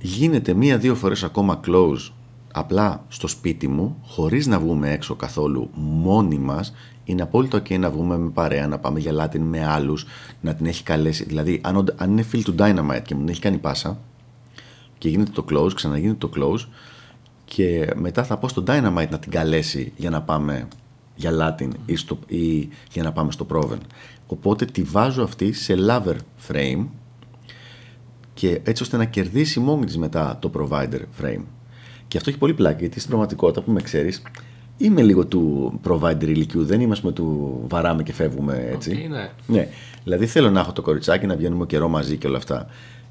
γίνεται 0.00 0.54
μία-δύο 0.54 0.94
φορές 0.94 1.24
ακόμα 1.24 1.60
close 1.66 2.10
απλά 2.52 3.04
στο 3.08 3.26
σπίτι 3.26 3.68
μου, 3.68 3.96
χωρίς 4.02 4.46
να 4.46 4.58
βγούμε 4.58 4.90
έξω 4.92 5.14
καθόλου 5.14 5.70
μόνοι 5.74 6.38
μας, 6.38 6.72
είναι 7.04 7.22
απόλυτο 7.22 7.58
ok 7.58 7.78
να 7.78 7.90
βγούμε 7.90 8.18
με 8.18 8.30
παρέα, 8.30 8.66
να 8.66 8.78
πάμε 8.78 8.98
για 8.98 9.12
Latin 9.12 9.38
με 9.38 9.66
άλλους, 9.66 10.06
να 10.40 10.54
την 10.54 10.66
έχει 10.66 10.82
καλέσει. 10.82 11.24
Δηλαδή, 11.24 11.60
αν, 11.62 11.94
αν 11.96 12.10
είναι 12.10 12.22
φίλ 12.22 12.42
του 12.42 12.54
Dynamite 12.58 13.02
και 13.04 13.14
μου 13.14 13.20
την 13.20 13.28
έχει 13.28 13.40
κάνει 13.40 13.58
πάσα, 13.58 13.98
και 15.00 15.08
γίνεται 15.08 15.30
το 15.30 15.44
close, 15.50 15.72
ξαναγίνεται 15.74 16.26
το 16.26 16.30
close 16.36 16.66
και 17.44 17.90
μετά 17.96 18.24
θα 18.24 18.36
πω 18.36 18.48
στο 18.48 18.62
Dynamite 18.66 19.08
να 19.10 19.18
την 19.18 19.30
καλέσει 19.30 19.92
για 19.96 20.10
να 20.10 20.22
πάμε 20.22 20.68
για 21.14 21.30
Latin 21.40 21.68
ή, 21.86 21.96
στο, 21.96 22.18
ή 22.26 22.68
για 22.92 23.02
να 23.02 23.12
πάμε 23.12 23.32
στο 23.32 23.46
Proven. 23.52 23.78
Οπότε 24.26 24.64
τη 24.64 24.82
βάζω 24.82 25.22
αυτή 25.22 25.52
σε 25.52 25.74
lover 25.88 26.16
frame 26.48 26.86
και 28.34 28.60
έτσι 28.64 28.82
ώστε 28.82 28.96
να 28.96 29.04
κερδίσει 29.04 29.60
μόνη 29.60 29.84
της 29.84 29.98
μετά 29.98 30.38
το 30.40 30.50
provider 30.54 31.00
frame. 31.22 31.42
Και 32.08 32.16
αυτό 32.16 32.30
έχει 32.30 32.38
πολύ 32.38 32.54
πλάκα 32.54 32.78
γιατί 32.78 32.96
στην 32.96 33.08
πραγματικότητα 33.08 33.60
που 33.62 33.70
με 33.70 33.80
ξέρεις 33.80 34.22
είμαι 34.76 35.02
λίγο 35.02 35.26
του 35.26 35.72
provider 35.88 36.22
ηλικιού, 36.22 36.64
δεν 36.64 36.80
είμαστε 36.80 37.12
του 37.12 37.60
βαράμε 37.68 38.02
και 38.02 38.12
φεύγουμε 38.12 38.68
έτσι. 38.72 39.04
Okay, 39.04 39.10
ναι. 39.10 39.30
ναι. 39.46 39.68
Δηλαδή 40.04 40.26
θέλω 40.26 40.50
να 40.50 40.60
έχω 40.60 40.72
το 40.72 40.82
κοριτσάκι 40.82 41.26
να 41.26 41.36
βγαίνουμε 41.36 41.66
καιρό 41.66 41.88
μαζί 41.88 42.16
και 42.16 42.26
όλα 42.26 42.36
αυτά. 42.36 42.66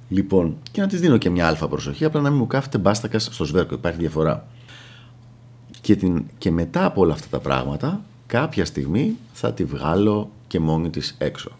Λοιπόν, 0.10 0.57
και 0.72 0.82
να 0.82 0.88
της 0.88 0.99
δίνω 0.99 1.18
και 1.18 1.30
μια 1.30 1.47
αλφα 1.47 1.68
προσοχή, 1.68 2.05
απλά 2.05 2.22
να 2.22 2.30
μην 2.30 2.39
μου 2.39 2.47
κάθεται 2.47 2.78
μπάστακας 2.78 3.30
στο 3.32 3.45
σβέρκο. 3.45 3.76
Υπάρχει 3.76 3.99
διαφορά. 3.99 4.47
Και, 5.82 5.95
την, 5.95 6.26
και 6.38 6.51
μετά 6.51 6.86
από 6.86 7.01
όλα 7.01 7.14
αυτά 7.14 7.28
τα 7.30 7.39
πράγματα, 7.39 8.01
κάποια 8.28 8.66
στιγμή 8.66 9.18
θα 9.34 9.53
τη 9.53 9.64
βγάλω 9.64 10.30
και 10.47 10.60
μόνη 10.60 10.89
της 10.89 11.16
έξω. 11.18 11.51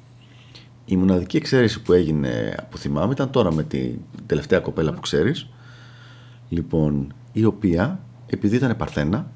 Η 0.86 0.98
μοναδική 0.98 1.38
εξαίρεση 1.38 1.82
που 1.82 1.94
έγινε, 1.94 2.56
που 2.70 2.78
θυμάμαι, 2.78 3.14
ήταν 3.14 3.30
τώρα 3.30 3.54
με 3.54 3.64
την 3.64 4.00
τελευταία 4.26 4.60
κοπέλα 4.60 4.94
που 4.94 5.00
ξέρεις. 5.00 5.48
Λοιπόν, 6.50 7.14
η 7.32 7.46
οποία, 7.46 8.00
επειδή 8.28 8.56
ήταν 8.56 8.76
παρθένα, 8.78 9.32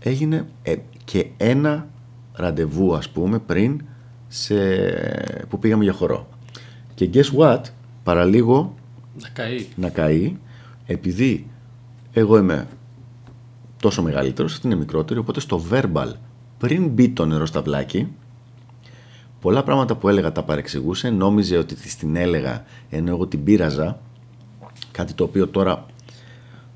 έγινε 0.00 0.46
ε, 0.62 0.74
και 1.04 1.26
ένα 1.36 1.86
ραντεβού, 2.32 2.94
ας 2.94 3.08
πούμε, 3.08 3.38
πριν 3.38 3.82
σε, 4.28 4.54
που 5.48 5.58
πήγαμε 5.58 5.84
για 5.84 5.92
χορό. 5.92 6.28
Και 6.94 7.10
guess 7.12 7.38
what, 7.38 7.60
παραλίγο 8.08 8.74
να 9.22 9.28
καεί. 9.28 9.66
να 9.76 9.88
καεί 9.88 10.36
επειδή 10.86 11.46
εγώ 12.12 12.38
είμαι 12.38 12.66
τόσο 13.80 14.02
μεγαλύτερος, 14.02 14.52
αυτή 14.52 14.66
είναι 14.66 14.76
μικρότερη. 14.76 15.18
Οπότε 15.18 15.40
στο 15.40 15.64
verbal, 15.70 16.12
πριν 16.58 16.88
μπει 16.88 17.08
το 17.08 17.26
νερό 17.26 17.46
στα 17.46 17.62
βλάκι, 17.62 18.08
πολλά 19.40 19.62
πράγματα 19.62 19.96
που 19.96 20.08
έλεγα 20.08 20.32
τα 20.32 20.42
παρεξηγούσε. 20.42 21.10
Νόμιζε 21.10 21.56
ότι 21.56 21.74
την 21.74 22.16
έλεγα 22.16 22.64
ενώ 22.90 23.10
εγώ 23.10 23.26
την 23.26 23.44
πείραζα. 23.44 24.00
Κάτι 24.90 25.12
το 25.12 25.24
οποίο 25.24 25.48
τώρα 25.48 25.86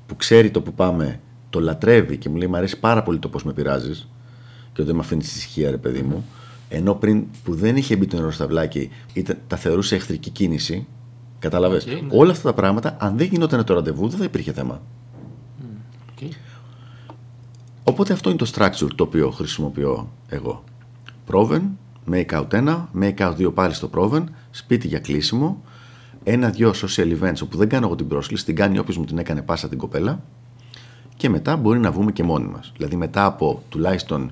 που 0.05 0.15
ξέρει 0.15 0.51
το 0.51 0.61
που 0.61 0.73
πάμε 0.73 1.19
το 1.49 1.59
λατρεύει 1.59 2.17
και 2.17 2.29
μου 2.29 2.35
λέει: 2.35 2.47
Μ' 2.47 2.55
αρέσει 2.55 2.79
πάρα 2.79 3.03
πολύ 3.03 3.19
το 3.19 3.27
πώς 3.27 3.43
με 3.43 3.53
πειράζεις 3.53 4.07
και 4.63 4.81
ότι 4.81 4.83
δεν 4.83 4.95
με 4.95 5.01
αφήνεις 5.01 5.35
ησυχία, 5.35 5.71
ρε 5.71 5.77
παιδί 5.77 6.01
μου. 6.01 6.25
Ενώ 6.69 6.93
πριν 6.93 7.25
που 7.43 7.55
δεν 7.55 7.77
είχε 7.77 7.95
μπει 7.95 8.05
το 8.05 8.15
νερό 8.15 8.31
στα 8.31 8.47
βλάκι, 8.47 8.89
ήταν, 9.13 9.37
τα 9.47 9.57
θεωρούσε 9.57 9.95
εχθρική 9.95 10.29
κίνηση. 10.29 10.87
Κατάλαβε. 11.43 11.81
Okay, 11.85 12.01
ναι. 12.01 12.07
Όλα 12.09 12.31
αυτά 12.31 12.49
τα 12.49 12.53
πράγματα, 12.53 12.95
αν 12.99 13.17
δεν 13.17 13.27
γινόταν 13.27 13.63
το 13.63 13.73
ραντεβού, 13.73 14.07
δεν 14.07 14.17
θα 14.17 14.23
υπήρχε 14.23 14.51
θέμα. 14.51 14.81
Okay. 16.15 16.29
Οπότε 17.83 18.13
αυτό 18.13 18.29
είναι 18.29 18.37
το 18.37 18.51
structure 18.55 18.89
το 18.95 19.03
οποίο 19.03 19.29
χρησιμοποιώ 19.31 20.11
εγώ. 20.27 20.63
Proven, 21.31 21.61
make 22.11 22.25
out 22.25 22.47
1, 22.49 22.85
make 23.01 23.17
out 23.17 23.35
2 23.37 23.53
πάλι 23.53 23.73
στο 23.73 23.89
proven, 23.93 24.23
σπίτι 24.51 24.87
για 24.87 24.99
κλείσιμο, 24.99 25.63
ένα-δυο 26.23 26.73
social 26.75 27.19
events 27.19 27.41
όπου 27.43 27.57
δεν 27.57 27.69
κάνω 27.69 27.85
εγώ 27.85 27.95
την 27.95 28.07
πρόσκληση, 28.07 28.45
την 28.45 28.55
κάνει 28.55 28.79
όποιος 28.79 28.97
μου 28.97 29.05
την 29.05 29.17
έκανε 29.17 29.41
πάσα 29.41 29.69
την 29.69 29.77
κοπέλα 29.77 30.23
και 31.15 31.29
μετά 31.29 31.55
μπορεί 31.55 31.79
να 31.79 31.91
βγούμε 31.91 32.11
και 32.11 32.23
μόνοι 32.23 32.47
μας. 32.47 32.71
Δηλαδή 32.77 32.95
μετά 32.95 33.25
από 33.25 33.63
τουλάχιστον 33.69 34.31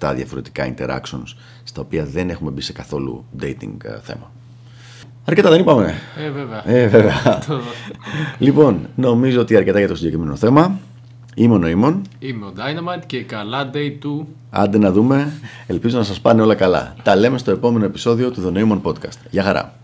6-7 0.00 0.12
διαφορετικά 0.14 0.74
interactions 0.74 1.34
στα 1.64 1.80
οποία 1.80 2.04
δεν 2.04 2.30
έχουμε 2.30 2.50
μπει 2.50 2.60
σε 2.60 2.72
καθόλου 2.72 3.24
dating 3.40 3.84
ε, 3.84 4.00
θέμα. 4.02 4.30
Αρκετά 5.24 5.50
δεν 5.50 5.60
είπαμε. 5.60 5.94
Ε, 6.16 6.30
βέβαια. 6.30 6.62
Ε, 6.70 6.86
βέβαια. 6.86 7.42
λοιπόν, 8.38 8.88
νομίζω 8.96 9.40
ότι 9.40 9.56
αρκετά 9.56 9.78
για 9.78 9.88
το 9.88 9.96
συγκεκριμένο 9.96 10.36
θέμα. 10.36 10.78
Ήμουν 11.34 11.62
ο 11.62 11.68
Ήμων. 11.68 12.02
Είμαι 12.18 12.44
ο 12.46 12.52
Dynamite 12.56 13.02
και 13.06 13.22
καλά 13.22 13.70
day 13.74 14.06
2. 14.22 14.24
Άντε 14.50 14.78
να 14.78 14.92
δούμε. 14.92 15.32
Ελπίζω 15.66 15.98
να 15.98 16.04
σας 16.04 16.20
πάνε 16.20 16.42
όλα 16.42 16.54
καλά. 16.54 16.94
Τα 17.02 17.16
λέμε 17.16 17.38
στο 17.38 17.50
επόμενο 17.50 17.84
επεισόδιο 17.84 18.30
του 18.30 18.52
The 18.52 18.58
Newman 18.58 18.80
Podcast. 18.82 19.18
Γεια 19.30 19.42
χαρά. 19.42 19.79